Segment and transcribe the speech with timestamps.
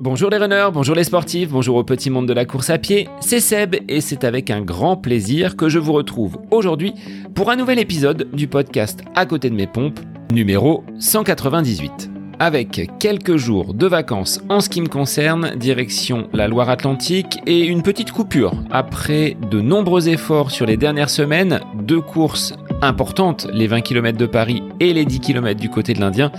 [0.00, 3.08] Bonjour les runners, bonjour les sportifs, bonjour au petit monde de la course à pied,
[3.18, 6.94] c'est Seb et c'est avec un grand plaisir que je vous retrouve aujourd'hui
[7.34, 9.98] pour un nouvel épisode du podcast À côté de mes pompes,
[10.30, 12.10] numéro 198.
[12.38, 17.82] Avec quelques jours de vacances en ce qui me concerne, direction la Loire-Atlantique et une
[17.82, 18.52] petite coupure.
[18.70, 24.26] Après de nombreux efforts sur les dernières semaines, deux courses importantes, les 20 km de
[24.26, 26.32] Paris et les 10 km du côté de l'Indien,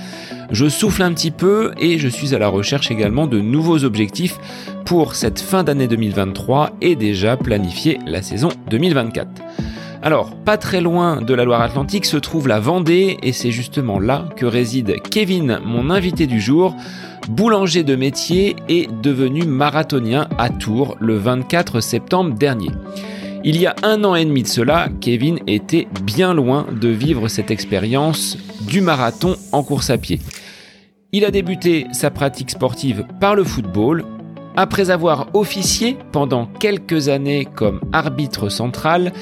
[0.51, 4.37] je souffle un petit peu et je suis à la recherche également de nouveaux objectifs
[4.85, 9.29] pour cette fin d'année 2023 et déjà planifier la saison 2024.
[10.01, 14.29] Alors, pas très loin de la Loire-Atlantique se trouve la Vendée et c'est justement là
[14.37, 16.73] que réside Kevin, mon invité du jour,
[17.27, 22.69] boulanger de métier et devenu marathonien à Tours le 24 septembre dernier.
[23.43, 27.29] Il y a un an et demi de cela, Kevin était bien loin de vivre
[27.29, 30.19] cette expérience du marathon en course à pied.
[31.13, 34.03] Il a débuté sa pratique sportive par le football,
[34.57, 39.13] après avoir officié pendant quelques années comme arbitre central,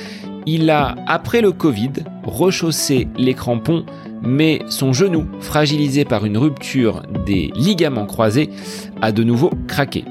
[0.48, 1.92] il a, après le Covid,
[2.24, 3.86] rechaussé les crampons,
[4.24, 8.50] mais son genou, fragilisé par une rupture des ligaments croisés,
[9.00, 10.06] a de nouveau craqué.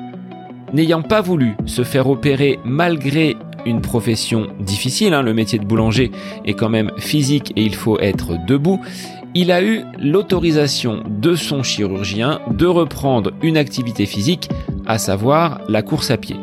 [0.73, 3.37] N'ayant pas voulu se faire opérer malgré
[3.67, 6.11] une profession difficile, hein, le métier de boulanger
[6.45, 8.81] est quand même physique et il faut être debout,
[9.35, 14.49] il a eu l'autorisation de son chirurgien de reprendre une activité physique,
[14.87, 16.37] à savoir la course à pied.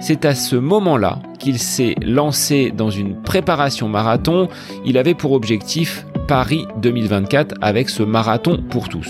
[0.00, 4.48] C'est à ce moment-là qu'il s'est lancé dans une préparation marathon.
[4.84, 9.08] Il avait pour objectif Paris 2024 avec ce marathon pour tous.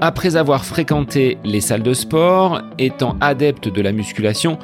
[0.00, 4.58] Après avoir fréquenté les salles de sport, étant adepte de la musculation,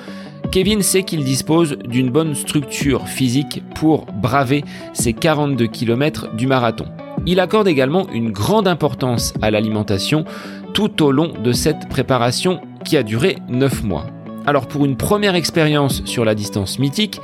[0.54, 6.84] Kevin sait qu'il dispose d'une bonne structure physique pour braver ces 42 km du marathon.
[7.26, 10.24] Il accorde également une grande importance à l'alimentation
[10.72, 14.06] tout au long de cette préparation qui a duré 9 mois.
[14.46, 17.20] Alors pour une première expérience sur la distance mythique,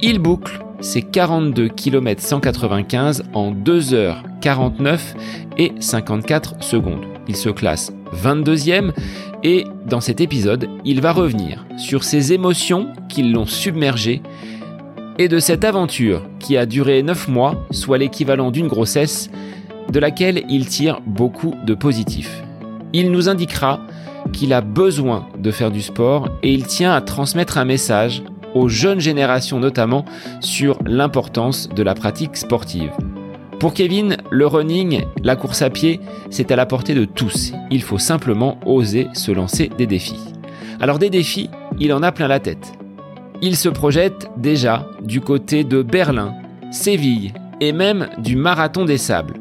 [0.00, 5.00] il boucle ses 42 km 195 en 2h49
[5.58, 7.04] et 54 secondes.
[7.26, 8.92] Il se classe 22e
[9.42, 14.22] et dans cet épisode, il va revenir sur ses émotions qui l'ont submergé
[15.18, 19.30] et de cette aventure qui a duré 9 mois, soit l'équivalent d'une grossesse,
[19.90, 22.42] de laquelle il tire beaucoup de positifs.
[22.92, 23.80] Il nous indiquera
[24.32, 28.22] qu'il a besoin de faire du sport et il tient à transmettre un message
[28.54, 30.04] aux jeunes générations notamment
[30.40, 32.92] sur l'importance de la pratique sportive.
[33.60, 36.00] Pour Kevin, le running, la course à pied,
[36.30, 37.52] c'est à la portée de tous.
[37.70, 40.18] Il faut simplement oser se lancer des défis.
[40.80, 42.72] Alors des défis, il en a plein la tête.
[43.42, 46.36] Il se projette déjà du côté de Berlin,
[46.72, 49.34] Séville et même du marathon des sables.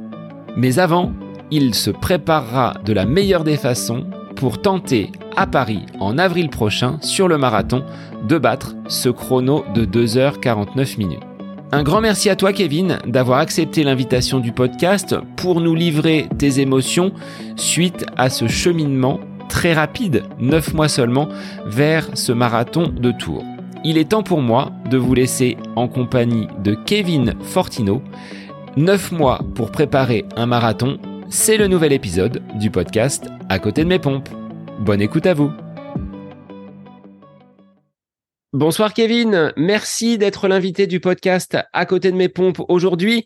[0.58, 1.14] Mais avant,
[1.50, 4.06] il se préparera de la meilleure des façons
[4.36, 7.86] pour tenter à Paris en avril prochain sur le marathon
[8.28, 11.29] de battre ce chrono de 2h49 minutes.
[11.72, 16.62] Un grand merci à toi Kevin d'avoir accepté l'invitation du podcast pour nous livrer tes
[16.62, 17.12] émotions
[17.58, 19.20] suite à ce cheminement
[19.50, 21.30] très rapide, 9 mois seulement,
[21.68, 23.44] vers ce marathon de Tours.
[23.84, 28.02] Il est temps pour moi de vous laisser en compagnie de Kevin Fortino.
[28.76, 30.98] 9 mois pour préparer un marathon,
[31.30, 34.30] c'est le nouvel épisode du podcast À côté de mes pompes.
[34.80, 35.52] Bonne écoute à vous.
[38.54, 43.26] Bonsoir Kevin, merci d'être l'invité du podcast À côté de mes pompes aujourd'hui.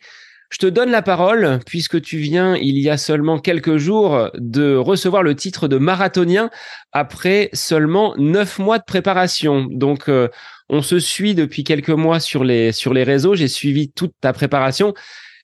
[0.49, 4.75] Je te donne la parole puisque tu viens il y a seulement quelques jours de
[4.75, 6.49] recevoir le titre de marathonien
[6.91, 9.65] après seulement neuf mois de préparation.
[9.71, 10.27] Donc euh,
[10.67, 13.33] on se suit depuis quelques mois sur les sur les réseaux.
[13.33, 14.93] J'ai suivi toute ta préparation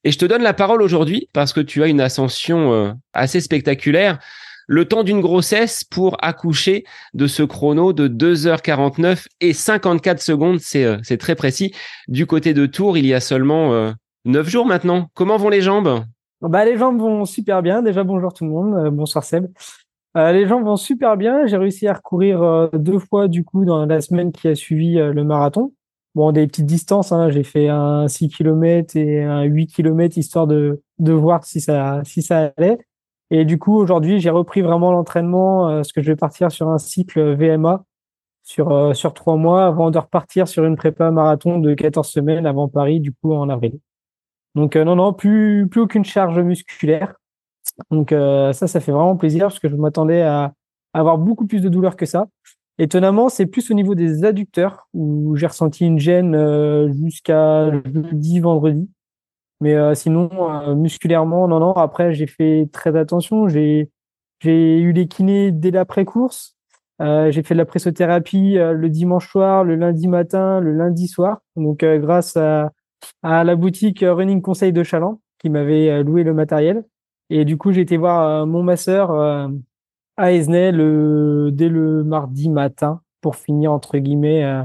[0.03, 3.39] et je te donne la parole aujourd'hui parce que tu as une ascension euh, assez
[3.39, 4.19] spectaculaire.
[4.71, 6.83] Le temps d'une grossesse pour accoucher
[7.15, 11.73] de ce chrono de 2h49 et 54 secondes, euh, c'est très précis.
[12.07, 13.91] Du côté de Tours, il y a seulement euh,
[14.25, 15.07] 9 jours maintenant.
[15.15, 16.03] Comment vont les jambes?
[16.41, 17.81] Bah, Les jambes vont super bien.
[17.81, 18.75] Déjà, bonjour tout le monde.
[18.75, 19.47] Euh, bonsoir Seb.
[20.13, 21.47] les jambes vont super bien.
[21.47, 25.23] J'ai réussi à recourir deux fois du coup dans la semaine qui a suivi le
[25.23, 25.73] marathon.
[26.13, 27.31] Bon, des petites distances, hein.
[27.31, 32.01] j'ai fait un 6 km et un 8 km histoire de, de voir si ça,
[32.03, 32.77] si ça allait.
[33.31, 36.69] Et du coup, aujourd'hui, j'ai repris vraiment l'entraînement, euh, parce que je vais partir sur
[36.69, 37.83] un cycle VMA
[38.43, 42.45] sur, euh, sur trois mois avant de repartir sur une prépa marathon de 14 semaines
[42.45, 43.79] avant Paris, du coup, en avril.
[44.55, 47.13] Donc, euh, non, non, plus, plus aucune charge musculaire.
[47.91, 50.53] Donc, ça, ça fait vraiment plaisir parce que je m'attendais à
[50.93, 52.27] avoir beaucoup plus de douleur que ça.
[52.79, 58.39] Étonnamment, c'est plus au niveau des adducteurs où j'ai ressenti une gêne euh, jusqu'à jeudi,
[58.39, 58.89] vendredi.
[59.61, 61.73] Mais euh, sinon, euh, musculairement, non, non.
[61.73, 63.47] Après, j'ai fait très attention.
[63.47, 63.91] J'ai
[64.41, 66.55] j'ai eu les kinés dès l'après-course.
[66.99, 71.39] j'ai fait de la pressothérapie le dimanche soir, le lundi matin, le lundi soir.
[71.57, 72.71] Donc grâce à,
[73.21, 76.85] à, la boutique Running Conseil de Chaland qui m'avait loué le matériel.
[77.29, 79.11] Et du coup, j'ai été voir mon masseur
[80.17, 84.63] à Esnay le, dès le mardi matin pour finir entre guillemets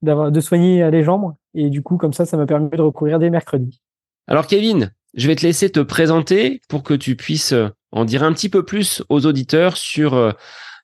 [0.00, 1.34] d'avoir de soigner les jambes.
[1.52, 3.82] Et du coup, comme ça, ça m'a permis de recourir dès mercredi.
[4.26, 8.22] Alors Kevin, je vais te laisser te présenter pour que tu puisses euh, en dire
[8.22, 10.32] un petit peu plus aux auditeurs sur euh,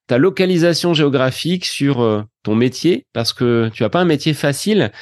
[0.06, 4.92] ta localisation géographique, sur euh, ton métier, parce que tu n'as pas un métier facile.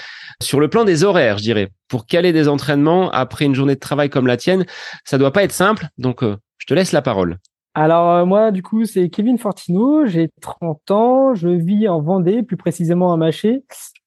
[0.40, 3.80] Sur le plan des horaires, je dirais, pour caler des entraînements après une journée de
[3.80, 4.66] travail comme la tienne,
[5.04, 5.88] ça doit pas être simple.
[5.98, 7.38] Donc, je te laisse la parole.
[7.74, 12.56] Alors moi, du coup, c'est Kevin Fortino, j'ai 30 ans, je vis en Vendée, plus
[12.56, 13.64] précisément à Maché.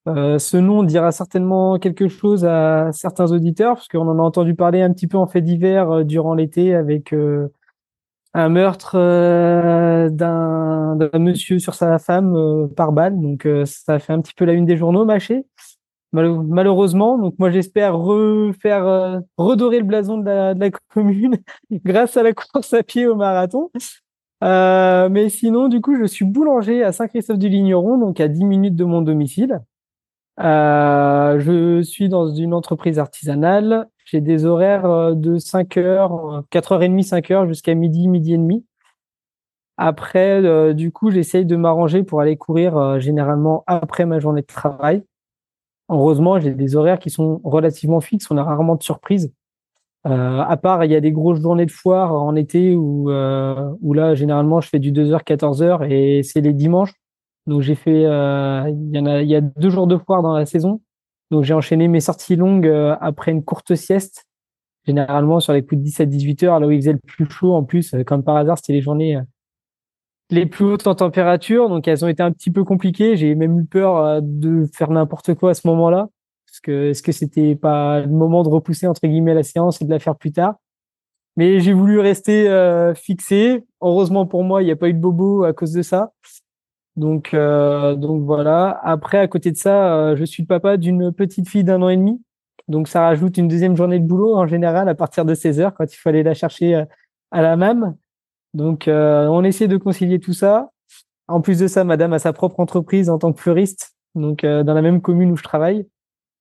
[0.08, 4.56] Euh, ce nom dira certainement quelque chose à certains auditeurs, parce qu'on en a entendu
[4.56, 7.50] parler un petit peu en fait divers euh, durant l'été avec euh,
[8.34, 8.98] un meurtre
[10.10, 13.20] d'un monsieur sur sa femme par balle.
[13.20, 15.46] Donc ça fait un petit peu la une des journaux, mâché.
[16.14, 21.38] malheureusement, donc moi j'espère refaire redorer le blason de la, de la commune
[21.72, 23.70] grâce à la course à pied au marathon.
[24.42, 29.02] mais sinon, du coup, je suis boulanger à Saint-Christophe-du-Ligneron, donc à 10 minutes de mon
[29.02, 29.62] domicile.
[30.40, 33.88] Euh, je suis dans une entreprise artisanale.
[34.06, 38.66] J'ai des horaires euh, de 5 heures, 4h30, 5 heures jusqu'à midi, midi et demi.
[39.78, 44.46] Après, euh, du coup, j'essaye de m'arranger pour aller courir généralement après ma journée de
[44.46, 45.04] travail.
[45.90, 48.30] Heureusement, j'ai des horaires qui sont relativement fixes.
[48.32, 49.34] On a rarement de surprises.
[50.06, 54.16] à part, il y a des grosses journées de foire en été où, où là,
[54.16, 56.94] généralement, je fais du 2h, 14h et c'est les dimanches.
[57.48, 60.82] Donc j'ai fait, euh, il y a deux jours de foire dans la saison.
[61.32, 64.26] Donc j'ai enchaîné mes sorties longues euh, après une courte sieste,
[64.86, 67.54] généralement sur les coups de 17-18 heures, là où il faisait le plus chaud.
[67.54, 69.20] En plus, euh, comme par hasard, c'était les journées
[70.30, 73.18] les plus hautes en température, donc elles ont été un petit peu compliquées.
[73.18, 76.08] J'ai même eu peur de faire n'importe quoi à ce moment-là,
[76.48, 79.86] parce que est-ce que c'était pas le moment de repousser entre guillemets la séance et
[79.86, 80.56] de la faire plus tard?
[81.36, 82.46] Mais j'ai voulu rester
[82.96, 83.66] fixé.
[83.82, 86.14] Heureusement pour moi, il n'y a pas eu de bobo à cause de ça.
[86.96, 88.80] Donc, euh, donc voilà.
[88.84, 91.90] Après, à côté de ça, euh, je suis le papa d'une petite fille d'un an
[91.90, 92.22] et demi.
[92.68, 95.74] Donc, ça rajoute une deuxième journée de boulot en général à partir de 16 heures
[95.74, 96.86] quand il aller la chercher euh,
[97.32, 97.96] à la même.
[98.54, 100.72] Donc, on essaie de concilier tout ça.
[101.30, 104.74] En plus de ça, madame a sa propre entreprise en tant que fleuriste, donc dans
[104.74, 105.88] la même commune où je travaille.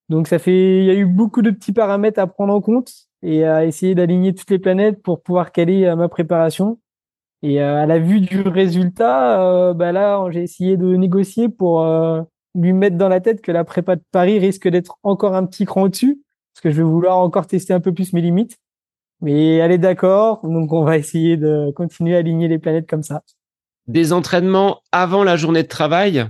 [0.08, 2.92] Donc, ça fait, il y a eu beaucoup de petits paramètres à prendre en compte
[3.22, 6.80] et à essayer d'aligner toutes les planètes pour pouvoir caler ma préparation.
[7.42, 11.82] Et euh, à la vue du résultat, euh, bah là, j'ai essayé de négocier pour
[11.82, 12.22] euh,
[12.54, 15.64] lui mettre dans la tête que la prépa de Paris risque d'être encore un petit
[15.64, 16.22] cran au-dessus,
[16.52, 18.58] parce que je vais vouloir encore tester un peu plus mes limites.
[19.22, 23.02] Mais elle est d'accord, donc on va essayer de continuer à aligner les planètes comme
[23.02, 23.22] ça.
[23.86, 26.26] Des entraînements avant la journée de travail,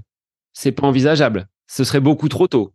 [0.52, 1.46] c'est pas envisageable.
[1.66, 2.72] Ce serait beaucoup trop tôt.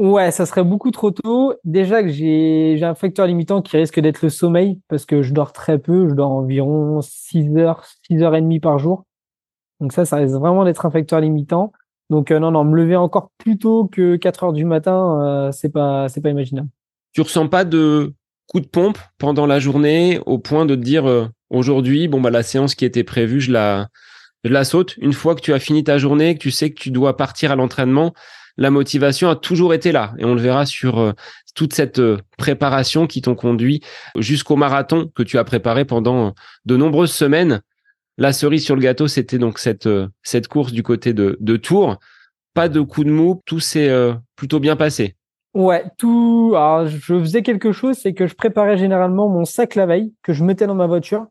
[0.00, 1.52] Ouais, ça serait beaucoup trop tôt.
[1.62, 5.52] Déjà que j'ai un facteur limitant qui risque d'être le sommeil parce que je dors
[5.52, 9.04] très peu, je dors environ 6 heures, 6 heures et demie par jour.
[9.78, 11.74] Donc ça, ça risque vraiment d'être un facteur limitant.
[12.08, 15.52] Donc euh, non, non, me lever encore plus tôt que 4 heures du matin, euh,
[15.52, 16.70] c'est pas, pas imaginable.
[17.12, 18.14] Tu ressens pas de
[18.46, 22.30] coup de pompe pendant la journée au point de te dire euh, aujourd'hui, bon bah
[22.30, 23.88] la séance qui était prévue, je la,
[24.44, 24.96] je la saute.
[24.96, 27.56] Une fois que tu as fini ta journée, tu sais que tu dois partir à
[27.56, 28.14] l'entraînement,
[28.56, 30.12] la motivation a toujours été là.
[30.18, 31.12] Et on le verra sur euh,
[31.54, 33.82] toute cette euh, préparation qui t'ont conduit
[34.16, 36.30] jusqu'au marathon que tu as préparé pendant euh,
[36.66, 37.62] de nombreuses semaines.
[38.18, 39.88] La cerise sur le gâteau, c'était donc cette,
[40.22, 41.96] cette course du côté de, de Tours.
[42.52, 43.90] Pas de coup de mou, tout s'est
[44.36, 45.16] plutôt bien passé.
[45.54, 46.52] Ouais, tout.
[46.54, 50.34] Alors, je faisais quelque chose, c'est que je préparais généralement mon sac la veille que
[50.34, 51.28] je mettais dans ma voiture.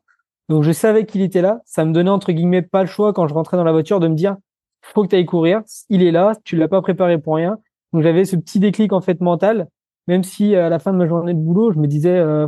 [0.48, 1.60] Donc, je savais qu'il était là.
[1.64, 4.08] Ça me donnait entre guillemets pas le choix quand je rentrais dans la voiture de
[4.08, 4.36] me dire
[4.82, 5.62] faut que tu ailles courir.
[5.88, 7.58] Il est là, tu l'as pas préparé pour rien.
[7.92, 9.68] Donc j'avais ce petit déclic en fait mental,
[10.06, 12.46] même si à la fin de ma journée de boulot, je me disais euh,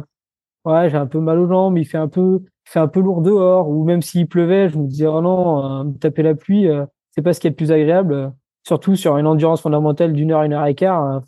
[0.65, 3.23] ouais j'ai un peu mal aux jambes, il fait un peu fait un peu lourd
[3.23, 6.87] dehors, ou même s'il pleuvait, je me disais oh non, euh, taper la pluie, euh,
[7.11, 8.33] c'est pas ce qui est le plus agréable,
[8.67, 11.23] surtout sur une endurance fondamentale d'une heure, une heure et quart,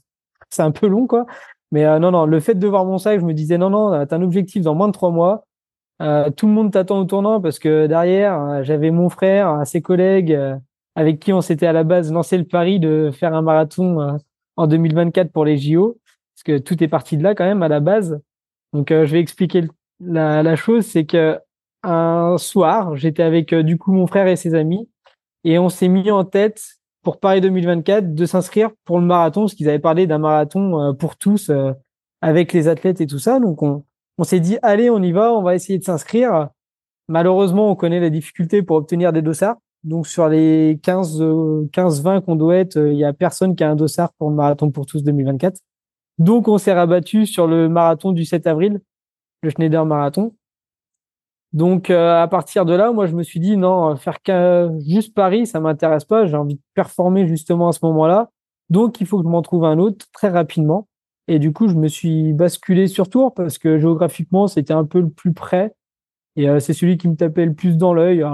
[0.51, 1.27] c'est un peu long quoi.
[1.73, 4.17] Mais non non, le fait de voir mon sac, je me disais non non, t'as
[4.17, 5.45] un objectif dans moins de trois mois.
[6.37, 10.39] tout le monde t'attend au tournant parce que derrière, j'avais mon frère, ses collègues,
[10.95, 14.17] avec qui on s'était à la base lancé le pari de faire un marathon euh,
[14.57, 15.99] en 2024 pour les JO,
[16.35, 18.21] parce que tout est parti de là quand même à la base.
[18.73, 19.65] Donc euh, je vais expliquer
[20.01, 21.39] la, chose, c'est que
[21.83, 24.89] un soir, j'étais avec euh, du coup mon frère et ses amis,
[25.45, 26.63] et on s'est mis en tête
[27.03, 31.17] pour Paris 2024 de s'inscrire pour le marathon, parce qu'ils avaient parlé d'un marathon pour
[31.17, 31.53] tous
[32.23, 33.41] avec les athlètes et tout ça.
[33.41, 33.85] Donc on,
[34.17, 36.49] on s'est dit allez, on y va, on va essayer de s'inscrire.
[37.09, 39.57] Malheureusement, on connaît la difficulté pour obtenir des dossards.
[39.85, 43.77] Donc sur les 15, 15-20 qu'on doit être, il y a personne qui a un
[43.77, 45.61] dossard pour le marathon pour tous 2024.
[46.19, 48.81] Donc on s'est rabattu sur le marathon du 7 avril,
[49.43, 50.35] le Schneider Marathon.
[51.53, 54.19] Donc à partir de là, moi je me suis dit non, faire
[54.87, 56.27] juste Paris, ça m'intéresse pas.
[56.27, 58.31] J'ai envie de performer justement à ce moment-là.
[58.71, 60.89] Donc il faut que je m'en trouve un autre très rapidement.
[61.29, 65.01] Et du coup, je me suis basculé sur Tours parce que géographiquement, c'était un peu
[65.01, 65.75] le plus près.
[66.37, 68.25] Et c'est celui qui me tapait le plus dans l'œil.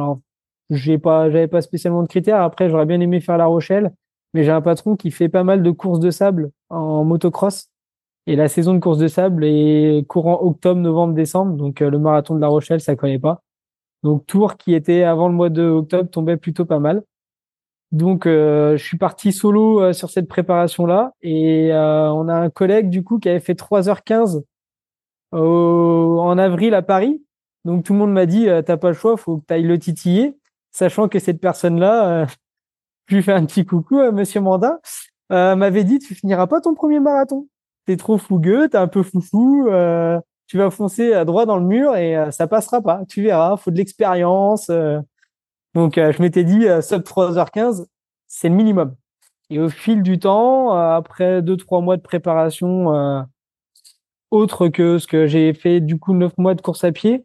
[0.70, 2.40] J'ai pas, j'avais pas spécialement de critères.
[2.40, 3.92] Après, j'aurais bien aimé faire La Rochelle,
[4.34, 7.68] mais j'ai un patron qui fait pas mal de courses de sable en motocross.
[8.26, 11.56] Et la saison de course de sable est courant octobre, novembre, décembre.
[11.56, 13.42] Donc, euh, le marathon de La Rochelle, ça connaît pas.
[14.04, 17.02] Donc, Tours, qui était avant le mois de octobre, tombait plutôt pas mal.
[17.92, 21.12] Donc, euh, je suis parti solo euh, sur cette préparation-là.
[21.22, 24.42] Et on a un collègue, du coup, qui avait fait 3h15
[25.32, 27.24] en avril à Paris.
[27.64, 29.78] Donc, tout le monde m'a dit, t'as pas le choix, faut que tu ailles le
[29.78, 30.36] titiller
[30.72, 32.26] sachant que cette personne-là, euh,
[33.06, 34.78] je lui fais un petit coucou à Monsieur Mandat,
[35.32, 37.48] euh, m'avait dit tu finiras pas ton premier marathon.
[37.86, 41.64] T'es trop fougueux, t'es un peu foufou, euh, tu vas foncer à droit dans le
[41.64, 43.02] mur et euh, ça passera pas.
[43.08, 44.70] Tu verras, faut de l'expérience.
[45.74, 47.86] Donc je m'étais dit sub 3h15,
[48.26, 48.96] c'est le minimum.
[49.50, 53.24] Et au fil du temps, après deux trois mois de préparation,
[54.30, 57.24] autre que ce que j'ai fait du coup neuf mois de course à pied,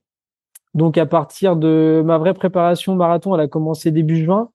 [0.75, 4.51] donc à partir de ma vraie préparation marathon, elle a commencé début juin.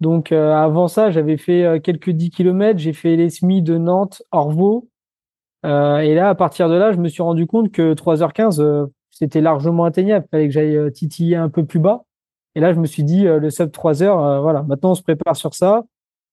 [0.00, 3.76] Donc euh, avant ça, j'avais fait euh, quelques 10 kilomètres, j'ai fait les semis de
[3.76, 4.88] Nantes, Orvaux.
[5.66, 9.42] Euh, et là, à partir de là, je me suis rendu compte que 3h15, c'était
[9.42, 10.24] largement atteignable.
[10.28, 12.04] Il fallait que j'aille titiller un peu plus bas.
[12.54, 15.36] Et là, je me suis dit, le sub 3 heures, voilà, maintenant on se prépare
[15.36, 15.84] sur ça.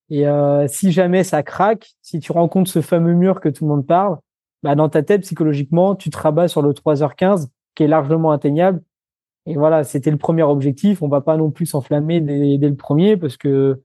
[0.09, 0.25] Et
[0.67, 4.17] si jamais ça craque, si tu rencontres ce fameux mur que tout le monde parle,
[4.63, 8.81] bah, dans ta tête, psychologiquement, tu te rabats sur le 3h15, qui est largement atteignable.
[9.47, 11.01] Et voilà, c'était le premier objectif.
[11.01, 13.81] On va pas non plus s'enflammer dès, le premier parce que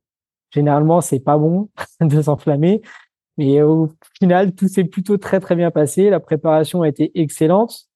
[0.50, 2.83] généralement c'est pas bon de s'enflammer.
[3.38, 3.88] Mais au
[4.19, 6.11] final, tout s'est plutôt très très bien passé.
[6.11, 7.87] La préparation a été excellente.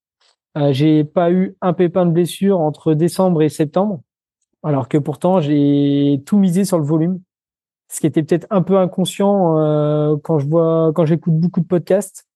[0.56, 4.00] Euh, j'ai pas eu un pépin de blessure entre décembre et septembre,
[4.62, 7.20] alors que pourtant j'ai tout misé sur le volume,
[7.88, 11.66] ce qui était peut-être un peu inconscient euh, quand je vois, quand j'écoute beaucoup de
[11.66, 12.26] podcasts.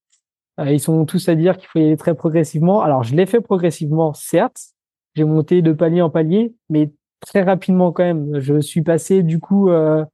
[0.59, 2.83] Euh, ils sont tous à dire qu'il faut y aller très progressivement.
[2.83, 4.75] Alors je l'ai fait progressivement, certes,
[5.15, 8.39] j'ai monté de palier en palier, mais très rapidement quand même.
[8.41, 10.05] Je suis passé du coup euh,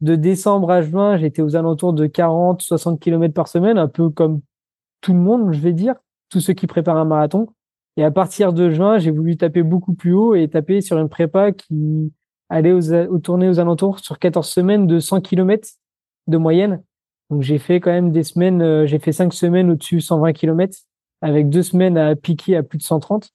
[0.00, 4.10] de décembre à juin, j'étais aux alentours de 40, 60 km par semaine, un peu
[4.10, 4.40] comme
[5.00, 5.94] tout le monde, je vais dire,
[6.30, 7.48] tous ceux qui préparent un marathon.
[7.96, 11.08] Et à partir de juin, j'ai voulu taper beaucoup plus haut et taper sur une
[11.08, 12.12] prépa qui
[12.48, 15.68] allait aux, aux tourner aux alentours sur 14 semaines de 100 km
[16.26, 16.82] de moyenne.
[17.30, 20.76] Donc j'ai fait quand même des semaines, euh, j'ai fait cinq semaines au-dessus 120 km
[21.22, 23.30] avec deux semaines à piquer à plus de 130.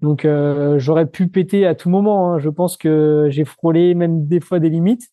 [0.00, 2.34] Donc euh, j'aurais pu péter à tout moment.
[2.34, 2.38] Hein.
[2.38, 5.08] Je pense que j'ai frôlé même des fois des limites.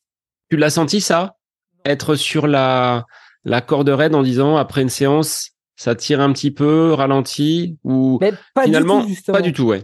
[0.49, 1.37] Tu l'as senti ça?
[1.85, 3.05] Être sur la,
[3.43, 8.19] la corde raide en disant après une séance, ça tire un petit peu, ralenti ou
[8.19, 9.83] pas finalement du tout, pas du tout, ouais.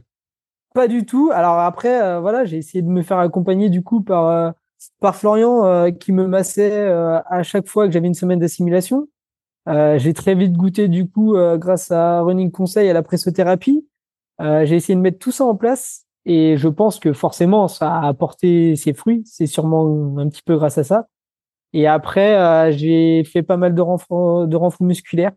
[0.73, 1.31] Pas du tout.
[1.33, 4.51] Alors après, euh, voilà, j'ai essayé de me faire accompagner du coup par euh,
[4.99, 9.07] par Florian qui me massait à chaque fois que j'avais une semaine d'assimilation.
[9.65, 13.87] j'ai très vite goûté du coup grâce à Running Conseil à la pressothérapie.
[14.41, 17.93] Euh, j'ai essayé de mettre tout ça en place et je pense que forcément ça
[17.93, 19.23] a apporté ses fruits.
[19.25, 21.07] C'est sûrement un petit peu grâce à ça.
[21.73, 25.33] Et après, euh, j'ai fait pas mal de renforts de renforts musculaires.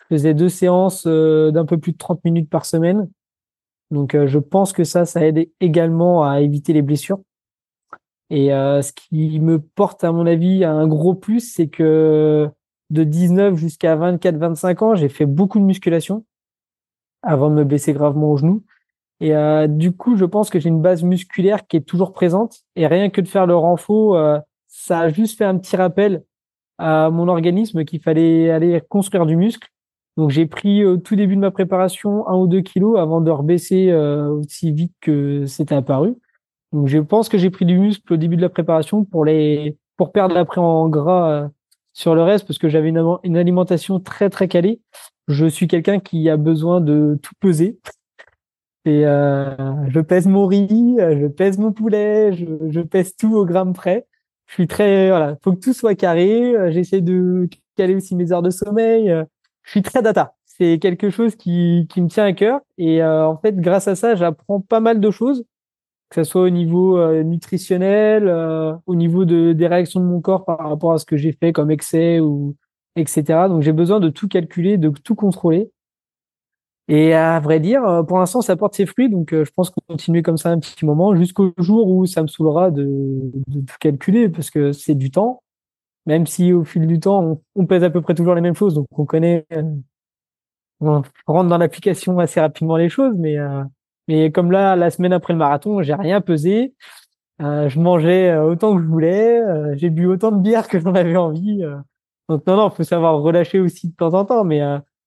[0.00, 3.08] Je faisais deux séances euh, d'un peu plus de 30 minutes par semaine.
[3.90, 7.20] Donc je pense que ça, ça aide également à éviter les blessures.
[8.30, 12.48] Et ce qui me porte, à mon avis, un gros plus, c'est que
[12.88, 16.24] de 19 jusqu'à 24-25 ans, j'ai fait beaucoup de musculation
[17.22, 18.62] avant de me blesser gravement au genou.
[19.20, 22.62] Et euh, du coup, je pense que j'ai une base musculaire qui est toujours présente.
[22.74, 26.24] Et rien que de faire le renfort, euh, ça a juste fait un petit rappel
[26.78, 29.68] à mon organisme qu'il fallait aller construire du muscle.
[30.16, 33.30] Donc j'ai pris au tout début de ma préparation un ou deux kilos avant de
[33.30, 36.14] rebaisser euh, aussi vite que c'était apparu.
[36.72, 39.76] Donc je pense que j'ai pris du muscle au début de la préparation pour les
[39.96, 41.48] pour perdre après en gras euh,
[41.92, 44.80] sur le reste parce que j'avais une, alimentation très très calée
[45.28, 47.78] je suis quelqu'un qui a besoin de tout peser.
[48.84, 49.54] Et euh,
[49.88, 54.06] je pèse mon riz, je pèse mon poulet, je, pèse tout au gramme près.
[54.46, 56.54] Je suis très voilà, faut que tout soit carré.
[56.72, 59.14] J'essaie de caler aussi mes heures de sommeil.
[59.62, 60.34] Je suis très data.
[60.44, 62.60] C'est quelque chose qui, me tient à cœur.
[62.76, 65.44] Et euh, en fait, grâce à ça, j'apprends pas mal de choses,
[66.12, 70.20] que ce soit au niveau euh, nutritionnel, euh, au niveau de, des réactions de mon
[70.20, 72.54] corps par rapport à ce que j'ai fait comme excès ou
[72.96, 73.48] etc.
[73.48, 75.70] Donc j'ai besoin de tout calculer, de tout contrôler.
[76.88, 80.36] Et à vrai dire, pour l'instant, ça porte ses fruits, donc je pense continuer comme
[80.36, 82.84] ça un petit moment jusqu'au jour où ça me saoulera de,
[83.46, 85.42] de tout calculer, parce que c'est du temps.
[86.06, 88.74] Même si au fil du temps, on, pèse à peu près toujours les mêmes choses,
[88.74, 89.46] donc on connaît,
[90.80, 93.38] on rentre dans l'application assez rapidement les choses, mais
[94.12, 96.74] mais comme là, la semaine après le marathon, j'ai rien pesé.
[97.40, 99.40] Euh, je mangeais autant que je voulais.
[99.76, 101.62] j'ai bu autant de bière que j'en avais envie.
[102.28, 104.60] donc non, non, faut savoir relâcher aussi de temps en temps, mais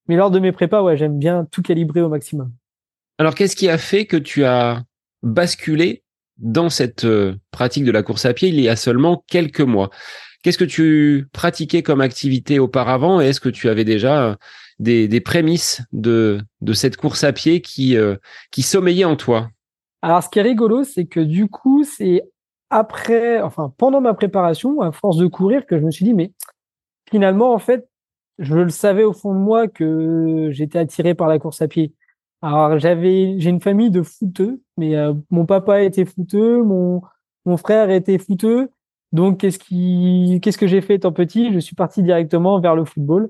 [0.07, 2.51] mais lors de mes prépas, ouais, j'aime bien tout calibrer au maximum.
[3.17, 4.83] Alors, qu'est-ce qui a fait que tu as
[5.23, 6.03] basculé
[6.37, 9.89] dans cette euh, pratique de la course à pied il y a seulement quelques mois?
[10.43, 14.35] Qu'est-ce que tu pratiquais comme activité auparavant et est-ce que tu avais déjà euh,
[14.79, 18.15] des, prémices de, de cette course à pied qui, euh,
[18.51, 19.49] qui sommeillait en toi
[20.01, 22.23] Alors, ce qui est rigolo, c'est que du coup, c'est
[22.69, 26.33] après, enfin, pendant ma préparation, à force de courir, que je me suis dit, mais
[27.09, 27.87] finalement, en fait,
[28.39, 31.93] je le savais au fond de moi que j'étais attiré par la course à pied.
[32.41, 37.01] Alors j'avais, j'ai une famille de footeux, mais euh, mon papa était footeux, mon
[37.45, 38.69] mon frère était footeux.
[39.11, 41.53] Donc qu'est-ce que j'ai fait étant petit?
[41.53, 43.29] Je suis parti directement vers le football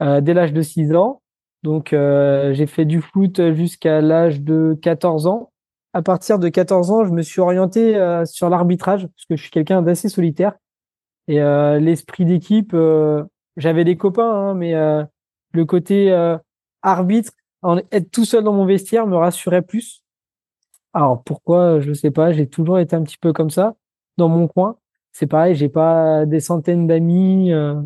[0.00, 1.22] dès l'âge de 6 ans.
[1.62, 5.52] Donc euh, j'ai fait du foot jusqu'à l'âge de 14 ans.
[5.92, 9.50] À partir de 14 ans, je me suis orienté sur l'arbitrage parce que je suis
[9.50, 10.54] quelqu'un d'assez solitaire
[11.26, 11.40] et
[11.80, 12.74] l'esprit d'équipe
[13.56, 15.04] j'avais des copains, hein, mais euh,
[15.52, 16.36] le côté euh,
[16.82, 17.32] arbitre,
[17.92, 20.02] être tout seul dans mon vestiaire me rassurait plus.
[20.92, 23.76] Alors pourquoi, je sais pas, j'ai toujours été un petit peu comme ça
[24.16, 24.76] dans mon coin.
[25.12, 27.80] C'est pareil, j'ai pas des centaines d'amis euh,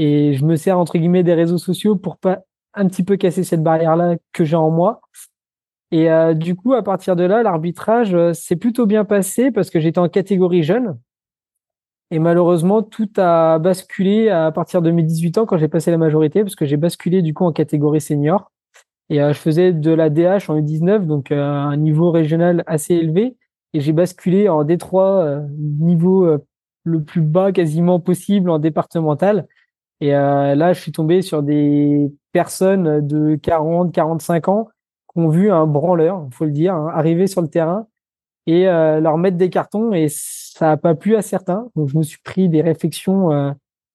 [0.00, 2.40] et je me sers entre guillemets des réseaux sociaux pour pas
[2.74, 5.00] un petit peu casser cette barrière là que j'ai en moi.
[5.90, 9.98] Et du coup, à partir de là, l'arbitrage s'est plutôt bien passé parce que j'étais
[9.98, 10.98] en catégorie jeune.
[12.10, 15.98] Et malheureusement, tout a basculé à partir de mes 18 ans quand j'ai passé la
[15.98, 18.50] majorité, parce que j'ai basculé du coup en catégorie senior.
[19.10, 22.94] Et euh, je faisais de la DH en U19, donc euh, un niveau régional assez
[22.94, 23.36] élevé.
[23.74, 26.38] Et j'ai basculé en D3, euh, niveau
[26.84, 29.46] le plus bas quasiment possible en départemental.
[30.00, 34.68] Et là, je suis tombé sur des personnes de 40, 45 ans
[35.12, 37.88] qui ont vu un branleur, faut le dire, hein, arriver sur le terrain
[38.46, 40.08] et leur mettre des cartons et
[40.58, 41.68] ça n'a pas plu à certains.
[41.76, 43.52] Donc, je me suis pris des réflexions euh,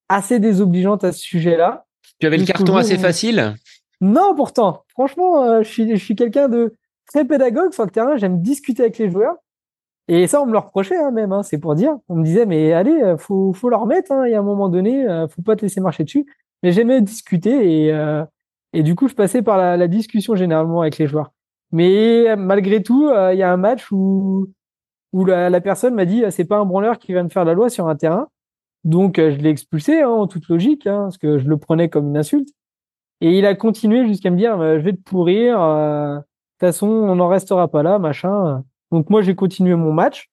[0.08, 1.86] assez désobligeantes à ce sujet-là.
[2.20, 3.56] Tu avais le carton assez facile?
[4.00, 4.84] Non, pourtant.
[4.88, 8.16] Franchement, euh, je suis, je suis quelqu'un de très pédagogue sur le terrain.
[8.16, 9.36] J'aime discuter avec les joueurs.
[10.08, 11.98] Et ça, on me le reprochait hein, même, hein, c'est pour dire.
[12.10, 14.12] On me disait, mais allez, euh, faut, faut leur mettre.
[14.12, 16.26] Hein, il y a un moment donné, faut pas te laisser marcher dessus.
[16.62, 18.16] Mais j'aimais discuter et,
[18.74, 21.32] et du coup, je passais par la, la, discussion généralement avec les joueurs.
[21.72, 24.48] Mais malgré tout, il y a un match où
[25.14, 27.70] où la, personne m'a dit c'est pas un branleur qui va me faire la loi
[27.70, 28.28] sur un terrain.
[28.84, 32.10] Donc euh, je l'ai expulsé hein, en toute logique, parce que je le prenais comme
[32.10, 32.50] une insulte.
[33.22, 35.62] Et il a continué jusqu'à me dire je vais te pourrir.
[35.62, 36.22] Euh, de
[36.68, 38.64] toute façon, on n'en restera pas là, machin.
[38.94, 40.30] Donc moi j'ai continué mon match,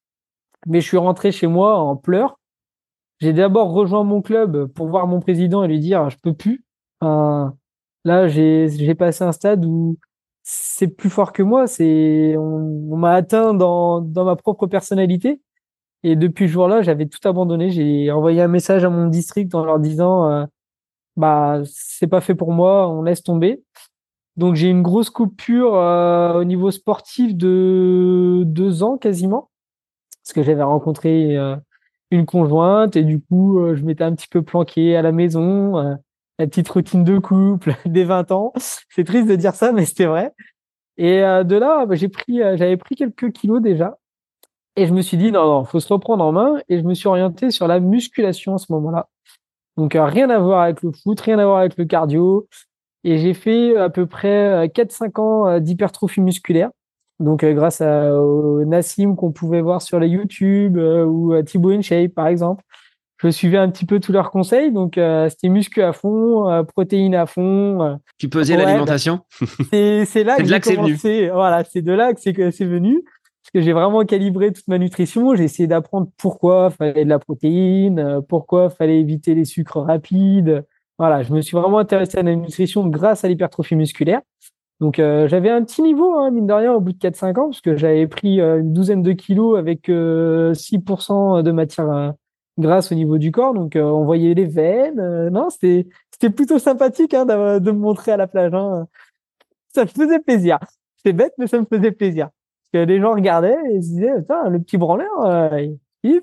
[0.67, 2.39] mais je suis rentré chez moi en pleurs.
[3.21, 6.63] J'ai d'abord rejoint mon club pour voir mon président et lui dire je peux plus.
[7.01, 9.97] là j'ai passé un stade où
[10.43, 11.67] c'est plus fort que moi.
[11.67, 15.41] C'est on, m'a atteint dans, dans ma propre personnalité.
[16.03, 17.71] Et depuis ce jour-là, j'avais tout abandonné.
[17.71, 20.45] J'ai envoyé un message à mon district en leur disant euh,
[21.17, 23.63] bah c'est pas fait pour moi, on laisse tomber.
[24.41, 29.51] Donc j'ai une grosse coupure euh, au niveau sportif de deux ans quasiment,
[30.25, 31.57] parce que j'avais rencontré euh,
[32.11, 35.99] une conjointe et du coup je m'étais un petit peu planqué à la maison
[36.41, 38.53] la petite routine de couple des 20 ans.
[38.89, 40.33] C'est triste de dire ça, mais c'était vrai.
[40.97, 43.99] Et euh, de là, bah, euh, j'avais pris quelques kilos déjà.
[44.77, 46.61] Et je me suis dit, non, non, faut se reprendre en main.
[46.69, 49.09] Et je me suis orienté sur la musculation à ce moment-là.
[49.77, 52.49] Donc, euh, rien à voir avec le foot, rien à voir avec le cardio.
[53.05, 56.71] Et j'ai fait à peu près 4-5 ans d'hypertrophie musculaire.
[57.19, 62.15] Donc, grâce à, au Nassim qu'on pouvait voir sur les YouTube ou à Thibaut InShape,
[62.15, 62.65] par exemple
[63.23, 64.73] je suivais un petit peu tous leurs conseils.
[64.73, 67.83] Donc, euh, c'était muscu à fond, euh, protéines à fond.
[67.83, 67.95] Euh.
[68.19, 69.21] tu pesais l'alimentation?
[69.73, 71.29] C'est là que j'ai commencé.
[71.31, 73.03] Voilà, c'est de là que c'est venu.
[73.43, 75.35] Parce que j'ai vraiment calibré toute ma nutrition.
[75.35, 80.65] J'ai essayé d'apprendre pourquoi fallait de la protéine, pourquoi fallait éviter les sucres rapides.
[81.01, 84.21] Voilà, je me suis vraiment intéressé à la nutrition grâce à l'hypertrophie musculaire.
[84.79, 87.61] Donc j'avais un petit niveau, hein, mine de rien, au bout de 4-5 ans, parce
[87.61, 92.15] que j'avais pris une douzaine de kilos avec 6% de matière
[92.61, 93.55] grâce au niveau du corps.
[93.55, 95.01] Donc, euh, on voyait les veines.
[95.01, 98.55] Euh, non, c'était plutôt sympathique hein, de, me montrer à la plage.
[98.55, 98.87] Hein.
[99.75, 100.59] Ça me faisait plaisir.
[100.97, 102.29] C'était bête, mais ça me faisait plaisir.
[102.73, 104.15] Parce que les gens regardaient et se disaient,
[104.49, 105.67] le petit branleur, euh,
[106.03, 106.17] il,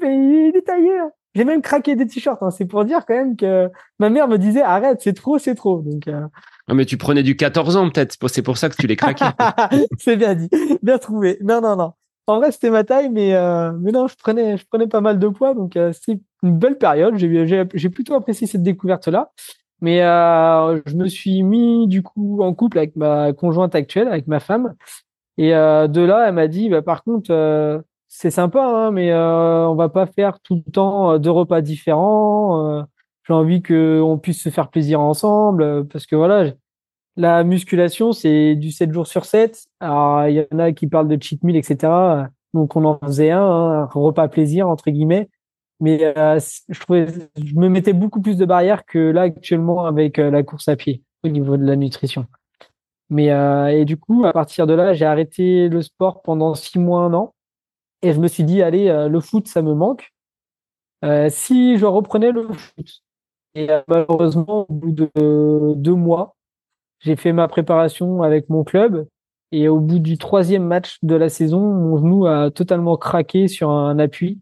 [0.56, 0.98] est taillé.
[1.38, 2.42] J'ai même craqué des t-shirts.
[2.42, 2.50] Hein.
[2.50, 3.70] C'est pour dire quand même que
[4.00, 5.82] ma mère me disait arrête, c'est trop, c'est trop.
[5.82, 6.08] Donc.
[6.08, 6.22] Euh...
[6.68, 8.18] Non, mais tu prenais du 14 ans peut-être.
[8.28, 9.26] C'est pour ça que tu les craquais.
[10.00, 10.50] c'est bien dit,
[10.82, 11.38] bien trouvé.
[11.42, 11.94] Non, non, non.
[12.26, 15.20] En vrai, c'était ma taille, mais euh, mais non, je prenais, je prenais pas mal
[15.20, 17.16] de poids, donc euh, c'est une belle période.
[17.18, 19.32] J'ai j'ai plutôt apprécié cette découverte là.
[19.80, 24.40] Mais je me suis mis du coup en couple avec ma conjointe actuelle, avec ma
[24.40, 24.74] femme.
[25.38, 27.32] Et de là, elle m'a dit, bah, par contre,
[28.08, 31.62] c'est sympa, hein, mais euh, on va pas faire tout le temps euh, deux repas
[31.62, 32.86] différents.
[33.28, 36.54] J'ai envie qu'on puisse se faire plaisir ensemble, parce que voilà,
[37.18, 39.68] la musculation, c'est du 7 jours sur 7.
[39.80, 42.30] Alors, il y en a qui parlent de cheat meal, etc.
[42.54, 45.30] Donc, on en faisait un, hein, un repas plaisir, entre guillemets.
[45.80, 46.40] Mais euh,
[46.70, 50.42] je trouvais, je me mettais beaucoup plus de barrières que là actuellement avec euh, la
[50.44, 52.26] course à pied au niveau de la nutrition.
[53.10, 56.80] Mais euh, et du coup, à partir de là, j'ai arrêté le sport pendant six
[56.80, 57.36] mois, un an,
[58.02, 60.14] et je me suis dit, allez, le foot, ça me manque.
[61.30, 63.04] si je reprenais le foot,
[63.56, 65.10] et malheureusement, au bout de
[65.76, 66.36] deux mois,
[67.00, 69.08] j'ai fait ma préparation avec mon club.
[69.52, 73.70] Et au bout du troisième match de la saison, mon genou a totalement craqué sur
[73.72, 74.42] un appui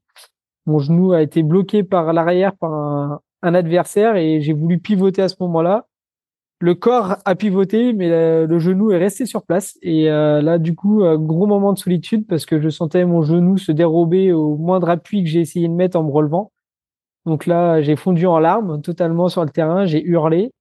[0.66, 5.30] mon genou a été bloqué par l'arrière par un, adversaire et j'ai voulu pivoter à
[5.30, 5.86] ce moment-là.
[6.60, 8.08] Le corps a pivoté, mais
[8.48, 9.78] le, genou est resté sur place.
[9.82, 13.22] Et euh, là, du coup, euh, gros moment de solitude parce que je sentais mon
[13.22, 16.52] genou se dérober au moindre appui que j'ai essayé de mettre en me relevant.
[17.26, 19.86] Donc là, j'ai fondu en larmes totalement sur le terrain.
[19.86, 20.52] J'ai hurlé.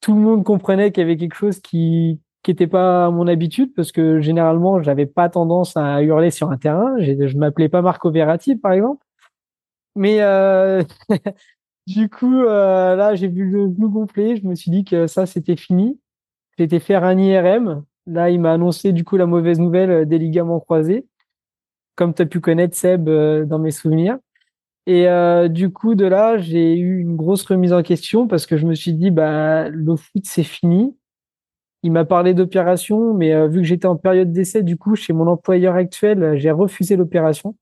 [0.00, 3.74] Tout le monde comprenait qu'il y avait quelque chose qui qui n'était pas mon habitude
[3.74, 6.94] parce que généralement, j'avais pas tendance à hurler sur un terrain.
[6.98, 9.04] Je m'appelais pas Marco Verratti, par exemple.
[9.96, 10.82] Mais euh,
[11.86, 14.36] du coup, euh, là, j'ai vu le genou gonfler.
[14.36, 15.98] Je me suis dit que ça, c'était fini.
[16.58, 17.84] J'étais faire un IRM.
[18.06, 21.06] Là, il m'a annoncé du coup la mauvaise nouvelle euh, des ligaments croisés,
[21.96, 24.18] comme tu as pu connaître Seb dans mes souvenirs.
[24.86, 25.06] Et
[25.50, 28.74] du coup, de là, j'ai eu une grosse remise en question parce que je me
[28.74, 30.96] suis dit, bah, le foot, c'est fini.
[31.82, 35.28] Il m'a parlé d'opération, mais vu que j'étais en période d'essai, du coup, chez mon
[35.28, 37.54] employeur actuel, j'ai refusé l'opération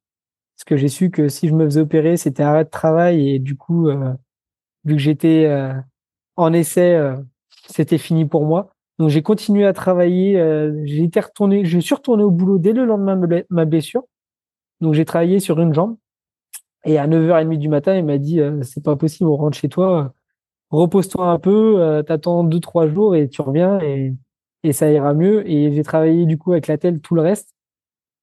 [0.58, 3.38] parce que j'ai su que si je me faisais opérer, c'était arrêt de travail et
[3.38, 4.12] du coup, euh,
[4.84, 5.72] vu que j'étais euh,
[6.36, 7.16] en essai, euh,
[7.68, 8.74] c'était fini pour moi.
[8.98, 10.34] Donc j'ai continué à travailler.
[10.84, 14.02] j'ai été retourné, je suis retourné au boulot dès le lendemain de ma blessure.
[14.80, 15.96] Donc j'ai travaillé sur une jambe.
[16.84, 20.14] Et à 9h30 du matin, il m'a dit c'est pas possible, on rentre chez toi,
[20.70, 24.14] repose-toi un peu, t'attends deux trois jours et tu reviens et,
[24.64, 25.48] et ça ira mieux.
[25.48, 27.54] Et j'ai travaillé du coup avec la telle tout le reste.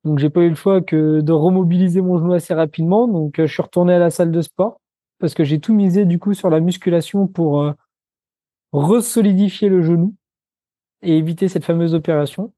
[0.05, 3.07] Donc j'ai pas eu le choix que de remobiliser mon genou assez rapidement.
[3.07, 4.79] Donc euh, je suis retourné à la salle de sport
[5.19, 7.73] parce que j'ai tout misé du coup sur la musculation pour euh,
[8.71, 10.15] resolidifier le genou
[11.01, 12.53] et éviter cette fameuse opération.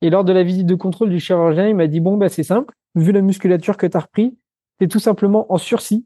[0.00, 2.42] Et lors de la visite de contrôle du chirurgien, il m'a dit bon bah c'est
[2.42, 4.36] simple, vu la musculature que tu as repris,
[4.78, 6.04] tu es tout simplement en sursis.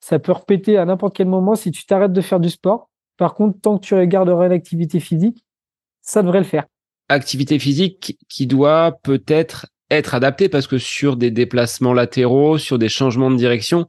[0.00, 2.90] Ça peut repéter à n'importe quel moment si tu t'arrêtes de faire du sport.
[3.16, 5.44] Par contre, tant que tu regarderas l'activité physique,
[6.02, 6.66] ça devrait le faire.
[7.08, 12.88] Activité physique qui doit peut-être être adapté parce que sur des déplacements latéraux, sur des
[12.88, 13.86] changements de direction,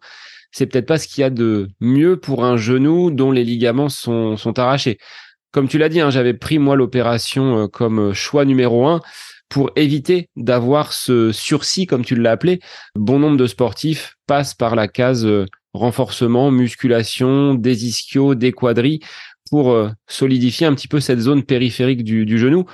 [0.51, 3.89] c'est peut-être pas ce qu'il y a de mieux pour un genou dont les ligaments
[3.89, 4.97] sont, sont arrachés.
[5.51, 9.01] Comme tu l'as dit, hein, j'avais pris moi l'opération euh, comme choix numéro un
[9.49, 12.59] pour éviter d'avoir ce sursis, comme tu l'as appelé.
[12.95, 19.01] Bon nombre de sportifs passent par la case euh, renforcement, musculation, des ischios, des quadris
[19.49, 22.65] pour euh, solidifier un petit peu cette zone périphérique du, du genou.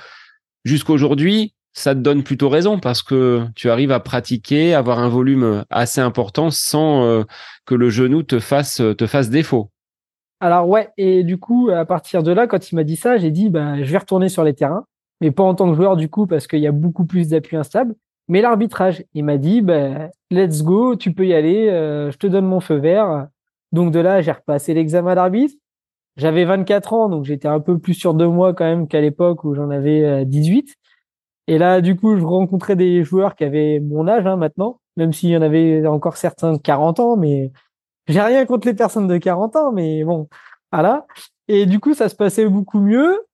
[0.64, 5.64] Jusqu'aujourd'hui, ça te donne plutôt raison parce que tu arrives à pratiquer, avoir un volume
[5.70, 7.22] assez important sans euh,
[7.66, 9.70] que le genou te fasse te fasse défaut.
[10.40, 13.30] Alors ouais, et du coup à partir de là, quand il m'a dit ça, j'ai
[13.30, 14.84] dit ben je vais retourner sur les terrains,
[15.20, 17.56] mais pas en tant que joueur du coup parce qu'il y a beaucoup plus d'appui
[17.56, 17.94] instable.
[18.28, 22.26] Mais l'arbitrage, il m'a dit ben let's go, tu peux y aller, euh, je te
[22.26, 23.28] donne mon feu vert.
[23.72, 25.54] Donc de là, j'ai repassé l'examen d'arbitre.
[26.18, 29.44] J'avais 24 ans, donc j'étais un peu plus sûr de moi quand même qu'à l'époque
[29.44, 30.76] où j'en avais 18.
[31.48, 35.12] Et là, du coup, je rencontrais des joueurs qui avaient mon âge hein, maintenant, même
[35.12, 37.52] s'il y en avait encore certains de 40 ans, mais
[38.06, 40.28] j'ai rien contre les personnes de 40 ans, mais bon,
[40.70, 41.06] voilà.
[41.48, 43.26] Et du coup, ça se passait beaucoup mieux.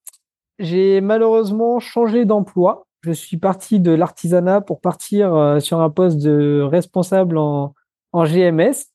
[0.59, 2.87] J'ai malheureusement changé d'emploi.
[3.03, 7.75] Je suis parti de l'artisanat pour partir euh, sur un poste de responsable en,
[8.13, 8.87] en GMS.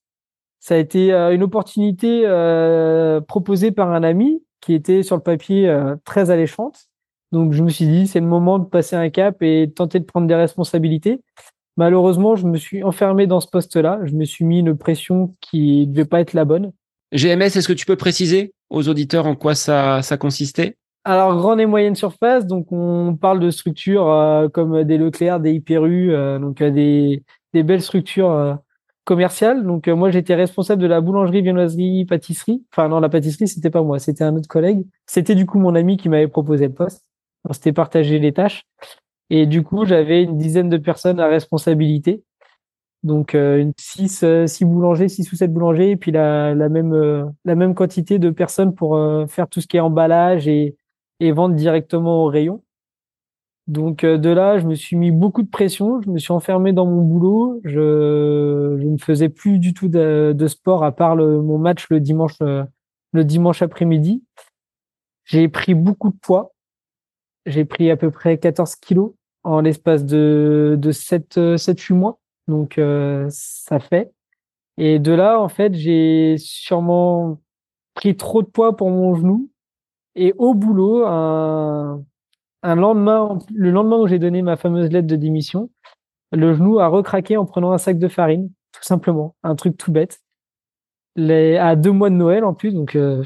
[0.59, 5.21] Ça a été euh, une opportunité euh, proposée par un ami qui était sur le
[5.21, 5.73] papier
[6.05, 6.87] très alléchante
[7.33, 10.05] donc je me suis dit, c'est le moment de passer un cap et tenter de
[10.05, 11.19] prendre des responsabilités.
[11.77, 13.99] Malheureusement, je me suis enfermé dans ce poste-là.
[14.03, 16.71] Je me suis mis une pression qui ne devait pas être la bonne.
[17.11, 20.77] GMS, est-ce que tu peux préciser aux auditeurs en quoi ça, ça consistait?
[21.05, 25.53] Alors, grande et moyenne surface, donc on parle de structures euh, comme des Leclerc, des
[25.53, 28.59] Hyperu, euh, donc euh, des, des belles structures
[29.05, 29.65] commercial.
[29.65, 32.63] Donc moi j'étais responsable de la boulangerie, viennoiserie, pâtisserie.
[32.71, 34.85] Enfin non, la pâtisserie c'était pas moi, c'était un autre collègue.
[35.07, 37.03] C'était du coup mon ami qui m'avait proposé le poste.
[37.45, 38.63] On s'était partagé les tâches.
[39.29, 42.23] Et du coup j'avais une dizaine de personnes à responsabilité.
[43.03, 47.55] Donc une six, six boulangers, six ou sept boulangers, et puis la, la même la
[47.55, 50.77] même quantité de personnes pour faire tout ce qui est emballage et,
[51.19, 52.63] et vendre directement au rayon.
[53.67, 56.85] Donc de là, je me suis mis beaucoup de pression, je me suis enfermé dans
[56.85, 61.41] mon boulot, je, je ne faisais plus du tout de, de sport à part le,
[61.41, 64.23] mon match le dimanche le dimanche après-midi.
[65.25, 66.52] J'ai pris beaucoup de poids.
[67.45, 72.19] J'ai pris à peu près 14 kilos en l'espace de, de 7, 7, 8 mois.
[72.47, 74.11] Donc euh, ça fait.
[74.77, 77.41] Et de là, en fait, j'ai sûrement
[77.93, 79.49] pris trop de poids pour mon genou.
[80.15, 82.03] Et au boulot, un,
[82.63, 85.69] un lendemain, le lendemain où j'ai donné ma fameuse lettre de démission,
[86.31, 89.91] le genou a recraqué en prenant un sac de farine, tout simplement, un truc tout
[89.91, 90.21] bête.
[91.15, 93.23] Les, à deux mois de Noël en plus, donc euh,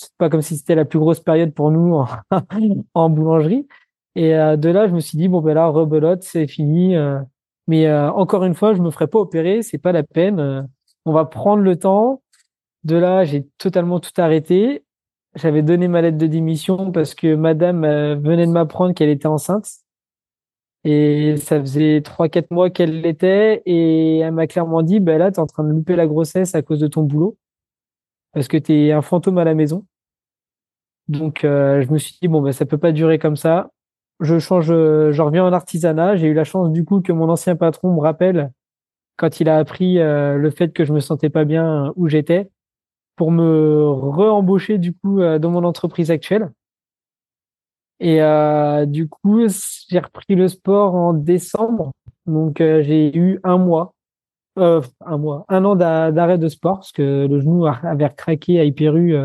[0.00, 2.04] c'est pas comme si c'était la plus grosse période pour nous
[2.94, 3.66] en, boulangerie.
[4.14, 6.96] Et euh, de là, je me suis dit bon ben là, rebelote, c'est fini.
[6.96, 7.20] Euh,
[7.66, 10.68] mais euh, encore une fois, je me ferai pas opérer, c'est pas la peine.
[11.04, 12.22] On va prendre le temps.
[12.84, 14.84] De là, j'ai totalement tout arrêté.
[15.34, 17.82] J'avais donné ma lettre de démission parce que madame
[18.20, 19.66] venait de m'apprendre qu'elle était enceinte.
[20.84, 23.62] Et ça faisait trois, quatre mois qu'elle l'était.
[23.66, 26.62] Et elle m'a clairement dit, bah là, t'es en train de louper la grossesse à
[26.62, 27.36] cause de ton boulot.
[28.32, 29.84] Parce que t'es un fantôme à la maison.
[31.08, 33.70] Donc, euh, je me suis dit, bon, bah, ça peut pas durer comme ça.
[34.20, 36.16] Je change, je reviens en artisanat.
[36.16, 38.50] J'ai eu la chance, du coup, que mon ancien patron me rappelle
[39.16, 42.50] quand il a appris euh, le fait que je me sentais pas bien où j'étais
[43.16, 46.50] pour me re-embaucher du coup euh, dans mon entreprise actuelle.
[48.00, 49.46] Et euh, du coup,
[49.88, 51.92] j'ai repris le sport en décembre.
[52.26, 53.94] Donc euh, j'ai eu un mois,
[54.58, 58.64] euh, un mois, un an d'arrêt de sport parce que le genou avait craqué à
[58.64, 59.16] Hyperu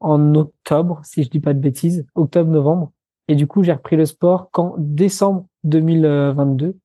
[0.00, 2.92] en octobre, si je dis pas de bêtises, octobre-novembre.
[3.28, 6.76] Et du coup, j'ai repris le sport qu'en décembre 2022.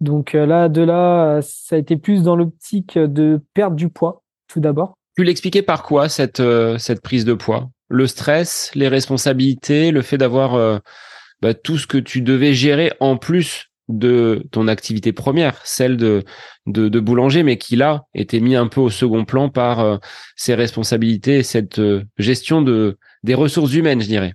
[0.00, 4.60] Donc là, de là, ça a été plus dans l'optique de perdre du poids, tout
[4.60, 4.94] d'abord.
[5.16, 7.70] Tu l'expliquais par quoi cette euh, cette prise de poids?
[7.88, 10.78] Le stress, les responsabilités, le fait d'avoir euh,
[11.40, 16.24] bah, tout ce que tu devais gérer en plus de ton activité première, celle de,
[16.66, 19.96] de, boulanger, mais qui là était mis un peu au second plan par euh,
[20.34, 21.80] ses responsabilités et cette
[22.18, 24.34] gestion de des ressources humaines, je dirais.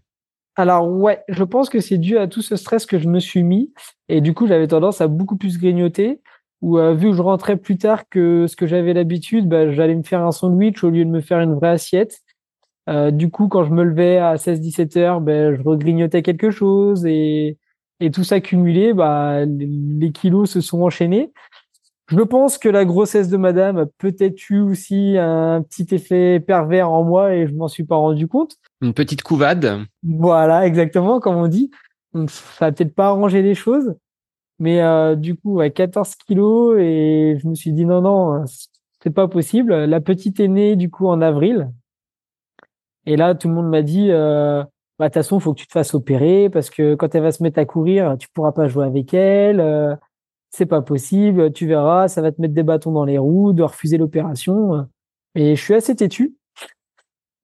[0.56, 3.44] Alors ouais, je pense que c'est dû à tout ce stress que je me suis
[3.44, 3.74] mis
[4.10, 6.20] et du coup j'avais tendance à beaucoup plus grignoter
[6.62, 9.96] où euh, vu que je rentrais plus tard que ce que j'avais l'habitude, bah, j'allais
[9.96, 12.20] me faire un sandwich au lieu de me faire une vraie assiette.
[12.90, 17.06] Euh, du coup, quand je me levais à 16-17 heures, ben, je regrignotais quelque chose
[17.06, 17.58] et,
[18.02, 21.32] et tout ça cumulé, bah, les kilos se sont enchaînés.
[22.08, 26.92] Je pense que la grossesse de madame a peut-être eu aussi un petit effet pervers
[26.92, 28.58] en moi et je m'en suis pas rendu compte.
[28.82, 29.86] Une petite couvade.
[30.04, 31.72] Voilà, exactement, comme on dit.
[32.14, 33.96] Donc, ça a peut-être pas arrangé les choses.
[34.60, 38.44] Mais euh, du coup, à 14 kilos, et je me suis dit non, non,
[39.02, 39.74] c'est pas possible.
[39.74, 41.72] La petite est née du coup en avril.
[43.06, 44.64] Et là, tout le monde m'a dit, euh,
[45.02, 47.24] bah, de toute façon, il faut que tu te fasses opérer parce que quand elle
[47.24, 49.60] va se mettre à courir, tu pourras pas jouer avec elle.
[49.60, 49.96] Euh,
[50.52, 51.52] c'est pas possible.
[51.54, 54.88] Tu verras, ça va te mettre des bâtons dans les roues, de refuser l'opération.
[55.34, 56.36] Et je suis assez têtu.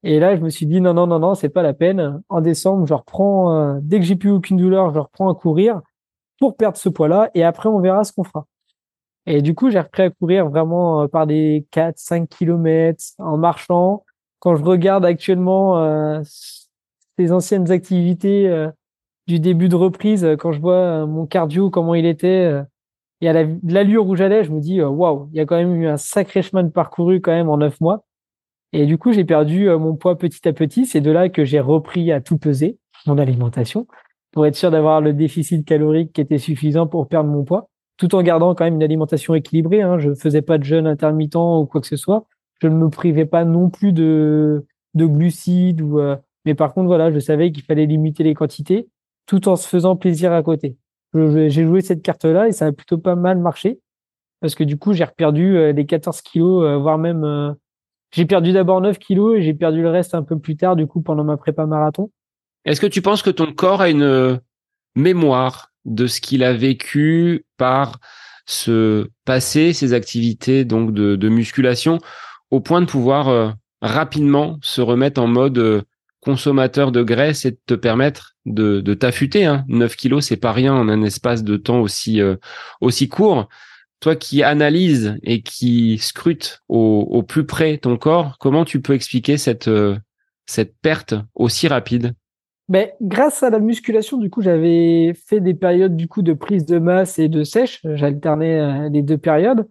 [0.03, 2.21] Et là, je me suis dit non, non, non, non, c'est pas la peine.
[2.29, 5.81] En décembre, je reprends, euh, dès que j'ai plus aucune douleur, je reprends à courir
[6.39, 8.45] pour perdre ce poids-là et après on verra ce qu'on fera.
[9.25, 13.37] Et du coup, j'ai repris à courir vraiment euh, par des 4 5 kilomètres en
[13.37, 14.05] marchant.
[14.39, 16.21] Quand je regarde actuellement euh,
[17.17, 18.69] ces anciennes activités euh,
[19.27, 22.63] du début de reprise, quand je vois mon cardio comment il était
[23.19, 25.87] et à l'allure où j'allais, je me dis waouh, il y a quand même eu
[25.87, 28.05] un sacré chemin de parcouru quand même en neuf mois.
[28.73, 30.85] Et du coup, j'ai perdu mon poids petit à petit.
[30.85, 33.87] C'est de là que j'ai repris à tout peser mon alimentation
[34.31, 38.13] pour être sûr d'avoir le déficit calorique qui était suffisant pour perdre mon poids, tout
[38.13, 39.81] en gardant quand même une alimentation équilibrée.
[39.81, 39.97] Hein.
[39.97, 42.25] Je faisais pas de jeûne intermittent ou quoi que ce soit.
[42.61, 46.87] Je ne me privais pas non plus de, de glucides ou, euh, mais par contre,
[46.87, 48.87] voilà, je savais qu'il fallait limiter les quantités
[49.27, 50.77] tout en se faisant plaisir à côté.
[51.13, 53.79] J'ai joué cette carte-là et ça a plutôt pas mal marché
[54.41, 57.55] parce que du coup, j'ai reperdu euh, les 14 kilos, euh, voire même,
[58.11, 60.87] j'ai perdu d'abord 9 kilos et j'ai perdu le reste un peu plus tard, du
[60.87, 62.09] coup, pendant ma prépa marathon.
[62.65, 64.37] Est-ce que tu penses que ton corps a une euh,
[64.95, 67.99] mémoire de ce qu'il a vécu par
[68.45, 71.99] ce passé, ces activités donc de, musculation,
[72.51, 73.49] au point de pouvoir euh,
[73.81, 75.81] rapidement se remettre en mode euh,
[76.21, 79.45] consommateur de graisse et de te permettre de, de t'affûter.
[79.45, 79.65] Hein.
[79.67, 82.21] 9 kilos, c'est pas rien en un espace de temps aussi
[82.81, 83.47] aussi court.
[83.99, 89.37] toi qui analyses et qui scrutes au, plus près ton corps, comment tu peux expliquer
[89.37, 89.97] cette, euh,
[90.45, 92.13] cette perte aussi rapide?
[92.69, 96.65] Ben, grâce à la musculation, du coup, j'avais fait des périodes du coup de prise
[96.65, 97.79] de masse et de sèche.
[97.83, 99.67] J'alternais euh, les deux périodes.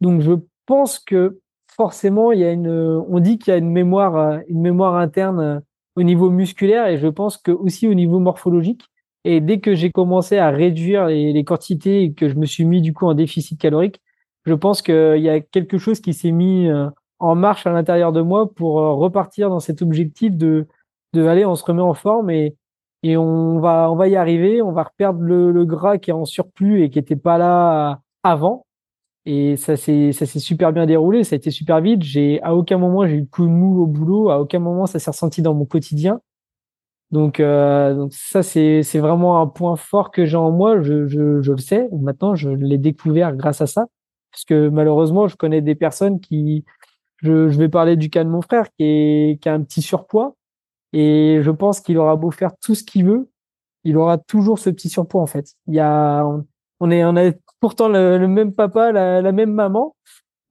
[0.00, 0.32] Donc, je
[0.64, 1.40] pense que
[1.76, 4.96] forcément, il y a une, on dit qu'il y a une mémoire, euh, une mémoire
[4.96, 5.62] interne
[5.98, 8.84] au niveau musculaire et je pense que aussi au niveau morphologique.
[9.24, 12.80] Et dès que j'ai commencé à réduire les, quantités et que je me suis mis
[12.80, 14.00] du coup en déficit calorique,
[14.46, 18.12] je pense qu'il y a quelque chose qui s'est mis euh, en marche à l'intérieur
[18.12, 20.68] de moi pour euh, repartir dans cet objectif de,
[21.14, 22.56] de aller, on se remet en forme et,
[23.02, 26.14] et on va, on va y arriver, on va reperdre le, le gras qui est
[26.14, 28.66] en surplus et qui n'était pas là avant.
[29.30, 32.02] Et ça s'est, super bien déroulé, ça a été super vite.
[32.02, 34.86] J'ai, à aucun moment, j'ai eu le coup de mou au boulot, à aucun moment
[34.86, 36.22] ça s'est ressenti dans mon quotidien.
[37.10, 40.80] Donc, euh, donc ça, c'est vraiment un point fort que j'ai en moi.
[40.80, 41.90] Je, je, je le sais.
[41.92, 43.86] Maintenant, je l'ai découvert grâce à ça.
[44.32, 46.64] Parce que malheureusement, je connais des personnes qui,
[47.18, 49.82] je, je vais parler du cas de mon frère qui, est, qui a un petit
[49.82, 50.36] surpoids.
[50.94, 53.30] Et je pense qu'il aura beau faire tout ce qu'il veut,
[53.84, 55.52] il aura toujours ce petit surpoids en fait.
[55.66, 56.24] Il y a,
[56.80, 59.96] on est, on a pourtant le, même papa, la, la, même maman,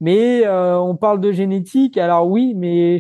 [0.02, 1.98] mais euh, on parle de génétique.
[1.98, 3.00] Alors oui, mais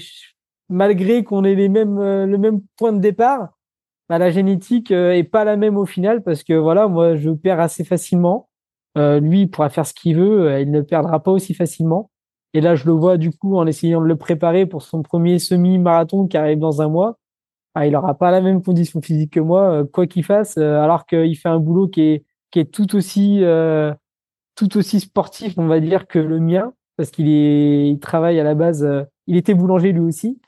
[0.70, 3.50] malgré qu'on ait les mêmes, euh, le même point de départ,
[4.10, 7.30] bah, la génétique euh, est pas la même au final parce que voilà, moi je
[7.32, 8.50] perds assez facilement.
[8.98, 12.10] Euh, lui, il pourra faire ce qu'il veut, il ne perdra pas aussi facilement.
[12.54, 15.40] Et là, je le vois du coup en essayant de le préparer pour son premier
[15.40, 17.20] semi-marathon qui arrive dans un mois.
[17.76, 21.38] Ah, il aura pas la même condition physique que moi, quoi qu'il fasse, alors qu'il
[21.38, 23.44] fait un boulot qui est, qui est tout aussi,
[24.56, 28.88] tout aussi sportif, on va dire, que le mien, parce qu'il travaille à la base,
[29.28, 30.40] il était boulanger lui aussi.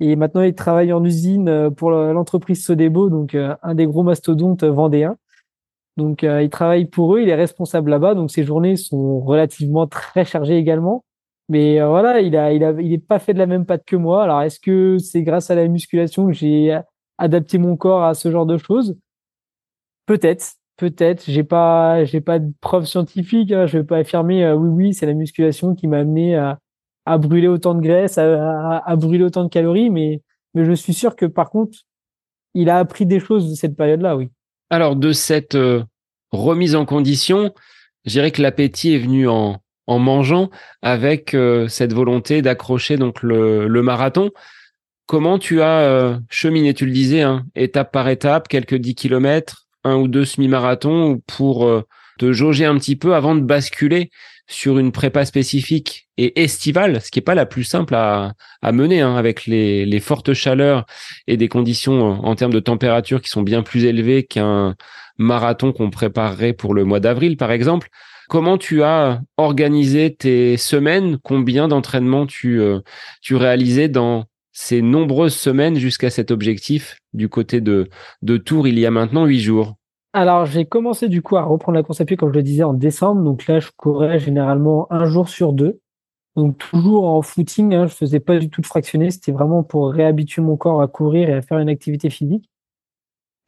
[0.00, 4.02] Et maintenant, il travaille en usine euh, pour l'entreprise Sodebo, donc euh, un des gros
[4.02, 5.16] mastodontes vendéens.
[5.96, 8.14] Donc, euh, il travaille pour eux, il est responsable là-bas.
[8.14, 11.04] Donc, ses journées sont relativement très chargées également.
[11.48, 14.24] Mais voilà, il a, pas fait de la même patte que moi.
[14.24, 16.78] Alors, est-ce que c'est grâce à la musculation que j'ai
[17.18, 18.96] adapté mon corps à ce genre de choses?
[20.06, 21.24] Peut-être, peut-être.
[21.26, 23.52] J'ai pas, pas de preuves scientifiques.
[23.52, 23.66] Hein.
[23.66, 27.74] Je vais pas affirmer oui, oui, c'est la musculation qui m'a amené à, brûler autant
[27.74, 30.22] de graisse, à, brûler autant de calories, mais,
[30.54, 31.78] je suis sûr que par contre,
[32.54, 34.30] il a appris des choses de cette période-là, oui.
[34.70, 35.82] Alors, de cette euh,
[36.30, 37.52] remise en condition,
[38.04, 40.50] je dirais que l'appétit est venu en, mangeant
[40.82, 44.30] avec euh, cette volonté d'accrocher donc le, marathon.
[45.06, 49.63] Comment tu as euh, cheminé, tu le disais, hein, étape par étape, quelques 10 kilomètres,
[49.84, 51.84] un ou deux semi-marathons pour
[52.18, 54.10] te jauger un petit peu avant de basculer
[54.46, 58.72] sur une prépa spécifique et estivale, ce qui est pas la plus simple à, à
[58.72, 60.84] mener hein, avec les, les, fortes chaleurs
[61.26, 64.74] et des conditions en, termes de température qui sont bien plus élevées qu'un
[65.16, 67.88] marathon qu'on préparerait pour le mois d'avril, par exemple.
[68.28, 71.18] Comment tu as organisé tes semaines?
[71.22, 72.80] Combien d'entraînements tu, euh,
[73.22, 77.90] tu réalisais dans ces nombreuses semaines jusqu'à cet objectif du côté de,
[78.22, 79.74] de Tours il y a maintenant huit jours
[80.16, 82.62] alors, j'ai commencé du coup à reprendre la course à pied, comme je le disais,
[82.62, 83.24] en décembre.
[83.24, 85.80] Donc là, je courais généralement un jour sur deux.
[86.36, 89.10] Donc toujours en footing, hein, je faisais pas du tout de fractionné.
[89.10, 92.48] C'était vraiment pour réhabituer mon corps à courir et à faire une activité physique.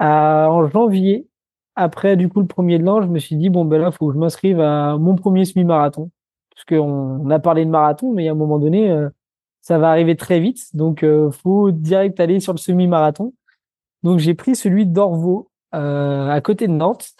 [0.00, 1.28] en janvier,
[1.76, 4.08] après du coup le premier de l'an, je me suis dit bon ben là, faut
[4.08, 6.10] que je m'inscrive à mon premier semi-marathon,
[6.54, 9.08] parce qu'on a parlé de marathon, mais à un moment donné, euh,
[9.66, 10.74] ça va arriver très vite.
[10.74, 13.34] Donc euh, faut direct aller sur le semi-marathon.
[14.04, 17.16] Donc j'ai pris celui d'Orvaux euh, à côté de Nantes,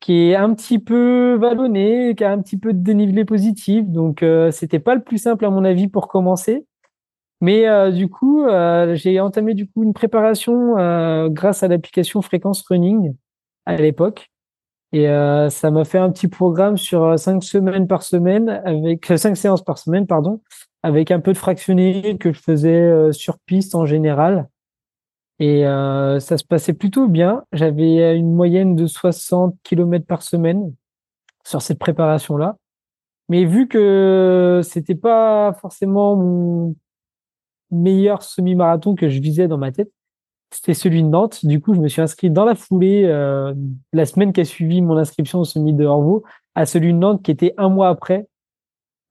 [0.00, 3.86] qui est un petit peu vallonné, qui a un petit peu de dénivelé positif.
[3.86, 6.66] Donc, euh, c'était pas le plus simple à mon avis pour commencer.
[7.40, 10.74] Mais euh, du coup, euh, j'ai entamé du coup une préparation
[11.28, 13.14] grâce à l'application Fréquence Running
[13.66, 14.31] à l'époque.
[14.92, 19.64] Et ça m'a fait un petit programme sur cinq semaines par semaine, avec cinq séances
[19.64, 20.42] par semaine, pardon,
[20.82, 24.48] avec un peu de fractionné que je faisais sur piste en général.
[25.42, 27.42] Et euh, ça se passait plutôt bien.
[27.52, 30.72] J'avais une moyenne de 60 km par semaine
[31.44, 32.56] sur cette préparation-là.
[33.28, 36.76] Mais vu que c'était pas forcément mon
[37.72, 39.90] meilleur semi-marathon que je visais dans ma tête,
[40.54, 41.44] c'était celui de Nantes.
[41.44, 43.54] Du coup, je me suis inscrit dans la foulée, euh,
[43.92, 46.24] la semaine qui a suivi mon inscription au semi de Orvaux,
[46.54, 48.26] à celui de Nantes qui était un mois après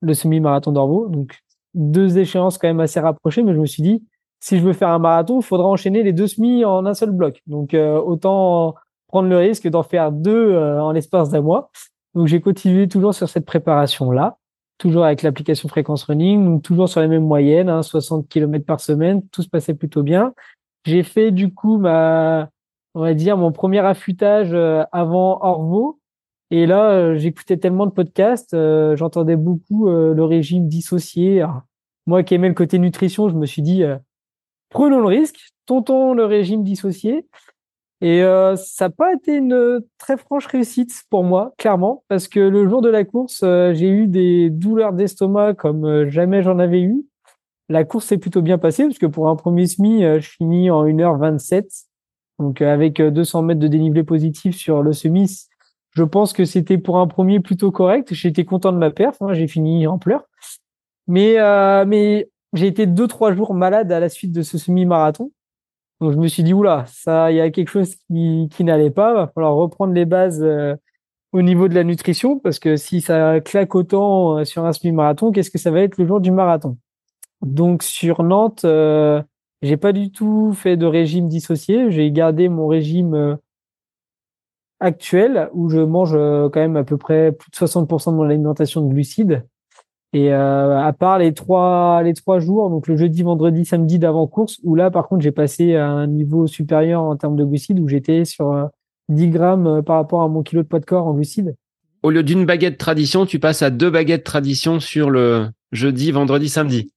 [0.00, 1.08] le semi-marathon d'Orvaux.
[1.08, 1.38] Donc,
[1.74, 4.02] deux échéances quand même assez rapprochées, mais je me suis dit,
[4.42, 7.12] si je veux faire un marathon, il faudra enchaîner les deux semis en un seul
[7.12, 7.40] bloc.
[7.46, 8.74] Donc euh, autant
[9.06, 11.70] prendre le risque d'en faire deux euh, en l'espace d'un mois.
[12.14, 14.36] Donc j'ai continué toujours sur cette préparation là,
[14.78, 18.80] toujours avec l'application Fréquence Running, donc toujours sur les mêmes moyennes, hein, 60 km par
[18.80, 20.34] semaine, tout se passait plutôt bien.
[20.84, 22.50] J'ai fait du coup ma,
[22.94, 26.00] on va dire mon premier affûtage euh, avant Orvaux.
[26.50, 28.54] Et là, j'écoutais tellement de podcasts,
[28.94, 31.42] j'entendais beaucoup le régime dissocié.
[32.06, 33.84] moi qui aimais le côté nutrition, je me suis dit,
[34.68, 37.26] prenons le risque, tentons le régime dissocié.
[38.02, 42.40] Et euh, ça n'a pas été une très franche réussite pour moi, clairement, parce que
[42.40, 46.58] le jour de la course, euh, j'ai eu des douleurs d'estomac comme euh, jamais j'en
[46.58, 47.06] avais eu.
[47.68, 50.84] La course s'est plutôt bien passée, parce que pour un premier semi, je finis en
[50.84, 51.86] 1h27.
[52.38, 55.46] Donc avec 200 mètres de dénivelé positif sur le semi,
[55.94, 58.12] je pense que c'était pour un premier plutôt correct.
[58.12, 60.24] J'étais content de ma perf, hein, j'ai fini en pleurs.
[61.06, 61.36] Mais,
[62.54, 65.30] j'ai été deux, trois jours malade à la suite de ce semi-marathon.
[66.00, 69.14] Donc je me suis dit oula, ça, il y a quelque chose qui, n'allait pas.
[69.14, 70.74] Va falloir reprendre les bases euh,
[71.32, 75.30] au niveau de la nutrition parce que si ça claque autant euh, sur un semi-marathon,
[75.30, 76.76] qu'est-ce que ça va être le jour du marathon?
[77.42, 79.22] Donc sur Nantes, euh,
[79.62, 81.90] j'ai pas du tout fait de régime dissocié.
[81.90, 83.36] J'ai gardé mon régime euh,
[84.80, 88.80] actuel où je mange quand même à peu près plus de 60% de mon alimentation
[88.80, 89.44] de glucides.
[90.14, 94.26] Et euh, à part les trois les trois jours, donc le jeudi, vendredi, samedi d'avant
[94.26, 97.80] course, où là par contre j'ai passé à un niveau supérieur en termes de glucides,
[97.80, 98.68] où j'étais sur
[99.08, 101.54] 10 euh, grammes euh, par rapport à mon kilo de poids de corps en glucides.
[102.02, 106.50] Au lieu d'une baguette tradition, tu passes à deux baguettes tradition sur le jeudi, vendredi,
[106.50, 106.92] samedi.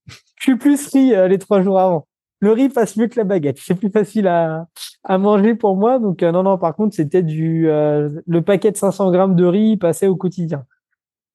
[0.45, 2.07] Suis plus riz les trois jours avant.
[2.39, 3.57] Le riz passe mieux que la baguette.
[3.59, 4.67] C'est plus facile à,
[5.03, 5.97] à manger pour moi.
[5.97, 10.07] Donc non, non, par contre, c'était du le paquet de 500 grammes de riz passait
[10.07, 10.63] au quotidien.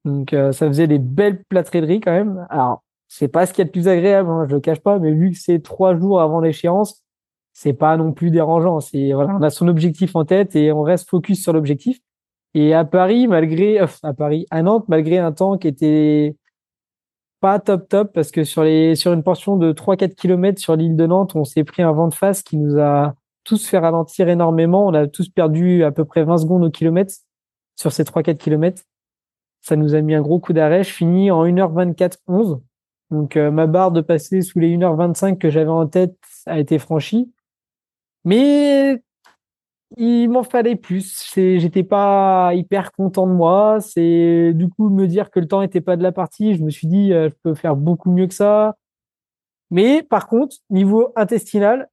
[0.04, 2.46] Donc euh, ça faisait des belles plâtrées de riz quand même.
[2.50, 5.12] Alors c'est pas ce qui est le plus agréable, hein, je le cache pas, mais
[5.12, 7.02] vu que c'est trois jours avant l'échéance,
[7.52, 8.80] c'est pas non plus dérangeant.
[8.80, 11.98] C'est voilà, on a son objectif en tête et on reste focus sur l'objectif.
[12.54, 16.36] Et à Paris, malgré euh, à Paris, à Nantes, malgré un temps qui était
[17.40, 21.34] pas top top parce que sur une portion de 3-4 km sur l'île de Nantes,
[21.34, 23.14] on s'est pris un vent de face qui nous a
[23.44, 24.86] tous fait ralentir énormément.
[24.86, 27.14] On a tous perdu à peu près 20 secondes au kilomètre
[27.76, 28.82] sur ces 3-4 km.
[29.62, 30.84] Ça nous a mis un gros coup d'arrêt.
[30.84, 32.60] Je finis en 1h24 11.
[33.10, 36.16] Donc euh, ma barre de passer sous les 1h25 que j'avais en tête
[36.46, 37.32] a été franchie.
[38.24, 39.02] Mais
[39.96, 41.32] il m'en fallait plus.
[41.34, 43.78] J'étais pas hyper content de moi.
[43.80, 46.54] C'est du coup me dire que le temps était pas de la partie.
[46.54, 48.76] Je me suis dit, euh, je peux faire beaucoup mieux que ça.
[49.70, 51.88] Mais par contre, niveau intestinal,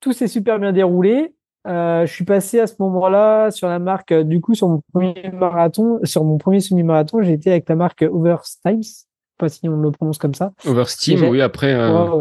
[0.00, 1.34] tout s'est super bien déroulé.
[1.66, 4.80] Euh, je suis passé à ce moment-là sur la marque, euh, du coup, sur mon
[4.92, 8.82] premier marathon, sur mon premier semi-marathon, été avec la marque Overstimes.
[8.82, 9.04] Je sais
[9.38, 10.52] pas si on le prononce comme ça.
[10.64, 12.16] Oversteam, oui, après, euh,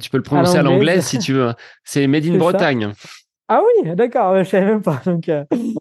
[0.00, 1.52] tu peux le prononcer à l'anglais si tu veux.
[1.84, 2.92] C'est Made in Bretagne.
[3.50, 5.00] Ah oui, d'accord, je savais même pas.
[5.06, 5.30] Donc,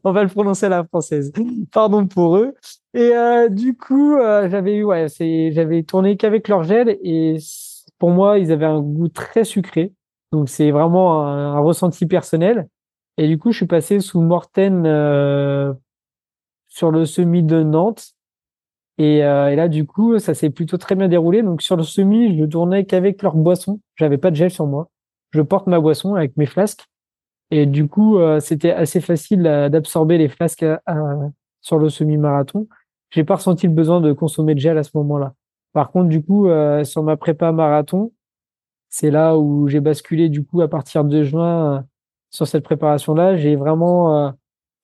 [0.04, 1.34] on va le prononcer à la française.
[1.72, 2.54] Pardon pour eux.
[2.94, 3.12] Et
[3.50, 5.08] du coup, j'avais eu, ouais,
[5.52, 7.38] j'avais tourné qu'avec leur gel et
[8.00, 9.94] pour moi, ils avaient un goût très sucré.
[10.32, 12.68] Donc, c'est vraiment un, un ressenti personnel.
[13.18, 15.74] Et du coup, je suis passé sous Morten euh,
[16.68, 18.14] sur le semi de Nantes.
[19.00, 21.44] Et, euh, et, là, du coup, ça s'est plutôt très bien déroulé.
[21.44, 23.80] Donc, sur le semi, je tournais qu'avec leur boisson.
[23.96, 24.90] J'avais pas de gel sur moi.
[25.32, 26.86] Je porte ma boisson avec mes flasques.
[27.52, 30.66] Et du coup, euh, c'était assez facile d'absorber les flasques
[31.62, 32.68] sur le semi-marathon.
[33.10, 35.34] J'ai pas ressenti le besoin de consommer de gel à ce moment-là.
[35.74, 36.48] Par contre, du coup,
[36.84, 38.12] sur ma prépa marathon,
[38.90, 41.86] c'est là où j'ai basculé, du coup, à partir de juin
[42.32, 43.38] sur cette préparation-là.
[43.38, 44.32] J'ai vraiment euh,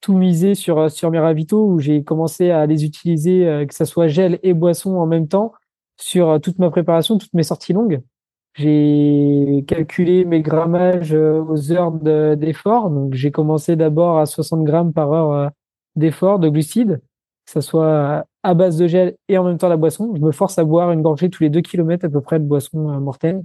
[0.01, 3.73] tout misé sur, euh, sur mes ravitaux où j'ai commencé à les utiliser, euh, que
[3.73, 5.53] ça soit gel et boisson en même temps,
[5.97, 8.01] sur toute ma préparation, toutes mes sorties longues.
[8.55, 11.91] J'ai calculé mes grammages aux heures
[12.37, 12.89] d'effort.
[12.89, 15.51] Donc, j'ai commencé d'abord à 60 grammes par heure
[15.95, 17.01] d'effort de glucides,
[17.45, 20.13] que ça soit à base de gel et en même temps la boisson.
[20.15, 22.45] Je me force à boire une gorgée tous les deux kilomètres à peu près de
[22.45, 23.43] boisson mortelle.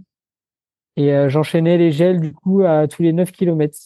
[0.97, 3.79] Et euh, j'enchaînais les gels du coup à tous les 9 km.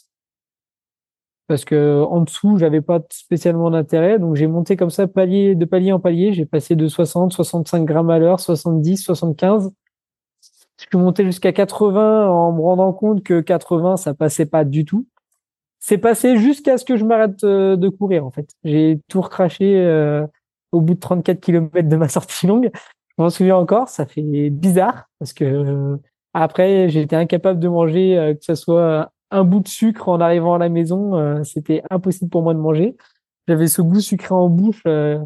[1.47, 4.19] Parce que en dessous, j'avais pas spécialement d'intérêt.
[4.19, 6.33] Donc j'ai monté comme ça palier de palier en palier.
[6.33, 9.71] J'ai passé de 60, 65 grammes à l'heure, 70, 75.
[10.83, 14.85] Je suis monté jusqu'à 80 en me rendant compte que 80, ça passait pas du
[14.85, 15.07] tout.
[15.79, 18.49] C'est passé jusqu'à ce que je m'arrête euh, de courir, en fait.
[18.65, 20.27] J'ai tout recraché euh,
[20.71, 22.71] au bout de 34 km de ma sortie longue.
[22.75, 25.99] Je m'en souviens encore, ça fait bizarre parce que
[26.35, 30.55] après, j'étais incapable de manger, euh, que ce soit un bout de sucre en arrivant
[30.55, 31.17] à la maison.
[31.17, 32.97] Euh, c'était impossible pour moi de manger.
[33.49, 34.83] J'avais ce goût sucré en bouche.
[34.87, 35.19] Euh,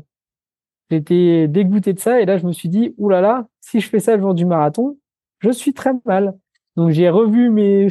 [0.91, 2.21] j'étais dégoûté de ça.
[2.21, 4.35] Et là, je me suis dit, oulala, là là, si je fais ça le jour
[4.35, 4.97] du marathon,
[5.41, 6.37] je suis très mal.
[6.77, 7.89] Donc, j'ai revu mes,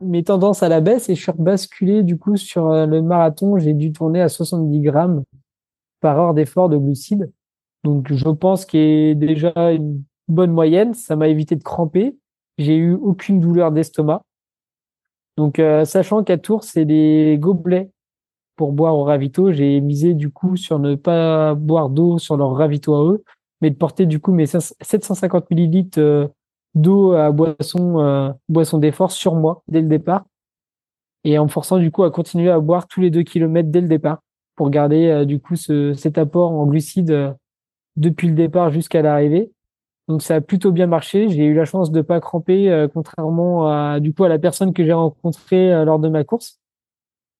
[0.00, 3.58] mes tendances à la baisse et je suis rebasculé du coup sur le marathon.
[3.58, 5.24] J'ai dû tourner à 70 grammes
[6.00, 7.30] par heure d'effort de glucides.
[7.84, 10.94] Donc, je pense qu'il a déjà une bonne moyenne.
[10.94, 12.16] Ça m'a évité de cramper.
[12.58, 14.22] J'ai eu aucune douleur d'estomac.
[15.36, 17.90] Donc, euh, sachant qu'à Tours, c'est des gobelets
[18.56, 19.50] pour boire au ravito.
[19.52, 23.24] J'ai misé du coup sur ne pas boire d'eau sur leur ravito à eux,
[23.60, 26.30] mais de porter du coup mes 750 millilitres
[26.74, 30.24] d'eau à boisson, boisson d'effort sur moi dès le départ
[31.24, 33.80] et en me forçant du coup à continuer à boire tous les deux kilomètres dès
[33.80, 34.22] le départ
[34.56, 37.34] pour garder du coup ce, cet apport en glucides
[37.96, 39.50] depuis le départ jusqu'à l'arrivée.
[40.08, 41.28] Donc ça a plutôt bien marché.
[41.28, 44.72] J'ai eu la chance de pas cramper, euh, contrairement à du coup à la personne
[44.72, 46.60] que j'ai rencontrée euh, lors de ma course.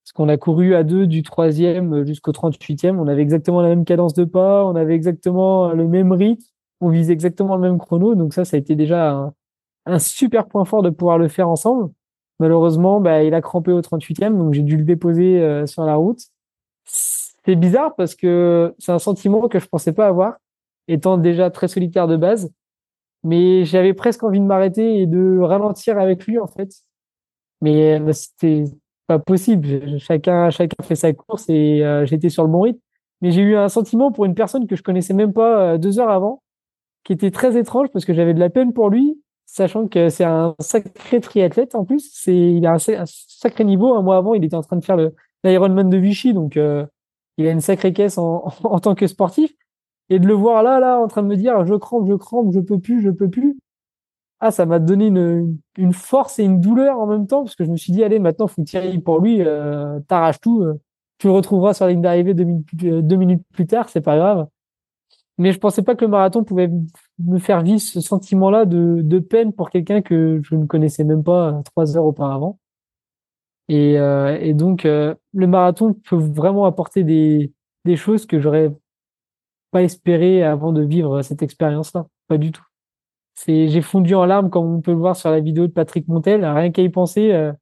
[0.04, 2.98] Parce qu'on a couru à deux du troisième jusqu'au 38e.
[2.98, 6.44] On avait exactement la même cadence de pas, on avait exactement le même rythme,
[6.82, 8.14] on visait exactement le même chrono.
[8.14, 9.32] Donc ça, ça a été déjà
[9.86, 11.90] un, super point fort de pouvoir le faire ensemble.
[12.40, 15.94] Malheureusement, bah, il a crampé au 38e, donc j'ai dû le déposer euh, sur la
[15.94, 16.20] route.
[16.84, 20.36] C'est bizarre parce que c'est un sentiment que je pensais pas avoir
[20.88, 22.50] étant déjà très solitaire de base.
[23.24, 26.70] Mais j'avais presque envie de m'arrêter et de ralentir avec lui, en fait.
[27.60, 28.64] Mais euh, c'était
[29.06, 29.98] pas possible.
[30.00, 32.80] Chacun, chacun fait sa course et euh, j'étais sur le bon rythme.
[33.20, 36.10] Mais j'ai eu un sentiment pour une personne que je connaissais même pas deux heures
[36.10, 36.42] avant,
[37.04, 40.24] qui était très étrange parce que j'avais de la peine pour lui, sachant que c'est
[40.24, 42.10] un sacré triathlète en plus.
[42.12, 43.94] C'est, il a un, sacré niveau.
[43.94, 44.96] Un mois avant, il était en train de faire
[45.44, 49.52] l'Ironman de Vichy, donc il a une sacrée caisse en, en tant que sportif
[50.12, 52.52] et de le voir là, là, en train de me dire, je crampe, je crampe,
[52.52, 53.58] je peux plus, je peux plus.
[54.40, 57.64] Ah, ça m'a donné une, une force et une douleur en même temps, parce que
[57.64, 60.80] je me suis dit, allez, maintenant, faut tirer pour lui, euh, t'arraches tout, euh,
[61.18, 64.00] tu le retrouveras sur la ligne d'arrivée deux minutes, euh, deux minutes plus tard, c'est
[64.00, 64.48] pas grave.
[65.42, 66.70] Mais je pensais pas que le marathon pouvait
[67.18, 71.24] me faire vivre ce sentiment-là de, de peine pour quelqu'un que je ne connaissais même
[71.24, 72.60] pas trois heures auparavant.
[73.68, 77.52] Et, euh, donc, le marathon peut vraiment apporter des,
[77.84, 78.72] des choses que j'aurais
[79.72, 82.06] pas espéré avant de vivre cette expérience-là.
[82.28, 82.62] Pas du tout.
[83.44, 86.44] J'ai fondu en larmes comme on peut le voir sur la vidéo de Patrick Montel.
[86.44, 87.52] Rien qu'à y penser, euh,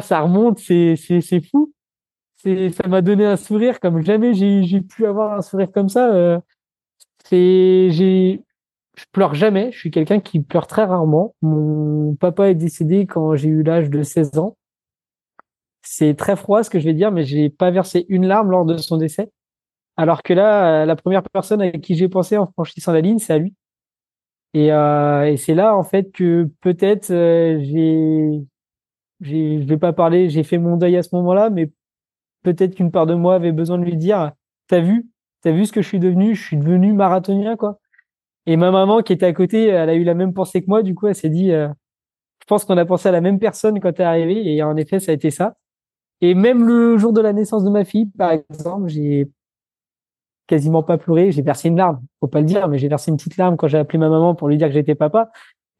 [0.00, 0.96] ça remonte, c'est,
[1.48, 1.72] fou.
[2.38, 6.42] Ça m'a donné un sourire comme jamais j'ai, j'ai pu avoir un sourire comme ça.
[7.24, 8.42] C'est, j'ai,
[8.96, 9.72] je pleure jamais.
[9.72, 11.34] Je suis quelqu'un qui pleure très rarement.
[11.42, 14.56] Mon papa est décédé quand j'ai eu l'âge de 16 ans.
[15.82, 18.64] C'est très froid ce que je vais dire, mais j'ai pas versé une larme lors
[18.64, 19.30] de son décès.
[19.96, 23.18] Alors que là, euh, la première personne à qui j'ai pensé en franchissant la ligne,
[23.18, 23.54] c'est à lui.
[24.54, 28.40] Et, euh, et c'est là, en fait, que peut-être euh, j'ai,
[29.20, 31.70] j'ai, je vais pas parler, j'ai fait mon deuil à ce moment-là, mais
[32.42, 34.32] peut-être qu'une part de moi avait besoin de lui dire,
[34.68, 35.08] t'as vu,
[35.44, 37.78] t'as vu ce que je suis devenu, je suis devenu marathonien, quoi.
[38.46, 40.82] Et ma maman qui était à côté, elle a eu la même pensée que moi,
[40.82, 41.68] du coup, elle s'est dit, euh,
[42.40, 45.00] je pense qu'on a pensé à la même personne quand t'es arrivé, et en effet,
[45.00, 45.56] ça a été ça.
[46.20, 49.30] Et même le jour de la naissance de ma fille, par exemple, j'ai
[50.46, 51.32] quasiment pas pleuré.
[51.32, 53.68] J'ai versé une larme, faut pas le dire, mais j'ai versé une petite larme quand
[53.68, 55.30] j'ai appelé ma maman pour lui dire que j'étais papa.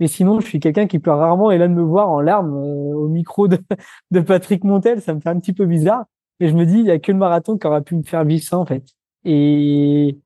[0.01, 2.55] Mais sinon, je suis quelqu'un qui pleure rarement et là de me voir en larmes
[2.55, 3.59] euh, au micro de,
[4.11, 6.05] de Patrick Montel, ça me fait un petit peu bizarre.
[6.41, 8.25] Et je me dis, il y a que le marathon qui aura pu me faire
[8.25, 8.85] vivre ça en fait.
[9.25, 10.19] Et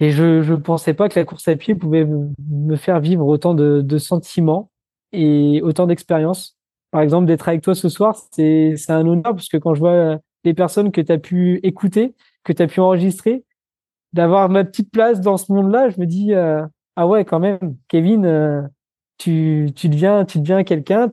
[0.00, 3.54] et je je pensais pas que la course à pied pouvait me faire vivre autant
[3.54, 4.70] de, de sentiments
[5.12, 6.56] et autant d'expériences.
[6.90, 10.18] Par exemple, d'être avec toi ce soir, c'est un honneur parce que quand je vois
[10.44, 12.14] les personnes que tu as pu écouter,
[12.44, 13.44] que tu as pu enregistrer,
[14.12, 16.66] d'avoir ma petite place dans ce monde-là, je me dis euh,
[16.96, 18.62] ah ouais quand même, Kevin, euh,
[19.18, 21.08] tu tu deviens tu deviens quelqu'un,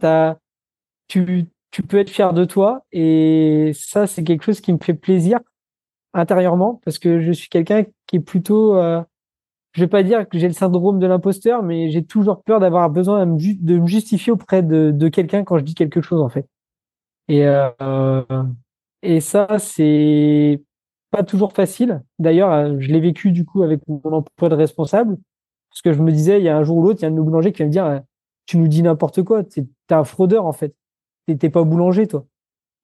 [1.07, 4.93] tu tu peux être fier de toi et ça c'est quelque chose qui me fait
[4.93, 5.39] plaisir
[6.17, 9.01] intérieurement parce que je suis quelqu'un qui est plutôt euh,
[9.73, 12.89] je vais pas dire que j'ai le syndrome de l'imposteur mais j'ai toujours peur d'avoir
[12.89, 16.47] besoin de me, justifier auprès de, de quelqu'un quand je dis quelque chose en fait
[17.27, 18.23] et euh,
[19.03, 20.61] et ça c'est
[21.11, 22.03] pas toujours facile.
[22.19, 25.17] D'ailleurs, euh, je l'ai vécu du coup avec mon emploi de responsable,
[25.69, 27.07] parce que je me disais, il y a un jour ou l'autre, il y a
[27.09, 27.99] un de nos boulangers qui va me dire, euh,
[28.45, 30.75] tu nous dis n'importe quoi, t'es un fraudeur en fait,
[31.27, 32.25] t'es pas boulanger toi.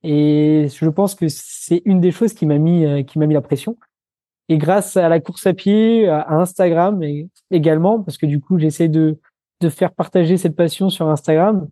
[0.04, 3.34] Et je pense que c'est une des choses qui m'a mis, euh, qui m'a mis
[3.34, 3.78] la pression.
[4.50, 7.02] Et grâce à la course à pied, à Instagram
[7.50, 9.18] également, parce que du coup, j'essaie de
[9.64, 11.68] de faire partager cette passion sur Instagram.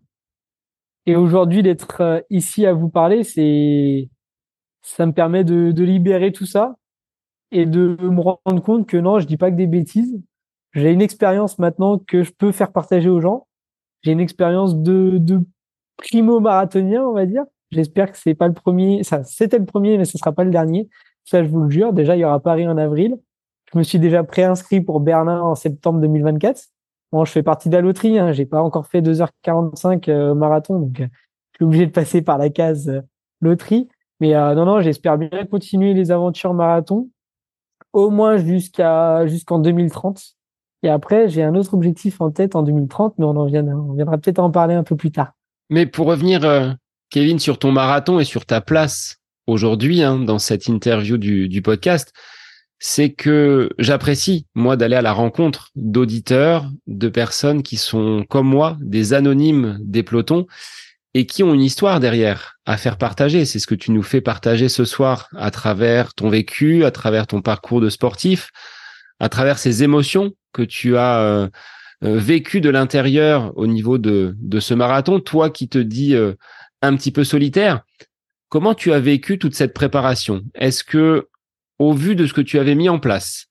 [1.06, 4.08] Et aujourd'hui, d'être ici à vous parler, c'est
[4.82, 6.74] ça me permet de, de libérer tout ça
[7.52, 10.20] et de me rendre compte que non, je dis pas que des bêtises.
[10.72, 13.46] J'ai une expérience maintenant que je peux faire partager aux gens.
[14.02, 15.40] J'ai une expérience de, de
[15.96, 17.44] primo marathonien, on va dire.
[17.72, 19.02] J'espère que c'est pas le premier.
[19.02, 20.88] Ça, c'était le premier, mais ce sera pas le dernier.
[21.24, 21.92] Ça, je vous le jure.
[21.92, 23.16] Déjà, il y aura Paris en avril.
[23.72, 26.64] Je me suis déjà préinscrit pour Berlin en septembre 2024.
[27.12, 28.18] Bon, je fais partie de la loterie.
[28.18, 28.32] Hein.
[28.32, 31.06] J'ai pas encore fait 2h45 euh, marathon, donc euh,
[31.52, 33.00] je suis obligé de passer par la case euh,
[33.40, 33.88] loterie.
[34.20, 37.08] Mais euh, non, non, j'espère bien continuer les aventures marathon,
[37.94, 40.22] au moins jusqu'à jusqu'en 2030.
[40.82, 43.94] Et après, j'ai un autre objectif en tête en 2030, mais on en viendra, on
[43.94, 45.32] viendra peut-être en parler un peu plus tard.
[45.70, 46.76] Mais pour revenir,
[47.12, 52.10] Kevin, sur ton marathon et sur ta place aujourd'hui hein, dans cette interview du, podcast,
[52.78, 58.78] c'est que j'apprécie, moi, d'aller à la rencontre d'auditeurs, de personnes qui sont comme moi,
[58.80, 60.46] des anonymes des pelotons,
[61.12, 63.44] et qui ont une histoire derrière à faire partager.
[63.44, 67.26] C'est ce que tu nous fais partager ce soir à travers ton vécu, à travers
[67.26, 68.48] ton parcours de sportif,
[69.20, 71.48] à travers ces émotions que tu as euh,
[72.04, 75.20] euh, vécues de l'intérieur au niveau de, de ce marathon.
[75.20, 76.32] Toi qui te dis euh,
[76.82, 77.82] un petit peu solitaire,
[78.48, 80.42] comment tu as vécu toute cette préparation?
[80.54, 81.28] Est-ce que
[81.82, 83.46] au vu de ce que tu avais mis en place.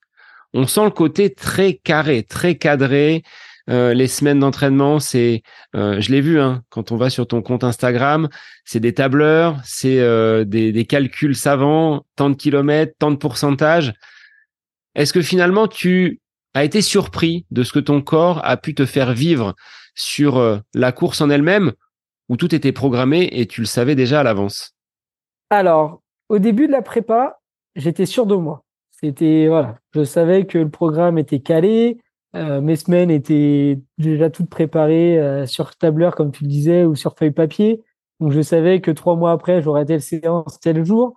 [0.53, 3.23] On sent le côté très carré, très cadré.
[3.69, 5.43] Euh, les semaines d'entraînement, c'est,
[5.75, 8.27] euh, je l'ai vu, hein, quand on va sur ton compte Instagram,
[8.65, 13.93] c'est des tableurs, c'est euh, des, des, calculs savants, tant de kilomètres, tant de pourcentage.
[14.95, 16.21] Est-ce que finalement tu
[16.53, 19.55] as été surpris de ce que ton corps a pu te faire vivre
[19.95, 21.73] sur la course en elle-même,
[22.31, 24.73] où tout était programmé et tu le savais déjà à l'avance
[25.49, 27.41] Alors, au début de la prépa,
[27.75, 28.63] j'étais sûr de moi.
[28.89, 31.97] C'était voilà, je savais que le programme était calé,
[32.37, 36.95] euh, mes semaines étaient déjà toutes préparées euh, sur tableur comme tu le disais ou
[36.95, 37.83] sur feuille papier.
[38.21, 41.15] Donc je savais que trois mois après j'aurais telle séance tel jour.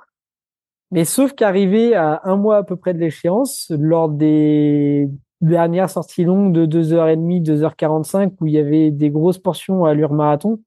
[0.90, 5.08] Mais sauf qu'arrivé à un mois à peu près de l'échéance, lors des
[5.40, 10.12] dernières sorties longues de 2h30, 2h45 où il y avait des grosses portions à allure
[10.12, 10.58] marathon,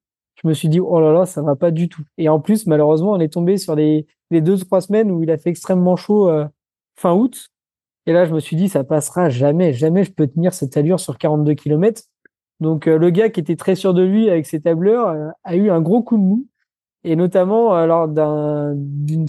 [0.41, 2.03] je me suis dit oh là là ça va pas du tout.
[2.17, 5.31] Et en plus malheureusement on est tombé sur les les deux trois semaines où il
[5.31, 6.45] a fait extrêmement chaud euh,
[6.95, 7.49] fin août.
[8.05, 10.99] Et là je me suis dit ça passera jamais, jamais je peux tenir cette allure
[10.99, 12.03] sur 42 km.
[12.59, 15.55] Donc euh, le gars qui était très sûr de lui avec ses tableurs euh, a
[15.55, 16.47] eu un gros coup de mou
[17.03, 19.27] et notamment lors d'un d'une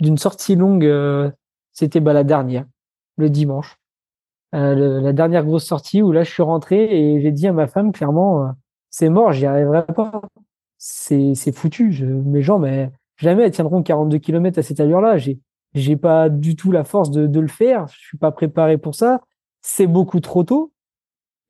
[0.00, 1.32] d'une sortie longue
[1.72, 2.66] c'était bah, la dernière
[3.16, 3.78] le dimanche.
[4.52, 7.92] la dernière grosse sortie où là je suis rentré et j'ai dit à ma femme
[7.92, 8.52] clairement
[8.90, 10.20] c'est mort, j'y arriverai pas.
[10.78, 12.04] C'est, foutu.
[12.04, 15.16] Mes jambes, mais jamais elles tiendront 42 km à cette allure-là.
[15.18, 15.38] J'ai,
[15.74, 17.86] j'ai pas du tout la force de, le faire.
[17.88, 19.20] Je suis pas préparé pour ça.
[19.62, 20.72] C'est beaucoup trop tôt.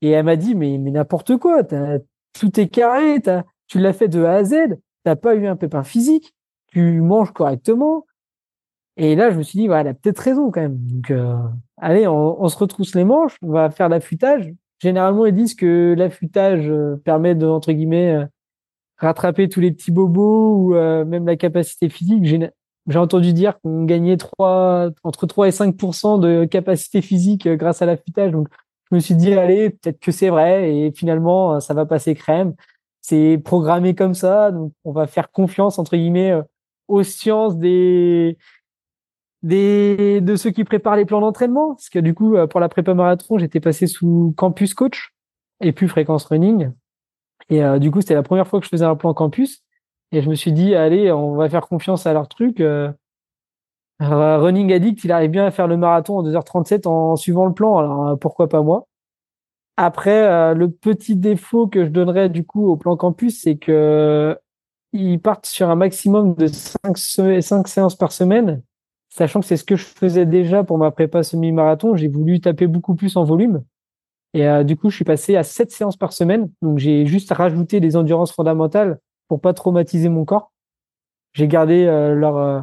[0.02, 1.62] Et elle m'a dit, mais, n'importe quoi.
[1.64, 3.20] tout est carré.
[3.66, 4.54] Tu l'as fait de A à Z.
[5.04, 6.34] T'as pas eu un pépin physique.
[6.66, 8.06] Tu manges correctement.
[8.96, 10.76] Et là, je me suis dit, voilà, elle a peut-être raison quand même.
[10.76, 11.36] Donc, euh,
[11.78, 13.36] allez, on, se retrousse les manches.
[13.42, 14.52] On va faire l'affûtage.
[14.80, 18.26] Généralement, ils disent que l'affûtage euh, permet de, entre guillemets, euh,
[18.96, 22.24] rattraper tous les petits bobos ou euh, même la capacité physique.
[22.24, 27.86] J'ai entendu dire qu'on gagnait 3, entre 3 et 5% de capacité physique grâce à
[27.86, 28.32] l'affûtage.
[28.32, 28.48] Donc,
[28.90, 30.74] je me suis dit, allez, peut-être que c'est vrai.
[30.74, 32.54] Et finalement, ça va passer crème.
[33.02, 34.50] C'est programmé comme ça.
[34.50, 36.34] Donc, on va faire confiance, entre guillemets,
[36.88, 38.38] aux sciences des,
[39.42, 42.68] des de ceux qui préparent les plans d'entraînement parce que du coup euh, pour la
[42.68, 45.14] prépa marathon j'étais passé sous campus coach
[45.60, 46.70] et plus fréquence running.
[47.48, 49.62] Et euh, du coup c'était la première fois que je faisais un plan campus.
[50.12, 52.92] Et je me suis dit allez on va faire confiance à leur truc euh,
[54.00, 57.78] running addict il arrive bien à faire le marathon en 2h37 en suivant le plan
[57.78, 58.86] alors pourquoi pas moi.
[59.76, 64.38] Après le petit défaut que je donnerais du coup au plan campus c'est que
[64.92, 68.62] ils partent sur un maximum de 5, 5 séances par semaine
[69.10, 72.66] sachant que c'est ce que je faisais déjà pour ma prépa semi-marathon, j'ai voulu taper
[72.66, 73.62] beaucoup plus en volume.
[74.32, 76.50] Et euh, du coup, je suis passé à 7 séances par semaine.
[76.62, 80.52] Donc, j'ai juste rajouté des endurances fondamentales pour pas traumatiser mon corps.
[81.32, 82.60] J'ai gardé euh, leur, euh,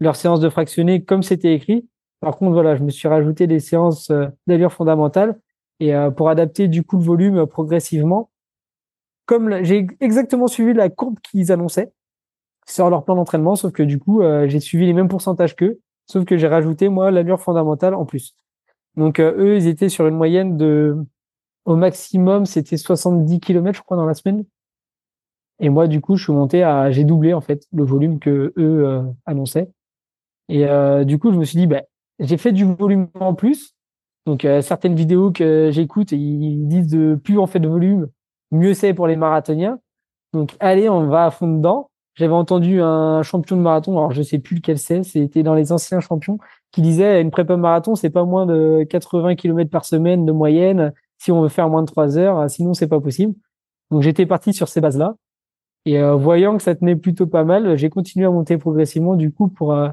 [0.00, 1.86] leur séance de fractionné comme c'était écrit.
[2.20, 4.12] Par contre, voilà, je me suis rajouté des séances
[4.46, 5.40] d'allure fondamentale
[5.80, 8.30] et pour adapter du coup le volume progressivement.
[9.26, 11.92] Comme j'ai exactement suivi la courbe qu'ils annonçaient
[12.68, 15.80] sur leur plan d'entraînement, sauf que du coup, j'ai suivi les mêmes pourcentages qu'eux.
[16.06, 18.34] Sauf que j'ai rajouté, moi, l'allure fondamentale en plus.
[18.96, 20.96] Donc, euh, eux, ils étaient sur une moyenne de,
[21.64, 24.44] au maximum, c'était 70 km, je crois, dans la semaine.
[25.60, 28.52] Et moi, du coup, je suis monté à, j'ai doublé, en fait, le volume que
[28.56, 29.70] eux euh, annonçaient.
[30.48, 31.82] Et euh, du coup, je me suis dit, bah,
[32.18, 33.74] j'ai fait du volume en plus.
[34.26, 38.08] Donc, certaines vidéos que j'écoute, ils disent de plus on fait de volume,
[38.52, 39.80] mieux c'est pour les marathoniens.
[40.32, 41.90] Donc, allez, on va à fond dedans.
[42.14, 45.72] J'avais entendu un champion de marathon, alors je sais plus lequel c'est, c'était dans les
[45.72, 46.38] anciens champions,
[46.70, 50.92] qui disait une prépa marathon, c'est pas moins de 80 km par semaine de moyenne
[51.18, 53.34] si on veut faire moins de 3 heures, sinon c'est pas possible.
[53.90, 55.16] Donc j'étais parti sur ces bases-là.
[55.84, 59.32] Et euh, voyant que ça tenait plutôt pas mal, j'ai continué à monter progressivement du
[59.32, 59.88] coup pour euh,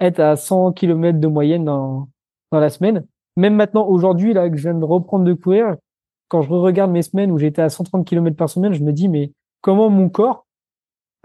[0.00, 2.08] être à 100 km de moyenne dans,
[2.52, 3.06] dans la semaine.
[3.36, 5.76] Même maintenant, aujourd'hui, là, que je viens de reprendre de courir,
[6.28, 9.08] quand je regarde mes semaines où j'étais à 130 km par semaine, je me dis,
[9.08, 10.45] mais comment mon corps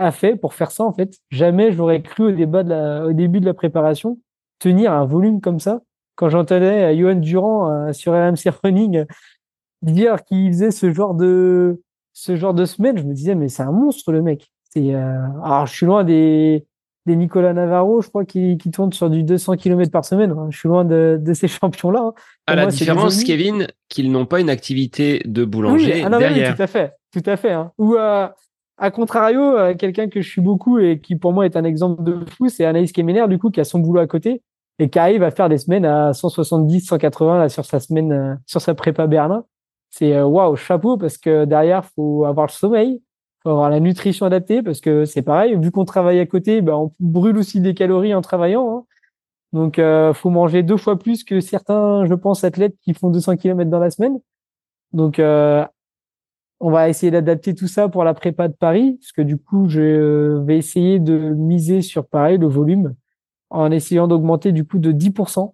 [0.02, 1.18] a fait pour faire ça en fait.
[1.30, 4.20] Jamais j'aurais cru au, débat de la, au début de la préparation
[4.60, 5.82] tenir un volume comme ça.
[6.16, 9.06] Quand j'entendais Johan Durand euh, sur RMC Running
[9.82, 11.82] dire qu'il faisait ce genre de
[12.14, 14.52] ce genre de semaine, je me disais mais c'est un monstre le mec.
[14.70, 16.66] C'est euh, alors je suis loin des
[17.06, 20.36] des Nicolas Navarro, je crois, qui, qui tournent sur du 200 km par semaine.
[20.50, 22.00] Je suis loin de, de ces champions-là.
[22.00, 22.14] Hein.
[22.48, 26.50] À la différence, Kevin, qu'ils n'ont pas une activité de boulanger oui, ah derrière.
[26.50, 27.54] Oui, tout à fait, tout à fait.
[27.54, 27.72] Hein.
[27.78, 28.28] Ou euh,
[28.82, 32.04] à contrario, euh, quelqu'un que je suis beaucoup et qui pour moi est un exemple
[32.04, 34.42] de fou, c'est Anaïs Kemener, du coup, qui a son boulot à côté
[34.80, 38.36] et qui arrive à faire des semaines à 170, 180 là, sur sa semaine, euh,
[38.48, 39.46] sur sa prépa Berlin.
[39.92, 43.02] C'est waouh, chapeau parce que derrière, faut avoir le sommeil,
[43.44, 46.74] faut avoir la nutrition adaptée parce que c'est pareil, vu qu'on travaille à côté, ben,
[46.74, 48.78] on brûle aussi des calories en travaillant.
[48.78, 48.86] Hein.
[49.54, 53.38] Donc, euh, faut manger deux fois plus que certains, je pense, athlètes qui font 200
[53.38, 54.18] km dans la semaine.
[54.94, 55.66] Donc, euh,
[56.62, 59.68] on va essayer d'adapter tout ça pour la prépa de Paris, parce que du coup,
[59.68, 62.94] je vais essayer de miser sur pareil le volume,
[63.50, 65.54] en essayant d'augmenter du coup de 10%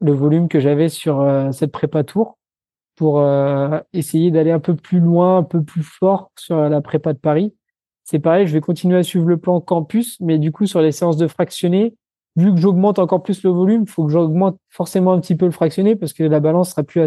[0.00, 2.38] le volume que j'avais sur euh, cette prépa tour
[2.96, 7.12] pour euh, essayer d'aller un peu plus loin, un peu plus fort sur la prépa
[7.12, 7.54] de Paris.
[8.04, 10.92] C'est pareil, je vais continuer à suivre le plan campus, mais du coup sur les
[10.92, 11.94] séances de fractionné,
[12.34, 15.46] vu que j'augmente encore plus le volume, il faut que j'augmente forcément un petit peu
[15.46, 17.00] le fractionné parce que la balance sera plus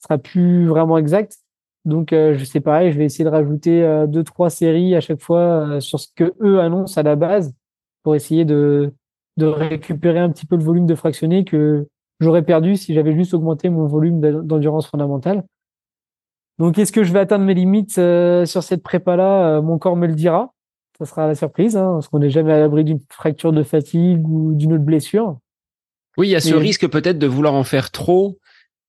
[0.00, 1.38] sera plus vraiment exacte.
[1.84, 5.00] Donc euh, je sais pareil, je vais essayer de rajouter euh, deux trois séries à
[5.00, 7.54] chaque fois euh, sur ce que eux annoncent à la base
[8.02, 8.92] pour essayer de
[9.36, 11.86] de récupérer un petit peu le volume de fractionné que
[12.20, 15.44] j'aurais perdu si j'avais juste augmenté mon volume d'endurance fondamentale.
[16.58, 19.58] Donc, est-ce que je vais atteindre mes limites euh, sur cette prépa-là?
[19.58, 20.52] Euh, Mon corps me le dira.
[20.98, 24.26] Ça sera la surprise, hein, parce qu'on n'est jamais à l'abri d'une fracture de fatigue
[24.28, 25.38] ou d'une autre blessure.
[26.16, 28.38] Oui, il y a ce risque peut-être de vouloir en faire trop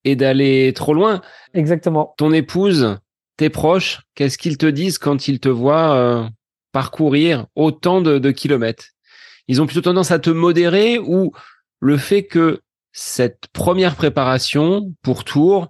[0.09, 1.21] et d'aller trop loin.
[1.53, 2.13] Exactement.
[2.17, 2.97] Ton épouse,
[3.37, 6.27] tes proches, qu'est-ce qu'ils te disent quand ils te voient euh,
[6.71, 8.85] parcourir autant de, de kilomètres?
[9.47, 11.31] Ils ont plutôt tendance à te modérer ou
[11.79, 15.69] le fait que cette première préparation pour Tours,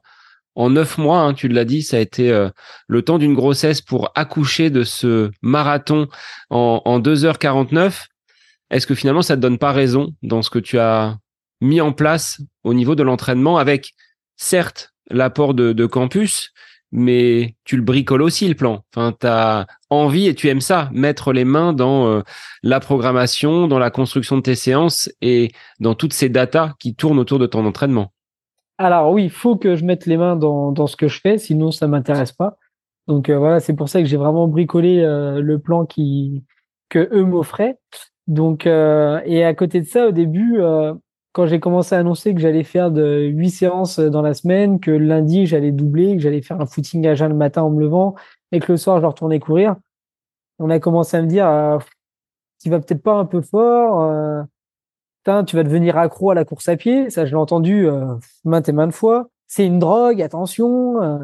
[0.56, 2.50] en neuf mois, hein, tu l'as dit, ça a été euh,
[2.88, 6.08] le temps d'une grossesse pour accoucher de ce marathon
[6.50, 8.08] en, en 2h49.
[8.70, 11.18] Est-ce que finalement, ça te donne pas raison dans ce que tu as
[11.62, 13.94] mis en place au niveau de l'entraînement avec,
[14.40, 16.52] certes, l'apport de, campus,
[16.92, 18.84] mais tu le bricoles aussi le plan.
[18.96, 22.22] Enfin, tu as envie et tu aimes ça, mettre les mains dans euh,
[22.64, 27.20] la programmation, dans la construction de tes séances et dans toutes ces datas qui tournent
[27.20, 28.12] autour de ton entraînement.
[28.78, 31.38] Alors oui, il faut que je mette les mains dans, dans ce que je fais,
[31.38, 32.58] sinon ça m'intéresse pas.
[33.08, 36.46] Donc euh, voilà, c'est pour ça que j'ai vraiment bricolé euh, le plan qui
[36.88, 37.78] que eux m'offraient.
[38.28, 40.60] Donc et à côté de ça, au début,
[41.32, 44.92] quand j'ai commencé à annoncer que j'allais faire de 8 séances dans la semaine, que
[44.92, 48.16] lundi j'allais doubler, que j'allais faire un footing à jeun le matin en me levant
[48.52, 49.76] et que le soir je retournais courir,
[50.58, 51.78] on a commencé à me dire euh,
[52.62, 54.44] tu vas peut-être pas un peu fort, euh,
[55.46, 58.68] tu vas devenir accro à la course à pied, ça je l'ai entendu euh, maintes
[58.68, 59.30] et maintes fois.
[59.48, 61.20] C'est une drogue, attention.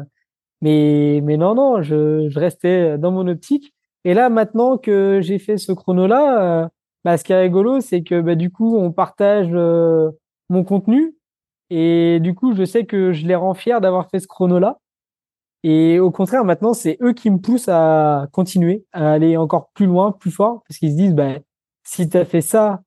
[0.62, 3.74] Mais mais non non, je, je restais dans mon optique.
[4.04, 6.70] Et là maintenant que j'ai fait ce chrono là
[7.06, 10.10] bah, ce qui est rigolo, c'est que bah, du coup, on partage euh,
[10.48, 11.14] mon contenu
[11.70, 14.80] et du coup, je sais que je les rends fiers d'avoir fait ce chrono-là.
[15.62, 19.86] Et au contraire, maintenant, c'est eux qui me poussent à continuer, à aller encore plus
[19.86, 21.34] loin, plus fort, parce qu'ils se disent, bah,
[21.84, 22.82] si tu as fait ça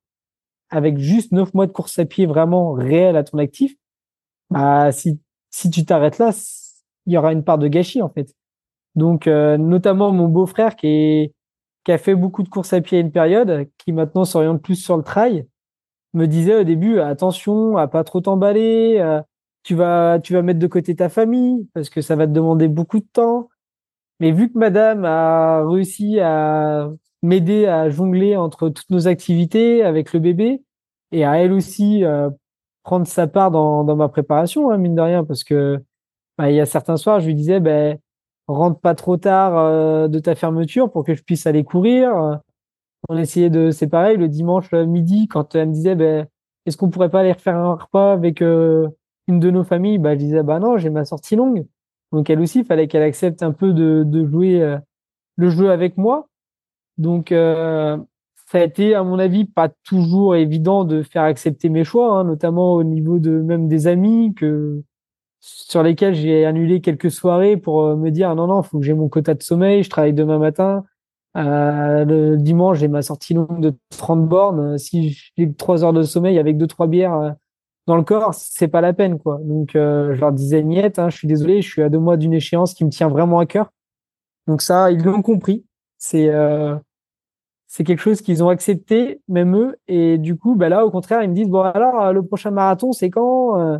[0.70, 3.74] avec juste neuf mois de course à pied vraiment réel à ton actif,
[4.50, 6.32] bah, si, si tu t'arrêtes là,
[7.06, 8.36] il y aura une part de gâchis, en fait.
[8.96, 11.34] Donc, euh, notamment mon beau-frère qui est,
[11.84, 14.76] qui a fait beaucoup de courses à pied à une période, qui maintenant s'oriente plus
[14.76, 15.48] sur le trail,
[16.14, 19.22] me disait au début attention à pas trop t'emballer, euh,
[19.64, 22.68] tu vas tu vas mettre de côté ta famille parce que ça va te demander
[22.68, 23.50] beaucoup de temps.
[24.20, 26.90] Mais vu que madame a réussi à
[27.22, 30.64] m'aider à jongler entre toutes nos activités avec le bébé
[31.12, 32.30] et à elle aussi euh,
[32.84, 35.80] prendre sa part dans, ma préparation, hein, mine de rien, parce que
[36.38, 38.00] bah, il y a certains soirs, je lui disais, ben,
[38.54, 42.40] rentre pas trop tard euh, de ta fermeture pour que je puisse aller courir.
[43.08, 46.28] On essayait de, c'est pareil, le dimanche midi, quand elle me disait, ben,
[46.66, 48.88] est-ce qu'on pourrait pas aller refaire un repas avec euh,
[49.28, 49.98] une de nos familles?
[49.98, 51.66] Bah, je disais, bah non, j'ai ma sortie longue.
[52.12, 54.78] Donc elle aussi, il fallait qu'elle accepte un peu de, de jouer euh,
[55.36, 56.28] le jeu avec moi.
[56.98, 57.34] Donc
[58.52, 62.24] ça a été, à mon avis, pas toujours évident de faire accepter mes choix, hein,
[62.24, 64.84] notamment au niveau de même des amis que
[65.42, 68.94] sur lesquels j'ai annulé quelques soirées pour euh, me dire non non faut que j'ai
[68.94, 70.84] mon quota de sommeil je travaille demain matin.
[71.38, 74.78] Euh, le dimanche j'ai ma sortie longue de 30 bornes.
[74.78, 77.32] Si j'ai trois heures de sommeil avec deux trois bières euh,
[77.88, 79.40] dans le corps c'est pas la peine quoi.
[79.44, 82.18] Donc euh, je leur disais niette hein, je suis désolé je suis à deux mois
[82.18, 83.72] d'une échéance qui me tient vraiment à cœur.
[84.48, 85.66] Donc ça ils l'ont compris.
[85.98, 86.76] C'est euh,
[87.68, 89.78] c'est quelque chose qu'ils ont accepté même eux.
[89.88, 92.92] Et du coup bah là au contraire ils me disent bon alors le prochain marathon
[92.92, 93.80] c'est quand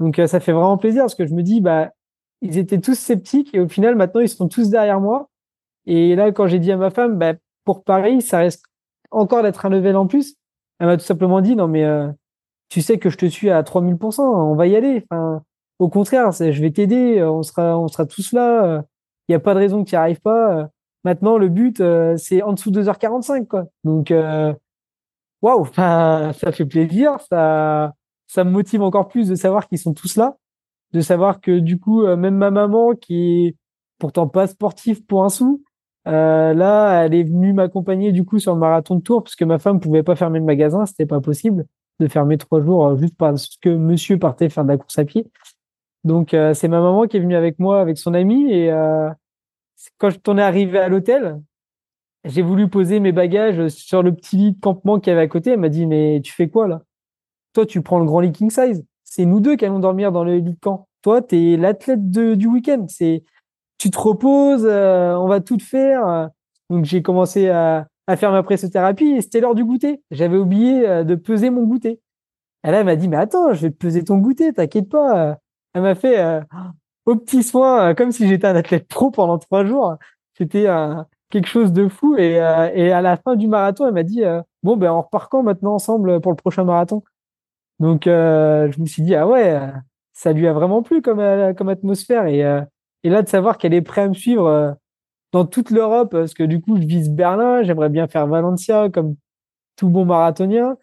[0.00, 1.90] donc euh, ça fait vraiment plaisir parce que je me dis bah
[2.40, 5.28] ils étaient tous sceptiques et au final maintenant ils sont tous derrière moi.
[5.86, 7.34] Et là quand j'ai dit à ma femme bah
[7.64, 8.64] pour Paris ça reste
[9.10, 10.36] encore d'être un level en plus.
[10.78, 12.08] Elle m'a tout simplement dit, non, mais euh,
[12.68, 15.06] tu sais que je te suis à 3000%, on va y aller.
[15.08, 15.42] Enfin,
[15.78, 18.82] au contraire, je vais t'aider, on sera, on sera tous là.
[19.28, 20.68] Il n'y a pas de raison que tu n'y arrives pas.
[21.04, 21.82] Maintenant, le but,
[22.16, 23.66] c'est en dessous de 2h45, quoi.
[23.84, 24.12] Donc,
[25.42, 27.92] waouh, ça fait plaisir, ça,
[28.26, 30.36] ça me motive encore plus de savoir qu'ils sont tous là,
[30.92, 33.56] de savoir que du coup, même ma maman, qui est
[33.98, 35.62] pourtant pas sportive pour un sou,
[36.06, 39.44] euh, là, elle est venue m'accompagner du coup sur le marathon de Tours parce que
[39.44, 41.66] ma femme pouvait pas fermer le magasin, c'était pas possible
[42.00, 45.04] de fermer trois jours euh, juste parce que Monsieur partait faire de la course à
[45.04, 45.26] pied.
[46.04, 49.08] Donc euh, c'est ma maman qui est venue avec moi avec son ami et euh,
[49.98, 51.40] quand je t'en ai arrivé à l'hôtel,
[52.24, 55.28] j'ai voulu poser mes bagages sur le petit lit de campement qu'il y avait à
[55.28, 55.52] côté.
[55.52, 56.82] Elle m'a dit mais tu fais quoi là?
[57.54, 58.84] Toi tu prends le grand lit king size.
[59.04, 60.86] C'est nous deux qui allons dormir dans le lit de camp.
[61.02, 62.84] Toi t'es l'athlète du week-end.
[62.88, 63.24] C'est
[63.78, 66.30] tu te reposes, euh, on va tout faire.
[66.70, 67.86] Donc j'ai commencé à,
[68.16, 70.02] faire ma pressothérapie et c'était l'heure du goûter.
[70.10, 72.00] J'avais oublié euh, de peser mon goûter.
[72.66, 75.36] Et là, elle m'a dit, mais attends, je vais peser ton goûter, t'inquiète pas.
[75.74, 76.40] Elle m'a fait euh,
[77.06, 79.96] au petit soin, comme si j'étais un athlète pro pendant trois jours.
[80.38, 80.66] C'était
[81.30, 82.16] quelque chose de fou.
[82.16, 84.22] Et, et, à la fin du marathon, elle m'a dit,
[84.62, 87.02] bon, ben on repart quand maintenant ensemble pour le prochain marathon?
[87.80, 89.58] Donc je me suis dit, ah ouais,
[90.12, 92.26] ça lui a vraiment plu comme, comme atmosphère.
[92.26, 92.44] Et,
[93.04, 94.72] et là, de savoir qu'elle est prête à me suivre euh,
[95.32, 99.16] dans toute l'Europe, parce que du coup, je vise Berlin, j'aimerais bien faire Valencia comme
[99.76, 100.76] tout bon marathonien,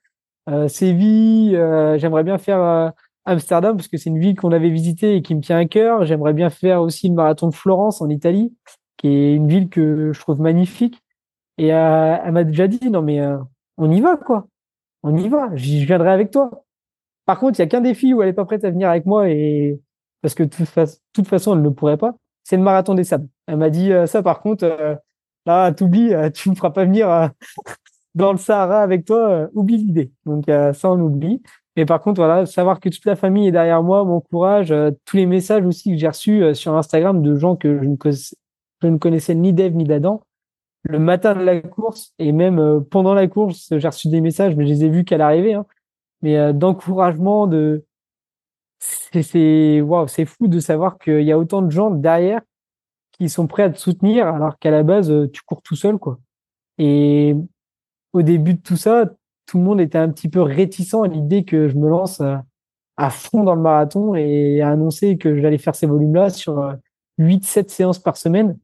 [0.50, 2.90] euh, Séville, euh, j'aimerais bien faire euh,
[3.26, 6.06] Amsterdam, parce que c'est une ville qu'on avait visitée et qui me tient à cœur.
[6.06, 8.54] J'aimerais bien faire aussi le marathon de Florence en Italie,
[8.98, 11.02] qui est une ville que je trouve magnifique.
[11.58, 13.22] Et elle m'a déjà dit, non mais
[13.78, 14.48] on y va, quoi.
[15.04, 16.64] On y va, je viendrai avec toi.
[17.26, 19.06] Par contre, il y a qu'un défi où elle est pas prête à venir avec
[19.06, 19.80] moi et
[20.22, 20.50] parce que de
[21.14, 22.16] toute, façon, elle ne pourrait pas.
[22.44, 23.28] C'est le marathon des sables.
[23.48, 24.96] Elle m'a dit euh, ça, par contre, euh,
[25.46, 27.32] là, t'oublies, euh, tu ne me feras pas venir
[28.16, 30.12] dans le Sahara avec toi, oublie l'idée.
[30.26, 31.42] Donc ça, on oublie.
[31.78, 34.74] Mais par contre, voilà, savoir que toute la famille est derrière moi, mon courage,
[35.06, 38.36] tous les messages aussi que j'ai reçus sur Instagram de gens que je ne, connaissais,
[38.82, 40.22] je ne connaissais ni d'Eve ni d'Adam,
[40.84, 44.66] le matin de la course et même pendant la course, j'ai reçu des messages, mais
[44.66, 45.66] je les ai vus qu'à l'arrivée, hein,
[46.22, 47.86] mais d'encouragement, de
[48.82, 52.42] c'est waouh, c'est fou de savoir qu'il y a autant de gens derrière
[53.12, 55.98] qui sont prêts à te soutenir alors qu'à la base euh, tu cours tout seul
[55.98, 56.20] quoi.
[56.78, 57.36] Et
[58.14, 59.06] au début de tout ça,
[59.46, 62.46] tout le monde était un petit peu réticent à l'idée que je me lance à,
[62.98, 66.76] à, fond dans le marathon et à annoncer que j'allais faire ces volumes-là sur
[67.20, 68.58] 8 euh, 7 séances par semaine.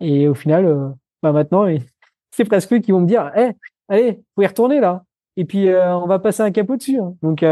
[0.00, 0.88] Et au final euh,
[1.22, 1.66] bah maintenant
[2.32, 3.52] c'est presque eux qui vont me dire "Eh,
[3.88, 5.05] allez, faut y retourner là."
[5.36, 6.98] Et puis on va passer un capot dessus.
[6.98, 7.14] Hein.
[7.22, 7.42] Donc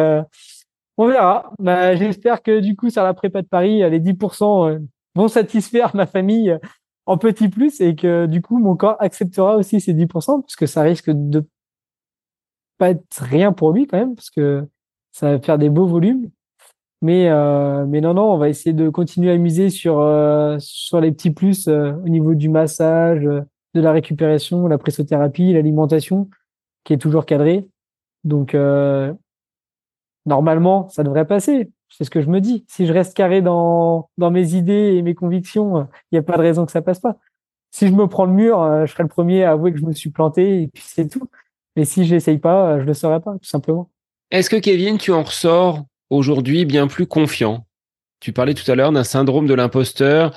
[0.96, 1.52] on verra.
[1.58, 4.78] Bah, J'espère que du coup, sur la prépa de Paris, les 10% euh,
[5.14, 6.58] vont satisfaire ma famille euh,
[7.06, 10.66] en petit plus et que du coup, mon corps acceptera aussi ces 10% parce que
[10.66, 11.46] ça risque de
[12.78, 14.66] pas être rien pour lui quand même parce que
[15.12, 16.30] ça va faire des beaux volumes.
[17.02, 19.96] Mais, euh, mais non, non, on va essayer de continuer à miser sur,
[20.58, 26.30] sur les petits plus au niveau du massage, de la récupération, la pressothérapie, l'alimentation
[26.84, 27.68] qui est toujours cadrée.
[28.24, 28.56] Donc,
[30.26, 31.70] normalement, ça devrait passer.
[31.88, 32.64] C'est ce que je me dis.
[32.68, 36.42] Si je reste carré dans, mes idées et mes convictions, il n'y a pas de
[36.42, 37.18] raison que ça passe pas.
[37.70, 39.84] Si je me prends le mur, euh, je serai le premier à avouer que je
[39.84, 41.28] me suis planté et puis c'est tout.
[41.76, 43.90] Mais si j'essaye pas, je le saurai pas, tout simplement.
[44.30, 47.66] Est-ce que Kevin, tu en ressors aujourd'hui bien plus confiant?
[48.20, 50.36] Tu parlais tout à l'heure d'un syndrome de l'imposteur,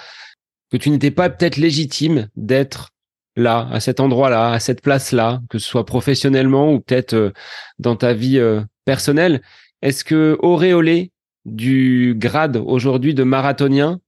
[0.71, 2.89] que tu n'étais pas peut-être légitime d'être
[3.37, 7.31] là, à cet endroit-là, à cette place-là, que ce soit professionnellement ou peut-être euh,
[7.79, 9.41] dans ta vie euh, personnelle.
[9.81, 11.11] Est-ce que auréolé
[11.45, 13.99] du grade aujourd'hui de marathonien,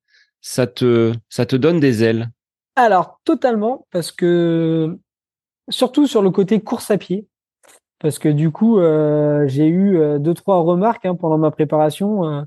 [0.41, 2.29] ça te, ça te donne des ailes?
[2.75, 4.97] Alors, totalement, parce que
[5.69, 7.27] surtout sur le côté course à pied,
[7.99, 12.45] parce que du coup, euh, j'ai eu deux, trois remarques hein, pendant ma préparation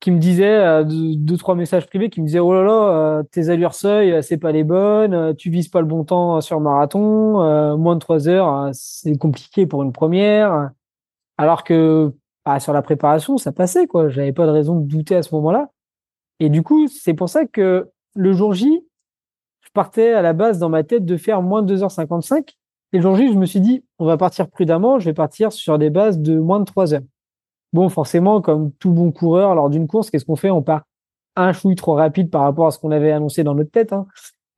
[0.00, 3.74] qui me disaient, deux, trois messages privés qui me disaient, oh là là, tes allures
[3.74, 8.00] seuil, c'est pas les bonnes, tu vises pas le bon temps sur marathon, moins de
[8.00, 10.70] trois heures, c'est compliqué pour une première.
[11.38, 12.12] Alors que
[12.44, 14.08] bah, sur la préparation, ça passait, quoi.
[14.08, 15.70] J'avais pas de raison de douter à ce moment-là.
[16.38, 18.86] Et du coup, c'est pour ça que le jour J,
[19.62, 22.54] je partais à la base dans ma tête de faire moins de 2h55.
[22.92, 25.52] Et le jour J, je me suis dit, on va partir prudemment, je vais partir
[25.52, 27.02] sur des bases de moins de 3 heures.
[27.72, 30.50] Bon, forcément, comme tout bon coureur, lors d'une course, qu'est-ce qu'on fait?
[30.50, 30.82] On part
[31.36, 33.92] un chouille trop rapide par rapport à ce qu'on avait annoncé dans notre tête.
[33.92, 34.06] Hein.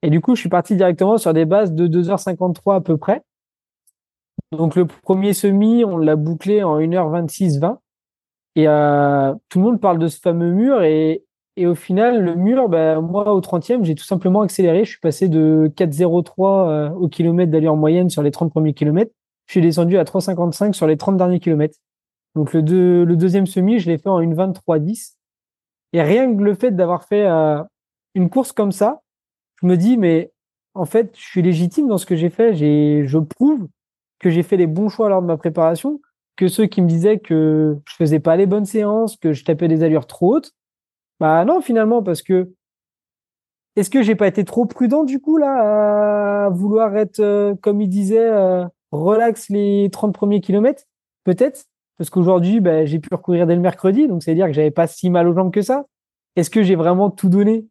[0.02, 3.22] Et du coup, je suis parti directement sur des bases de 2h53 à peu près.
[4.52, 7.78] Donc le premier semi, on l'a bouclé en 1h26-20.
[8.56, 11.24] Et euh, tout le monde parle de ce fameux mur et,
[11.64, 14.84] au final, le mur, bah, moi, au 30e, j'ai tout simplement accéléré.
[14.84, 19.10] Je suis passé de 4,03 euh, au kilomètre d'allure moyenne sur les 30 premiers kilomètres.
[19.46, 21.76] Je suis descendu à 3,55 sur les 30 derniers kilomètres.
[22.38, 25.16] Donc le, deux, le deuxième semi, je l'ai fait en une 23,10.
[25.92, 27.60] Et rien que le fait d'avoir fait euh,
[28.14, 29.02] une course comme ça,
[29.60, 30.30] je me dis, mais
[30.74, 32.54] en fait, je suis légitime dans ce que j'ai fait.
[32.54, 33.66] J'ai, je prouve
[34.20, 36.00] que j'ai fait les bons choix lors de ma préparation,
[36.36, 39.66] que ceux qui me disaient que je faisais pas les bonnes séances, que je tapais
[39.66, 40.52] des allures trop hautes,
[41.18, 42.52] bah non, finalement, parce que
[43.74, 47.80] est-ce que j'ai pas été trop prudent du coup là à vouloir être, euh, comme
[47.80, 50.84] il disait, euh, relax les 30 premiers kilomètres?
[51.24, 51.64] Peut-être,
[51.98, 54.70] parce qu'aujourd'hui, bah, j'ai pu recourir dès le mercredi, donc c'est à dire que j'avais
[54.70, 55.84] pas si mal aux jambes que ça.
[56.36, 57.66] Est-ce que j'ai vraiment tout donné?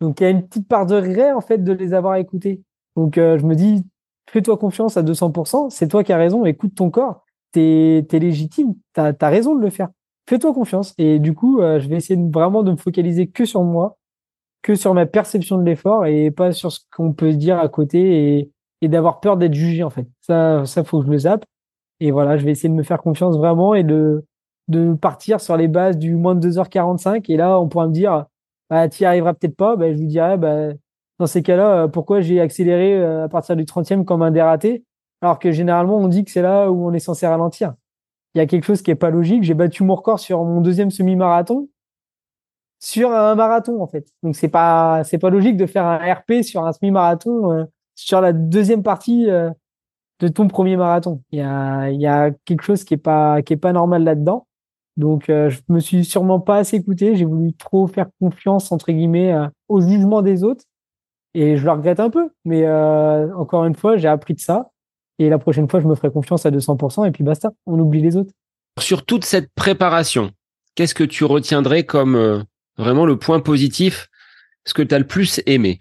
[0.00, 2.62] Donc il y a une petite part de regret en fait de les avoir écoutés.
[2.96, 3.84] Donc euh, je me dis,
[4.30, 8.74] fais-toi confiance à 200%, c'est toi qui as raison, écoute ton corps, t'es es légitime,
[8.94, 9.88] t'as as raison de le faire
[10.30, 10.94] fais-toi confiance.
[10.96, 13.98] Et du coup, euh, je vais essayer vraiment de me focaliser que sur moi,
[14.62, 18.38] que sur ma perception de l'effort et pas sur ce qu'on peut dire à côté
[18.38, 20.06] et, et d'avoir peur d'être jugé, en fait.
[20.20, 21.44] Ça, ça, faut que je le zappe.
[22.00, 24.24] Et voilà, je vais essayer de me faire confiance vraiment et de,
[24.68, 27.30] de partir sur les bases du moins de 2h45.
[27.30, 28.26] Et là, on pourra me dire,
[28.70, 29.76] bah, tu y arriveras peut-être pas.
[29.76, 30.68] Bah, je lui dirais, bah,
[31.18, 34.84] dans ces cas-là, euh, pourquoi j'ai accéléré euh, à partir du 30e comme un dératé?
[35.20, 37.74] Alors que généralement, on dit que c'est là où on est censé ralentir
[38.34, 39.42] il y a quelque chose qui est pas logique.
[39.42, 41.68] J'ai battu mon record sur mon deuxième semi-marathon
[42.82, 44.06] sur un marathon en fait.
[44.22, 48.20] Donc c'est pas c'est pas logique de faire un RP sur un semi-marathon euh, sur
[48.20, 49.28] la deuxième partie
[50.20, 51.22] de ton premier marathon.
[51.32, 54.46] Il y a quelque chose qui est pas qui est pas normal là-dedans.
[54.96, 58.92] Donc euh, je me suis sûrement pas assez écouté, j'ai voulu trop faire confiance entre
[58.92, 59.34] guillemets
[59.68, 60.64] au jugement des autres
[61.32, 64.70] et je le regrette un peu mais encore une fois, j'ai appris de ça
[65.20, 68.00] et la prochaine fois, je me ferai confiance à 200% et puis basta, on oublie
[68.00, 68.32] les autres.
[68.78, 70.30] Sur toute cette préparation,
[70.74, 72.42] qu'est-ce que tu retiendrais comme euh,
[72.78, 74.08] vraiment le point positif,
[74.64, 75.78] ce que tu as le plus aimé?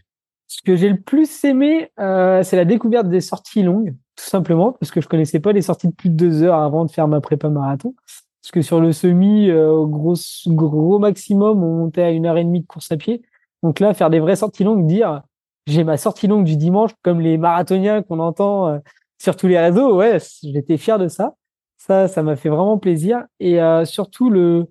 [0.50, 4.74] Ce que j'ai le plus aimé, euh, c'est la découverte des sorties longues, tout simplement,
[4.74, 7.08] parce que je connaissais pas les sorties de plus de deux heures avant de faire
[7.08, 7.94] ma prépa marathon.
[8.42, 12.62] Parce que sur le semi, euh, gros, maximum, on montait à une heure et demie
[12.62, 13.22] de course à pied.
[13.64, 15.22] Donc là, faire des vraies sorties longues, dire
[15.68, 18.82] j'ai ma sortie longue du dimanche, comme les marathoniens qu'on entend
[19.22, 21.36] sur tous les réseaux, ouais, j'étais fier de ça.
[21.78, 23.24] Ça, ça m'a fait vraiment plaisir.
[23.40, 24.68] Et euh, surtout, le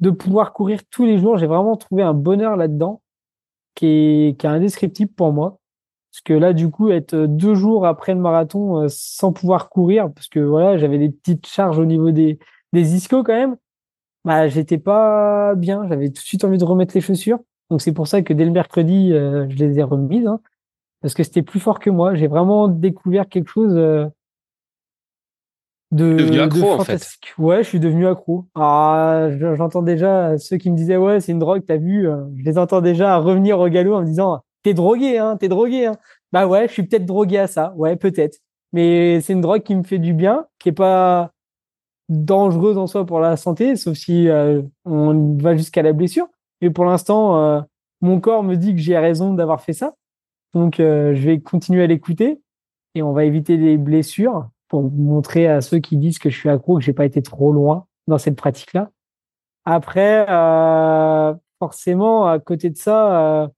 [0.00, 3.01] de pouvoir courir tous les jours, j'ai vraiment trouvé un bonheur là-dedans
[3.74, 5.58] qui est, indescriptible pour moi.
[6.12, 10.12] Parce que là, du coup, être deux jours après le marathon euh, sans pouvoir courir,
[10.12, 12.38] parce que voilà, j'avais des petites charges au niveau des,
[12.72, 13.56] des ischios quand même,
[14.24, 15.86] bah, j'étais pas bien.
[15.88, 17.40] J'avais tout de suite envie de remettre les chaussures.
[17.70, 20.26] Donc c'est pour ça que dès le mercredi, euh, je les ai remises.
[20.26, 20.40] Hein
[21.02, 22.14] parce que c'était plus fort que moi.
[22.14, 24.06] J'ai vraiment découvert quelque chose euh,
[25.92, 27.06] de, devenu accro, en fait.
[27.38, 28.46] Ouais, je suis devenu accro.
[28.54, 32.44] Ah, j'entends déjà ceux qui me disaient ouais, c'est une drogue, t'as vu euh, Je
[32.44, 35.86] les entends déjà revenir au galop en me disant t'es drogué, hein, t'es drogué.
[35.86, 35.96] Hein.
[36.32, 37.74] Bah ouais, je suis peut-être drogué à ça.
[37.76, 38.38] Ouais, peut-être.
[38.72, 41.30] Mais c'est une drogue qui me fait du bien, qui est pas
[42.08, 46.26] dangereuse en soi pour la santé, sauf si euh, on va jusqu'à la blessure.
[46.62, 47.64] Mais pour l'instant,
[48.02, 49.94] mon corps me dit que j'ai raison d'avoir fait ça.
[50.54, 52.42] Donc, euh, je vais continuer à l'écouter
[52.94, 56.48] et on va éviter les blessures pour montrer à ceux qui disent que je suis
[56.48, 58.90] accro que j'ai pas été trop loin dans cette pratique-là.
[59.66, 63.48] Après, euh, forcément, à côté de ça, euh,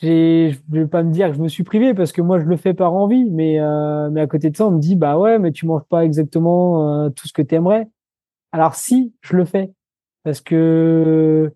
[0.00, 2.56] je vais pas me dire que je me suis privé parce que moi je le
[2.56, 5.40] fais par envie, mais euh, mais à côté de ça, on me dit bah ouais,
[5.40, 7.88] mais tu manges pas exactement euh, tout ce que tu aimerais.
[8.52, 9.72] Alors si, je le fais
[10.22, 11.52] parce que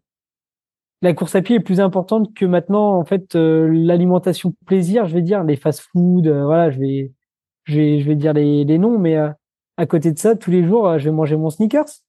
[1.03, 5.23] la course à pied est plus importante que maintenant en fait l'alimentation plaisir je vais
[5.23, 7.13] dire les fast food euh, voilà je vais
[7.65, 9.31] je vais je vais dire les, les noms mais euh,
[9.77, 12.03] à côté de ça tous les jours je vais manger mon sneakers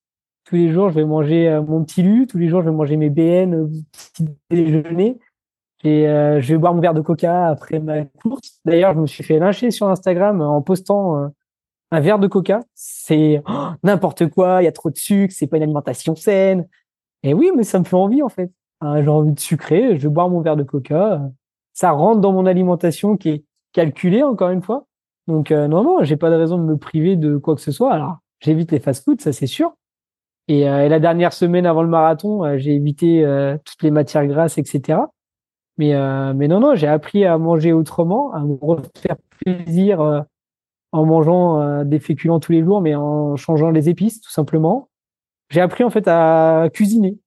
[0.46, 2.28] tous les jours je vais manger mon petit lu.
[2.28, 5.20] Tous les jours je vais manger mes BN petit déjeuner.
[5.86, 8.60] Et je vais boire mon verre de coca après ma course.
[8.66, 11.32] D'ailleurs je me suis fait lyncher sur Instagram en postant
[11.92, 12.62] un verre de coca.
[12.74, 14.62] C'est oh, n'importe quoi.
[14.62, 15.34] Il y a trop de sucre.
[15.36, 16.68] C'est pas une alimentation saine.
[17.24, 18.52] Et oui mais ça me fait envie en fait.
[18.82, 21.22] Hein, j'ai envie de sucrer, je vais boire mon verre de coca.
[21.72, 24.86] Ça rentre dans mon alimentation qui est calculée encore une fois.
[25.28, 27.72] Donc euh, non, non, j'ai pas de raison de me priver de quoi que ce
[27.72, 27.94] soit.
[27.94, 29.74] Alors j'évite les fast-foods, ça c'est sûr.
[30.50, 33.24] Et, euh, la dernière semaine avant le marathon, euh, j'ai évité
[33.66, 35.00] toutes les matières grasses, etc.
[35.78, 35.94] Mais
[36.36, 40.26] mais non, non, j'ai appris à manger autrement, à me refaire plaisir
[40.92, 44.90] en mangeant des féculents tous les jours, mais en changeant les épices tout simplement.
[45.50, 47.18] J'ai appris en fait à cuisiner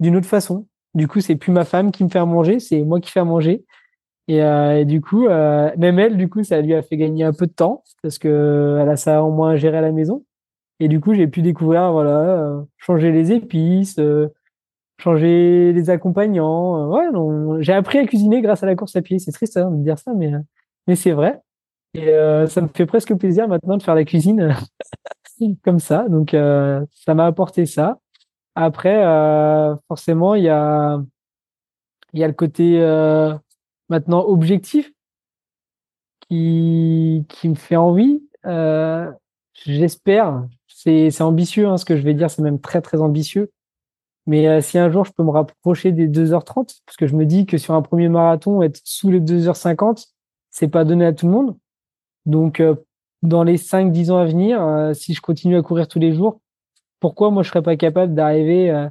[0.00, 0.66] d'une autre façon.
[0.94, 3.20] Du coup, c'est plus ma femme qui me fait à manger, c'est moi qui fais
[3.20, 3.64] à manger.
[4.30, 7.32] Et, euh, du coup, euh, même elle, du coup, ça lui a fait gagner un
[7.32, 10.24] peu de temps parce que elle a ça en moins à gérer à la maison.
[10.78, 13.98] Et du coup, j'ai pu découvrir, voilà, changer les épices,
[15.02, 16.90] changer les accompagnants.
[16.90, 19.18] ouais, j'ai appris à cuisiner grâce à la course à pied.
[19.18, 20.30] C'est triste hein, de dire ça, mais,
[20.86, 21.40] mais c'est vrai.
[21.94, 22.06] Et
[22.46, 24.54] ça me fait presque plaisir maintenant de faire la cuisine
[25.64, 26.08] comme ça.
[26.08, 27.98] Donc, ça m'a apporté ça.
[28.54, 29.02] Après,
[29.88, 31.00] forcément, il y a,
[32.12, 32.78] il y a le côté
[33.90, 34.90] maintenant objectif
[36.20, 38.22] qui, qui me fait envie.
[38.46, 39.10] Euh,
[39.52, 40.46] J'espère.
[40.68, 43.50] C'est ambitieux, hein, ce que je vais dire, c'est même très très ambitieux.
[44.26, 47.26] Mais euh, si un jour je peux me rapprocher des 2h30, parce que je me
[47.26, 50.06] dis que sur un premier marathon, être sous les 2h50,
[50.50, 51.56] c'est pas donné à tout le monde.
[52.24, 52.76] Donc, euh,
[53.22, 56.40] dans les 5-10 ans à venir, si je continue à courir tous les jours,
[57.00, 58.88] pourquoi moi je serais pas capable d'arriver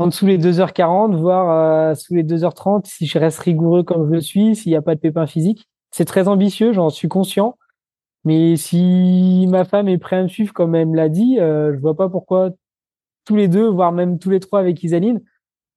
[0.00, 4.20] en dessous les 2h40, voire sous les 2h30 si je reste rigoureux comme je le
[4.20, 7.58] suis, s'il n'y a pas de pépin physique c'est très ambitieux, j'en suis conscient.
[8.24, 11.72] Mais si ma femme est prête à me suivre, comme elle me l'a dit, euh,
[11.74, 12.50] je vois pas pourquoi
[13.24, 15.20] tous les deux, voire même tous les trois avec Isaline,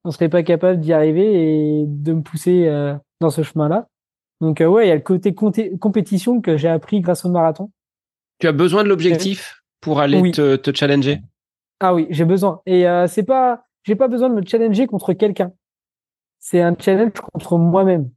[0.03, 3.87] on serait pas capable d'y arriver et de me pousser euh, dans ce chemin-là.
[4.41, 7.71] Donc euh, ouais, il y a le côté compétition que j'ai appris grâce au marathon.
[8.39, 11.21] Tu as besoin de l'objectif pour aller te, te, challenger?
[11.79, 12.61] Ah oui, j'ai besoin.
[12.65, 15.53] Et euh, c'est pas, j'ai pas besoin de me challenger contre quelqu'un.
[16.39, 18.11] C'est un challenge contre moi-même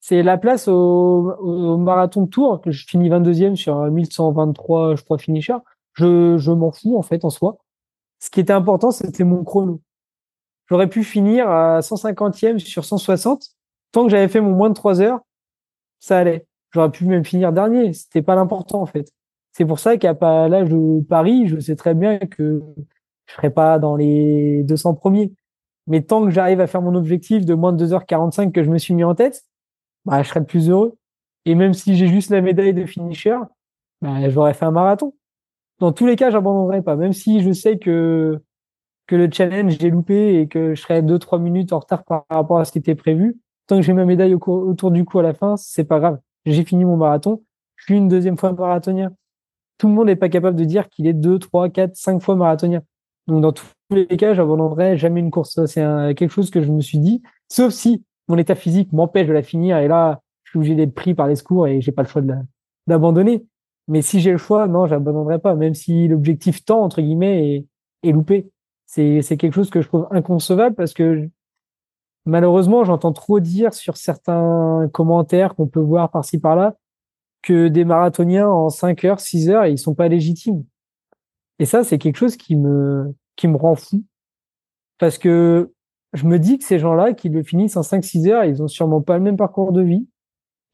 [0.00, 5.18] c'est la place au, marathon de Tours que je finis 22e sur 1123 je crois
[5.18, 5.56] finisher.
[5.92, 7.58] Je je m'en fous en fait en soi.
[8.18, 9.82] Ce qui était important c'était mon chrono.
[10.68, 13.50] J'aurais pu finir à 150e sur 160
[13.92, 15.20] tant que j'avais fait mon moins de 3 heures,
[15.98, 16.46] ça allait.
[16.70, 19.12] J'aurais pu même finir dernier, c'était pas l'important en fait.
[19.52, 20.14] C'est pour ça qu'à
[20.48, 22.62] l'âge de Paris, je sais très bien que
[23.30, 25.32] je serai pas dans les 200 premiers.
[25.86, 28.78] Mais tant que j'arrive à faire mon objectif de moins de 2h45 que je me
[28.78, 29.44] suis mis en tête,
[30.04, 30.96] bah, je serais le plus heureux.
[31.46, 33.36] Et même si j'ai juste la médaille de finisher,
[34.02, 35.14] bah, j'aurais fait un marathon.
[35.78, 36.96] Dans tous les cas, j'abandonnerai pas.
[36.96, 38.42] Même si je sais que,
[39.06, 42.58] que le challenge, j'ai loupé et que je deux, trois minutes en retard par rapport
[42.58, 43.38] à ce qui était prévu.
[43.66, 46.18] Tant que j'ai ma médaille autour du cou à la fin, c'est pas grave.
[46.44, 47.42] J'ai fini mon marathon.
[47.76, 49.12] Je suis une deuxième fois marathonien.
[49.78, 52.36] Tout le monde n'est pas capable de dire qu'il est deux, trois, quatre, cinq fois
[52.36, 52.82] marathonien.
[53.30, 55.64] Donc, dans tous les cas, j'abandonnerai jamais une course.
[55.66, 55.82] C'est
[56.16, 57.22] quelque chose que je me suis dit.
[57.48, 60.94] Sauf si mon état physique m'empêche de la finir et là, je suis obligé d'être
[60.94, 62.22] pris par les secours et j'ai pas le choix
[62.86, 63.46] d'abandonner.
[63.88, 67.66] Mais si j'ai le choix, non, j'abandonnerai pas, même si l'objectif temps, entre guillemets,
[68.02, 68.50] est, loupé.
[68.86, 71.28] C'est, c'est quelque chose que je trouve inconcevable parce que
[72.24, 76.76] malheureusement, j'entends trop dire sur certains commentaires qu'on peut voir par-ci par-là
[77.42, 80.64] que des marathoniens en 5 heures, 6 heures, ils sont pas légitimes.
[81.58, 84.04] Et ça, c'est quelque chose qui me, qui me rend fou.
[84.98, 85.72] Parce que
[86.12, 89.00] je me dis que ces gens-là, qui le finissent en 5-6 heures, ils ont sûrement
[89.00, 90.08] pas le même parcours de vie.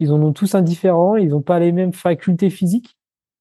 [0.00, 1.16] Ils en ont tous indifférents.
[1.16, 2.96] Ils n'ont pas les mêmes facultés physiques.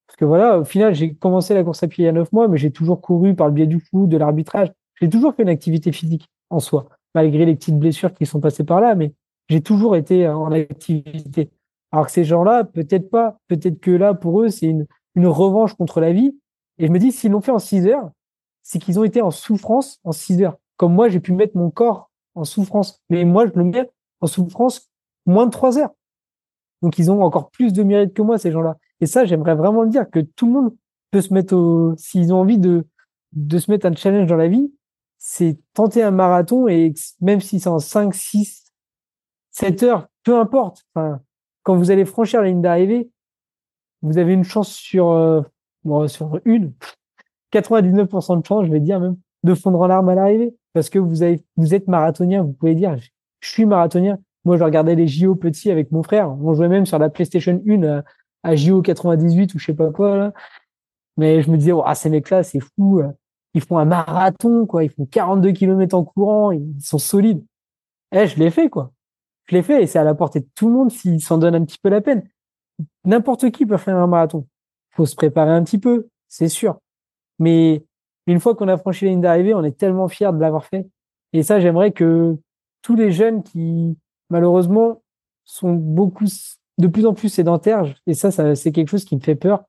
[0.06, 2.32] Parce que voilà, au final, j'ai commencé la course à pied il y a 9
[2.32, 4.72] mois, mais j'ai toujours couru par le biais du foot, de l'arbitrage.
[5.00, 8.64] J'ai toujours fait une activité physique en soi, malgré les petites blessures qui sont passées
[8.64, 9.12] par là, mais
[9.48, 11.50] j'ai toujours été en activité.
[11.92, 14.86] Alors que ces gens-là, peut-être pas, peut-être que là, pour eux, c'est une,
[15.16, 16.38] une revanche contre la vie.
[16.78, 18.10] Et je me dis, s'ils l'ont fait en 6 heures,
[18.66, 21.70] c'est qu'ils ont été en souffrance en 6 heures comme moi, j'ai pu mettre mon
[21.70, 23.02] corps en souffrance.
[23.08, 23.90] Mais moi, je le mets
[24.20, 24.90] en souffrance
[25.24, 25.94] moins de trois heures.
[26.82, 28.76] Donc, ils ont encore plus de mérite que moi, ces gens-là.
[29.00, 30.76] Et ça, j'aimerais vraiment le dire, que tout le monde
[31.10, 32.86] peut se mettre au, s'ils ont envie de,
[33.58, 34.72] se mettre un challenge dans la vie,
[35.18, 38.64] c'est tenter un marathon et même si c'est en 5, 6,
[39.50, 40.86] 7 heures, peu importe.
[41.62, 43.10] Quand vous allez franchir la ligne d'arrivée,
[44.02, 45.42] vous avez une chance sur, euh,
[46.44, 46.72] une,
[47.52, 50.98] 99% de chance, je vais dire même, de fondre en larmes à l'arrivée parce que
[50.98, 52.96] vous avez, vous êtes marathonien, vous pouvez dire,
[53.40, 54.18] je suis marathonien.
[54.44, 56.30] Moi, je regardais les JO petits avec mon frère.
[56.30, 58.02] On jouait même sur la PlayStation 1
[58.42, 60.32] à, JO 98 ou je sais pas quoi, là.
[61.16, 63.00] Mais je me disais, ah, ces mecs-là, c'est fou.
[63.54, 64.84] Ils font un marathon, quoi.
[64.84, 66.52] Ils font 42 km en courant.
[66.52, 67.42] Ils sont solides.
[68.12, 68.92] Eh, je l'ai fait, quoi.
[69.46, 71.54] Je l'ai fait et c'est à la portée de tout le monde s'ils s'en donnent
[71.54, 72.28] un petit peu la peine.
[73.04, 74.46] N'importe qui peut faire un marathon.
[74.90, 76.78] Faut se préparer un petit peu, c'est sûr.
[77.38, 77.84] Mais
[78.26, 80.86] une fois qu'on a franchi la ligne d'arrivée, on est tellement fiers de l'avoir fait.
[81.32, 82.36] Et ça, j'aimerais que
[82.82, 83.96] tous les jeunes qui,
[84.30, 85.02] malheureusement,
[85.44, 86.24] sont beaucoup,
[86.78, 89.64] de plus en plus sédentaires, et ça, c'est quelque chose qui me fait peur.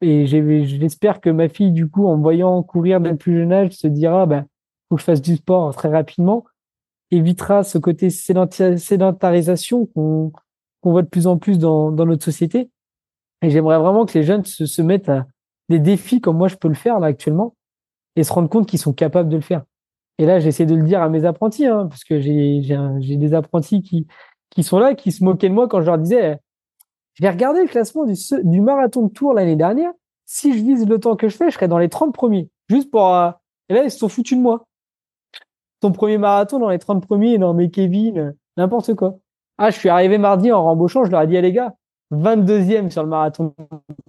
[0.00, 3.52] Et j'espère que ma fille, du coup, en me voyant courir dès le plus jeune
[3.52, 4.46] âge, se dira, ben,
[4.88, 6.44] faut que je fasse du sport très rapidement,
[7.10, 10.32] évitera ce côté sédentarisation qu'on
[10.82, 12.70] voit de plus en plus dans, dans notre société.
[13.42, 15.26] Et j'aimerais vraiment que les jeunes se, se mettent à
[15.72, 17.54] des défis comme moi je peux le faire là actuellement
[18.16, 19.64] et se rendre compte qu'ils sont capables de le faire.
[20.18, 23.34] Et là, j'essaie de le dire à mes apprentis, hein, parce que j'ai j'ai des
[23.34, 26.38] apprentis qui sont là, qui se moquaient de moi quand je leur disais,
[27.14, 29.92] je vais regarder le classement du, du marathon de Tours l'année dernière.
[30.24, 32.48] si je vise le temps que je fais, je serais dans les 30 premiers.
[32.68, 33.14] Juste pour.
[33.14, 33.30] Euh,
[33.68, 34.66] et là, ils se sont foutus de moi.
[35.80, 39.18] Ton premier marathon dans les 30 premiers, non, mais Kevin, euh, n'importe quoi.
[39.58, 41.74] Ah, je suis arrivé mardi en rembauchant, je leur ai dit, ah, les gars,
[42.12, 43.54] 22e sur le marathon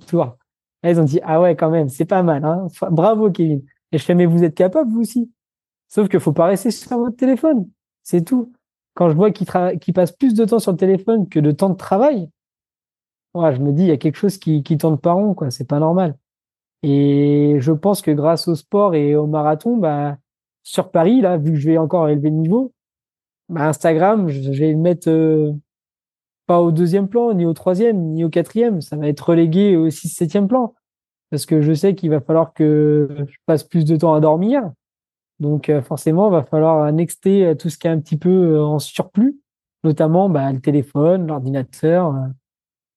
[0.08, 0.38] tour.
[0.84, 2.68] Et ils ont dit, ah ouais, quand même, c'est pas mal, hein.
[2.92, 3.62] Bravo, Kevin.
[3.92, 5.32] Et je fais, mais vous êtes capable, vous aussi.
[5.88, 7.70] Sauf qu'il faut pas rester sur votre téléphone.
[8.04, 8.52] C'est tout.
[8.96, 9.48] Quand je vois qu'ils
[9.80, 12.30] qu passent plus de temps sur le téléphone que de temps de travail,
[13.36, 15.52] je me dis, il y a quelque chose qui, qui tourne pas rond, quoi.
[15.52, 16.18] C'est pas normal.
[16.84, 20.18] Et je pense que grâce au sport et au marathon, bah,
[20.64, 22.74] sur Paris, là, vu que je vais encore élever le niveau,
[23.50, 25.54] bah, Instagram, je vais mettre euh,
[26.62, 28.82] au deuxième plan, ni au troisième, ni au quatrième.
[28.82, 30.74] Ça va être relégué au six, septième plan.
[31.30, 34.72] Parce que je sais qu'il va falloir que je passe plus de temps à dormir.
[35.40, 38.60] Donc euh, forcément, il va falloir annexer euh, tout ce qui est un petit peu
[38.62, 39.40] en surplus,
[39.84, 42.14] notamment bah, le téléphone, l'ordinateur.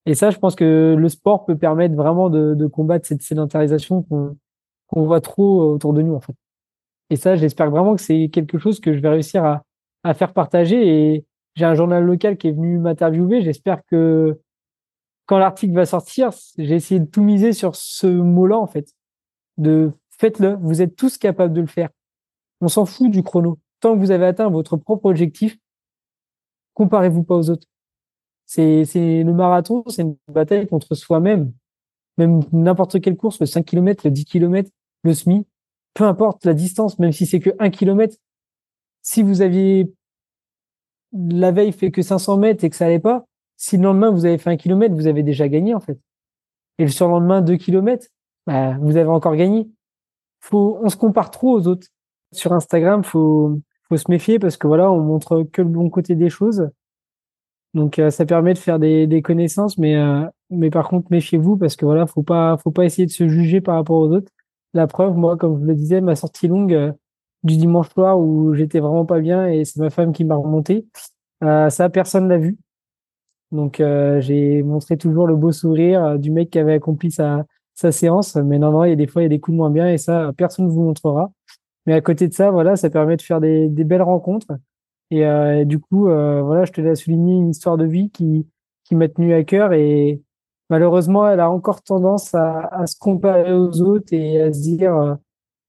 [0.05, 4.37] Et ça, je pense que le sport peut permettre vraiment de, combattre cette sédentarisation qu'on
[4.89, 6.37] qu'on voit trop autour de nous, en fait.
[7.11, 9.63] Et ça, j'espère vraiment que c'est quelque chose que je vais réussir à,
[10.05, 11.15] à faire partager.
[11.15, 11.25] Et
[11.57, 13.43] j'ai un journal local qui est venu m'interviewer.
[13.43, 14.39] J'espère que
[15.25, 18.95] quand l'article va sortir, j'ai essayé de tout miser sur ce mot-là, en fait.
[19.57, 20.57] De faites-le.
[20.61, 21.89] Vous êtes tous capables de le faire.
[22.61, 23.59] On s'en fout du chrono.
[23.81, 25.59] Tant que vous avez atteint votre propre objectif,
[26.75, 27.67] comparez-vous pas aux autres.
[28.45, 31.53] C'est, le marathon, c'est une bataille contre soi-même.
[32.19, 34.71] Même n'importe quelle course, le 5 km, le 10 km,
[35.03, 35.47] le semi,
[35.95, 38.17] peu importe la distance, même si c'est que 1 km,
[39.03, 39.93] si vous aviez
[41.13, 43.27] la veille fait que 500 mètres et que ça allait pas,
[43.57, 45.99] si le lendemain vous avez fait un kilomètre, vous avez déjà gagné en fait.
[46.79, 48.07] Et le surlendemain 2 kilomètres,
[48.47, 49.69] bah, vous avez encore gagné.
[50.41, 51.87] Faut, on se compare trop aux autres.
[52.33, 56.15] Sur Instagram, faut, faut se méfier parce que voilà, on montre que le bon côté
[56.15, 56.69] des choses.
[57.75, 61.57] Donc euh, ça permet de faire des, des connaissances, mais euh, mais par contre méfiez-vous
[61.57, 64.33] parce que voilà, faut pas faut pas essayer de se juger par rapport aux autres.
[64.75, 66.93] La preuve, moi, comme je le disais, ma sortie longue euh,
[67.47, 70.87] du dimanche soir où j'étais vraiment pas bien et c'est ma femme qui m'a remonté.
[71.43, 72.59] ça, personne l'a vu.
[73.53, 77.45] Donc j'ai montré toujours le beau sourire du mec qui avait accompli sa
[77.77, 79.55] sa séance, mais non non, il y a des fois il y a des coups
[79.55, 81.31] de moins bien et ça personne ne vous montrera.
[81.87, 84.49] Mais à côté de ça, voilà, ça permet de faire des, belles rencontres
[85.11, 88.49] et, euh, du coup, euh, voilà, je te laisse souligner une histoire de vie qui,
[88.85, 90.23] qui m'a tenu à cœur et
[90.71, 94.97] malheureusement, elle a encore tendance à, à se comparer aux autres et à se dire
[94.97, 95.15] euh,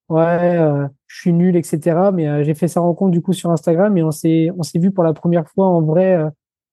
[0.09, 2.11] ouais, je suis nul, etc.
[2.13, 4.91] Mais j'ai fait sa rencontre du coup sur Instagram et on s'est on s'est vu
[4.91, 6.19] pour la première fois en vrai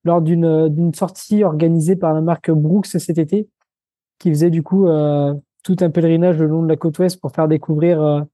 [0.05, 3.48] lors d'une d'une sortie organisée par la marque Brooks cet été,
[4.19, 4.86] qui faisait du coup
[5.62, 8.27] tout un pèlerinage le long de la côte ouest pour faire découvrir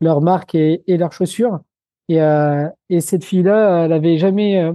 [0.00, 1.60] leur marque et, et leurs chaussures.
[2.08, 4.72] Et, euh, et cette fille-là, elle avait jamais euh,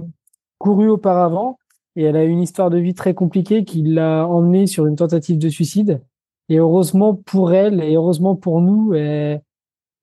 [0.58, 1.58] couru auparavant
[1.96, 4.96] et elle a eu une histoire de vie très compliquée qui l'a emmenée sur une
[4.96, 6.02] tentative de suicide.
[6.48, 8.92] Et heureusement pour elle et heureusement pour nous,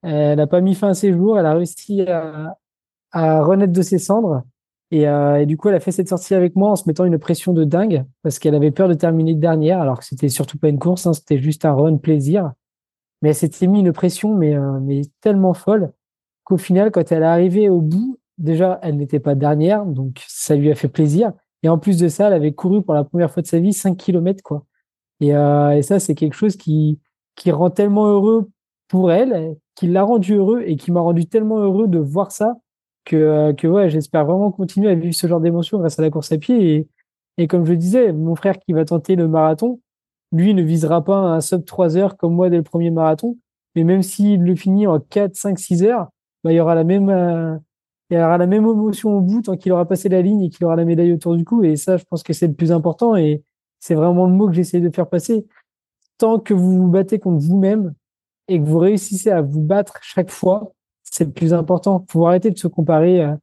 [0.03, 1.39] n'a pas mis fin à ses jours.
[1.39, 2.57] Elle a réussi à,
[3.11, 4.43] à renaître de ses cendres.
[4.91, 7.19] Et, euh, du coup, elle a fait cette sortie avec moi en se mettant une
[7.19, 10.69] pression de dingue parce qu'elle avait peur de terminer dernière, alors que c'était surtout pas
[10.69, 12.53] une course, hein, c'était juste un run plaisir.
[13.21, 15.91] Mais elle s'était mis une pression, mais, euh, mais tellement folle
[16.43, 20.55] qu'au final, quand elle est arrivée au bout, déjà, elle n'était pas dernière, donc ça
[20.55, 21.33] lui a fait plaisir.
[21.61, 23.73] Et en plus de ça, elle avait couru pour la première fois de sa vie
[23.73, 24.65] 5 km, quoi.
[25.19, 26.99] Et, euh, et ça, c'est quelque chose qui,
[27.35, 28.49] qui rend tellement heureux
[28.87, 32.57] pour elle, qui l'a rendu heureux et qui m'a rendu tellement heureux de voir ça
[33.05, 36.09] que, euh, que ouais, j'espère vraiment continuer à vivre ce genre d'émotion grâce à la
[36.09, 36.75] course à pied.
[36.75, 36.87] Et,
[37.37, 39.79] et comme je disais, mon frère qui va tenter le marathon,
[40.33, 43.37] lui ne visera pas un sub 3 heures comme moi dès le premier marathon.
[43.73, 46.09] Mais même s'il le finit en 4, 5, 6 heures,
[46.43, 47.55] bah, il y aura la même, euh,
[48.09, 50.49] il y aura la même émotion au bout tant qu'il aura passé la ligne et
[50.49, 51.63] qu'il aura la médaille autour du cou.
[51.63, 53.45] Et ça, je pense que c'est le plus important et
[53.79, 55.47] c'est vraiment le mot que j'essaie de faire passer.
[56.17, 57.93] Tant que vous vous battez contre vous-même
[58.49, 60.73] et que vous réussissez à vous battre chaque fois,
[61.03, 62.05] c'est le plus important.
[62.09, 63.35] Faut arrêter de se comparer à, euh,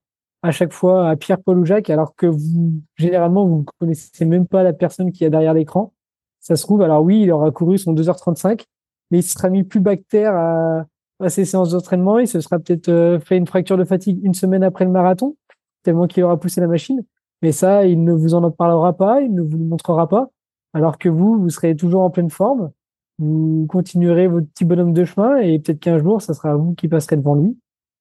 [0.43, 4.25] à chaque fois à Pierre, Paul ou Jacques, alors que vous, généralement, vous ne connaissez
[4.25, 5.93] même pas la personne qui est derrière l'écran.
[6.41, 8.65] Ça se trouve, alors oui, il aura couru son 2h35,
[9.11, 10.87] mais il sera mis plus bactère à,
[11.21, 12.19] à ses séances d'entraînement.
[12.19, 15.37] Il se sera peut-être euh, fait une fracture de fatigue une semaine après le marathon,
[15.83, 17.03] tellement qu'il aura poussé la machine.
[17.43, 20.29] Mais ça, il ne vous en parlera pas, il ne vous le montrera pas.
[20.73, 22.71] Alors que vous, vous serez toujours en pleine forme.
[23.19, 26.89] Vous continuerez votre petit bonhomme de chemin et peut-être qu'un jour, ça sera vous qui
[26.89, 27.57] passerez devant lui.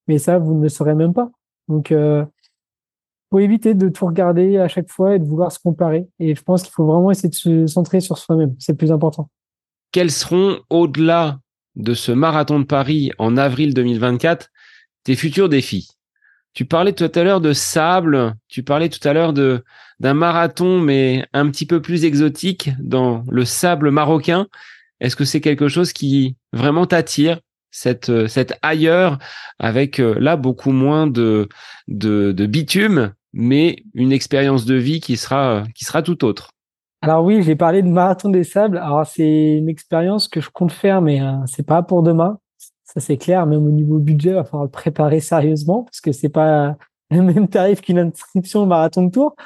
[0.08, 1.30] Mais ça, vous ne le saurez même pas.
[1.68, 2.24] Donc, euh,
[3.30, 6.06] faut éviter de tout regarder à chaque fois et de vouloir se comparer.
[6.18, 8.54] Et je pense qu'il faut vraiment essayer de se centrer sur soi-même.
[8.58, 9.30] C'est le plus important.
[9.92, 11.40] Quels seront, au-delà
[11.74, 14.50] de ce marathon de Paris en avril 2024,
[15.04, 15.88] tes futurs défis?
[16.52, 19.62] Tu parlais tout à l'heure de sable, tu parlais tout à l'heure de
[19.98, 24.46] d'un marathon mais un petit peu plus exotique dans le sable marocain.
[25.00, 27.40] Est-ce que c'est quelque chose qui vraiment t'attire
[27.70, 29.18] cette, euh, cette ailleurs
[29.58, 31.48] avec euh, là beaucoup moins de,
[31.88, 36.50] de, bitume, mais une expérience de vie qui sera, qui sera tout autre?
[37.02, 38.78] Alors oui, j'ai parlé de marathon des sables.
[38.78, 42.38] Alors c'est une expérience que je compte faire, mais euh, c'est pas pour demain.
[42.84, 43.46] Ça c'est clair.
[43.46, 46.76] Même au niveau budget, il va falloir le préparer sérieusement parce que c'est pas
[47.10, 49.36] le même tarif qu'une inscription au marathon de Tour.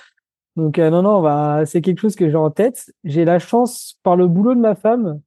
[0.56, 2.92] Donc non non, c'est quelque chose que j'ai en tête.
[3.04, 5.20] J'ai la chance par le boulot de ma femme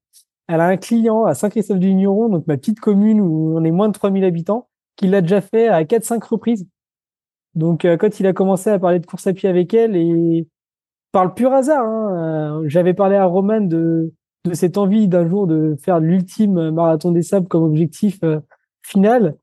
[0.47, 3.93] elle a un client à Saint-Christophe-du-Vigneron, donc ma petite commune où on est moins de
[3.93, 6.67] 3000 habitants, qui l'a déjà fait à 4-5 reprises.
[7.55, 10.47] Donc euh, quand il a commencé à parler de course à pied avec elle, et
[11.11, 14.13] par le pur hasard, hein, euh, j'avais parlé à Roman de,
[14.53, 18.39] cette envie d'un jour de faire l'ultime marathon des sables comme objectif euh,
[18.81, 19.37] final.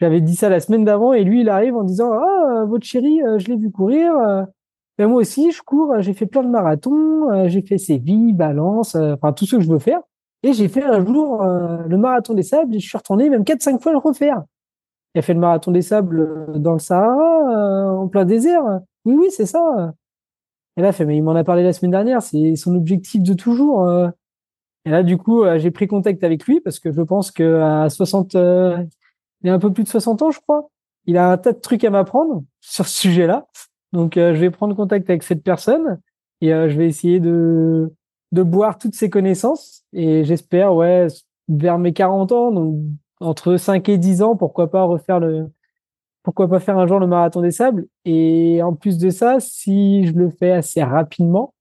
[0.00, 3.20] J'avais dit ça la semaine d'avant et lui il arrive en disant ah votre chérie
[3.38, 4.12] je l'ai vu courir
[4.98, 9.32] ben, moi aussi je cours j'ai fait plein de marathons j'ai fait Séville Balance enfin
[9.32, 10.00] tout ce que je veux faire
[10.42, 13.44] et j'ai fait un jour euh, le marathon des sables et je suis retourné même
[13.44, 14.42] 4-5 fois le refaire.
[15.14, 18.62] A fait le marathon des sables euh, dans le Sahara, euh, en plein désert.
[19.04, 19.94] Oui, oui, c'est ça.
[20.76, 23.34] Et là, fait, mais il m'en a parlé la semaine dernière, c'est son objectif de
[23.34, 23.86] toujours.
[24.86, 27.90] Et là, du coup, j'ai pris contact avec lui parce que je pense que à
[27.90, 30.70] 60, il a un peu plus de 60 ans, je crois.
[31.04, 33.46] Il a un tas de trucs à m'apprendre sur ce sujet-là.
[33.92, 36.00] Donc, je vais prendre contact avec cette personne
[36.40, 37.92] et je vais essayer de
[38.32, 39.84] de boire toutes ces connaissances.
[39.92, 41.06] Et j'espère, ouais,
[41.48, 42.76] vers mes 40 ans, donc
[43.20, 45.48] entre 5 et 10 ans, pourquoi pas refaire le,
[46.22, 47.86] pourquoi pas faire un jour le marathon des sables.
[48.04, 51.54] Et en plus de ça, si je le fais assez rapidement,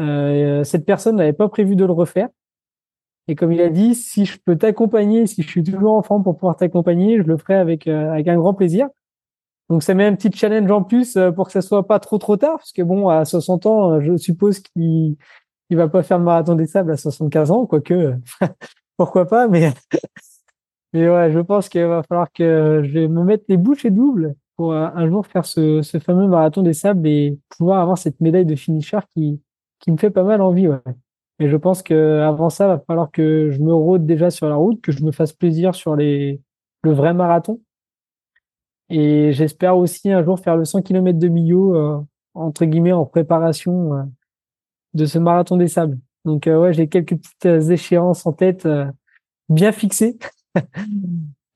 [0.00, 2.28] euh, cette personne n'avait pas prévu de le refaire.
[3.28, 6.22] Et comme il a dit, si je peux t'accompagner, si je suis toujours en forme
[6.22, 8.88] pour pouvoir t'accompagner, je le ferai avec, euh, avec un grand plaisir.
[9.70, 12.18] Donc ça met un petit challenge en plus euh, pour que ça soit pas trop
[12.18, 15.16] trop tard, parce que bon, à 60 ans, je suppose qu'il
[15.74, 18.14] il va pas faire le marathon des sables à 75 ans, quoique
[18.96, 19.72] pourquoi pas, mais
[20.92, 24.36] mais ouais, je pense qu'il va falloir que je me mettre les bouches et doubles
[24.56, 28.46] pour euh, un jour faire ce, fameux marathon des sables et pouvoir avoir cette médaille
[28.46, 29.40] de finisher qui
[29.80, 30.78] qui me fait pas mal envie, ouais.
[31.40, 34.48] Mais je pense que avant ça, il va falloir que je me rôde déjà sur
[34.48, 36.40] la route, que je me fasse plaisir sur les
[36.82, 37.60] le vrai marathon.
[38.90, 42.00] Et j'espère aussi un jour faire le 100 km de Millau, euh,
[42.34, 44.08] entre guillemets, en préparation
[44.94, 45.98] de ce marathon des sables.
[46.24, 48.86] Donc euh, ouais, j'ai quelques petites euh, échéances en tête euh,
[49.48, 50.18] bien fixées.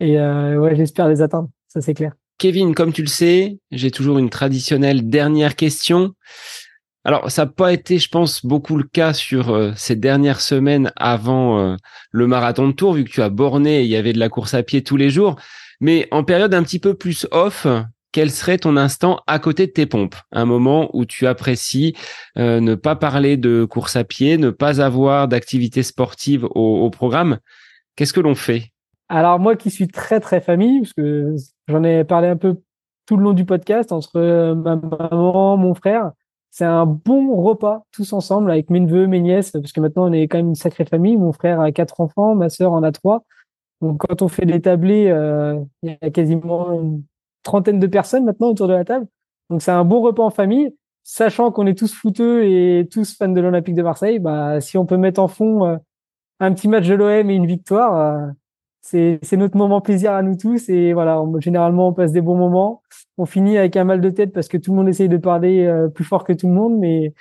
[0.00, 2.12] Et ouais, j'espère les atteindre, ça c'est clair.
[2.38, 6.12] Kevin, comme tu le sais, j'ai toujours une traditionnelle dernière question.
[7.02, 11.76] Alors, ça n'a pas été, je pense, beaucoup le cas sur ces dernières semaines avant
[12.12, 14.28] le marathon de Tours, vu que tu as borné et il y avait de la
[14.28, 15.34] course à pied tous les jours.
[15.80, 17.66] Mais en période un petit peu plus off,
[18.12, 20.16] quel serait ton instant à côté de tes pompes?
[20.32, 21.94] Un moment où tu apprécies
[22.38, 27.38] euh, ne pas parler de course à pied, ne pas avoir d'activité sportive au, programme?
[27.96, 28.72] Qu'est-ce que l'on fait?
[29.08, 31.34] Alors moi qui suis très très famille, parce que
[31.68, 32.56] j'en ai parlé un peu
[33.06, 36.12] tout le long du podcast entre euh, ma maman, mon frère,
[36.50, 40.12] c'est un bon repas tous ensemble avec mes neveux, mes nièces, parce que maintenant on
[40.12, 41.16] est quand même une sacrée famille.
[41.16, 43.24] Mon frère a quatre enfants, ma sœur en a trois.
[43.80, 47.00] Donc quand on fait des tablés, euh, il y a quasiment
[47.48, 49.06] trentaine de personnes maintenant autour de la table.
[49.50, 53.28] Donc c'est un bon repas en famille, sachant qu'on est tous fouteux et tous fans
[53.28, 54.18] de l'Olympique de Marseille.
[54.18, 55.76] Bah, si on peut mettre en fond euh,
[56.40, 58.26] un petit match de l'OM et une victoire, euh,
[58.82, 60.68] c'est, notre moment plaisir à nous tous.
[60.68, 62.82] Et voilà, généralement on passe des bons moments.
[63.16, 65.64] On finit avec un mal de tête parce que tout le monde essaye de parler
[65.66, 67.14] euh, plus fort que tout le monde, mais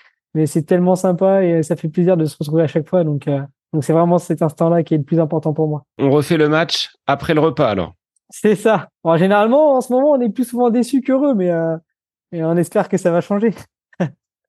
[0.45, 3.03] c'est tellement sympa et ça fait plaisir de se retrouver à chaque fois.
[3.03, 3.27] Donc
[3.81, 5.83] c'est vraiment cet instant-là qui est le plus important pour moi.
[5.97, 7.93] On refait le match après le repas alors.
[8.29, 8.89] C'est ça.
[9.15, 11.77] généralement, en ce moment, on est plus souvent déçu qu'heureux, mais, euh,
[12.31, 13.53] mais on espère que ça va changer.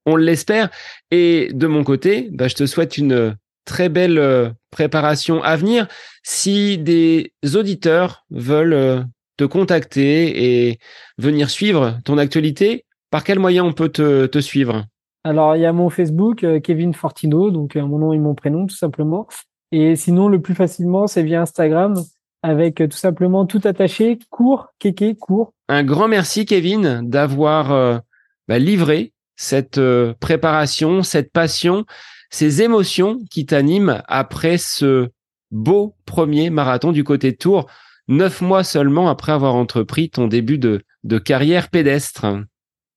[0.07, 0.71] on l'espère.
[1.11, 5.87] Et de mon côté, bah, je te souhaite une très belle euh, préparation à venir.
[6.25, 9.03] Si des auditeurs veulent euh,
[9.37, 10.79] te contacter et
[11.19, 14.85] venir suivre ton actualité, par quel moyen on peut te, te suivre?
[15.25, 18.77] Alors, il y a mon Facebook, Kevin Fortino, donc mon nom et mon prénom, tout
[18.77, 19.27] simplement.
[19.73, 22.03] Et sinon, le plus facilement, c'est via Instagram
[22.43, 25.53] avec euh, tout simplement tout attaché, court, kéké, court.
[25.69, 27.99] Un grand merci Kevin d'avoir euh,
[28.47, 31.85] bah, livré cette euh, préparation, cette passion,
[32.31, 35.09] ces émotions qui t'animent après ce
[35.51, 37.67] beau premier marathon du côté de Tours,
[38.09, 42.27] neuf mois seulement après avoir entrepris ton début de, de carrière pédestre.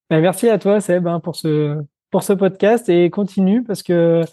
[0.10, 1.78] Ben, merci à toi Seb hein, pour ce
[2.10, 4.26] pour ce podcast et continue parce que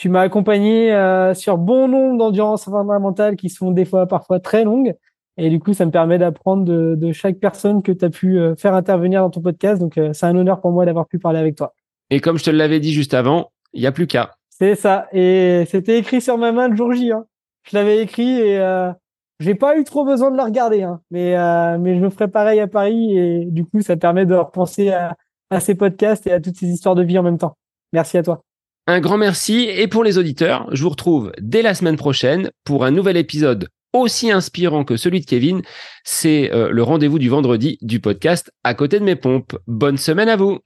[0.00, 4.64] tu m'as accompagné euh, sur bon nombre d'endurances fondamentales qui sont des fois parfois très
[4.64, 4.94] longues.
[5.36, 8.56] Et du coup, ça me permet d'apprendre de, chaque personne que tu as pu euh,
[8.56, 9.78] faire intervenir dans ton podcast.
[9.78, 11.74] Donc, euh, c'est un honneur pour moi d'avoir pu parler avec toi.
[12.08, 14.36] Et comme je te l'avais dit juste avant, il n'y a plus qu'à.
[14.48, 15.06] C'est ça.
[15.12, 17.12] Et c'était écrit sur ma main le jour J.
[17.12, 17.26] Hein.
[17.70, 18.90] Je l'avais écrit et euh,
[19.38, 20.82] j'ai pas eu trop besoin de le regarder.
[20.82, 21.02] Hein.
[21.10, 24.34] Mais, euh, mais je me ferai pareil à Paris et du coup, ça permet de
[24.34, 25.14] repenser à,
[25.50, 27.58] à ces podcasts et à toutes ces histoires de vie en même temps.
[27.92, 28.42] Merci à toi.
[28.90, 29.68] Un grand merci.
[29.72, 33.68] Et pour les auditeurs, je vous retrouve dès la semaine prochaine pour un nouvel épisode
[33.92, 35.62] aussi inspirant que celui de Kevin.
[36.02, 39.56] C'est euh, le rendez-vous du vendredi du podcast À côté de mes pompes.
[39.68, 40.58] Bonne semaine à vous.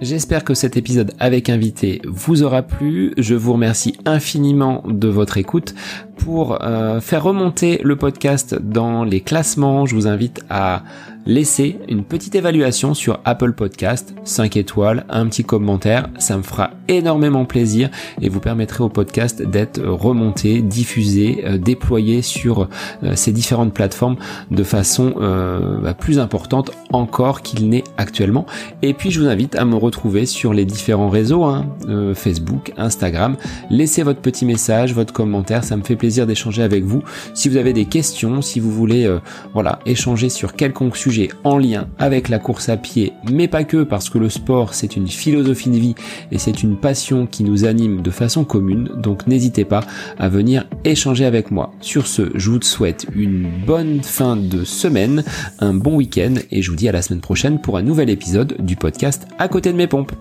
[0.00, 3.12] J'espère que cet épisode avec invité vous aura plu.
[3.18, 5.74] Je vous remercie infiniment de votre écoute.
[6.16, 10.82] Pour euh, faire remonter le podcast dans les classements, je vous invite à
[11.26, 16.70] laisser une petite évaluation sur Apple Podcast, 5 étoiles, un petit commentaire, ça me fera
[16.88, 17.90] énormément plaisir
[18.20, 22.68] et vous permettrez au podcast d'être remonté, diffusé, euh, déployé sur
[23.02, 24.16] euh, ces différentes plateformes
[24.50, 28.46] de façon euh, bah, plus importante encore qu'il n'est actuellement.
[28.82, 31.66] Et puis je vous invite à me retrouver sur les différents réseaux, hein,
[32.14, 33.36] Facebook, Instagram.
[33.70, 37.02] Laissez votre petit message, votre commentaire, ça me fait plaisir d'échanger avec vous.
[37.34, 39.08] Si vous avez des questions, si vous voulez
[39.54, 43.82] voilà, échanger sur quelconque sujet en lien avec la course à pied, mais pas que,
[43.82, 45.94] parce que le sport c'est une philosophie de vie
[46.30, 49.80] et c'est une passion qui nous anime de façon commune, donc n'hésitez pas
[50.18, 51.72] à venir échanger avec moi.
[51.80, 55.24] Sur ce, je vous souhaite une bonne fin de semaine,
[55.58, 58.56] un bon week-end et je vous dis à la semaine prochaine pour un nouvel épisode
[58.60, 60.12] du podcast à côté de mes pompes.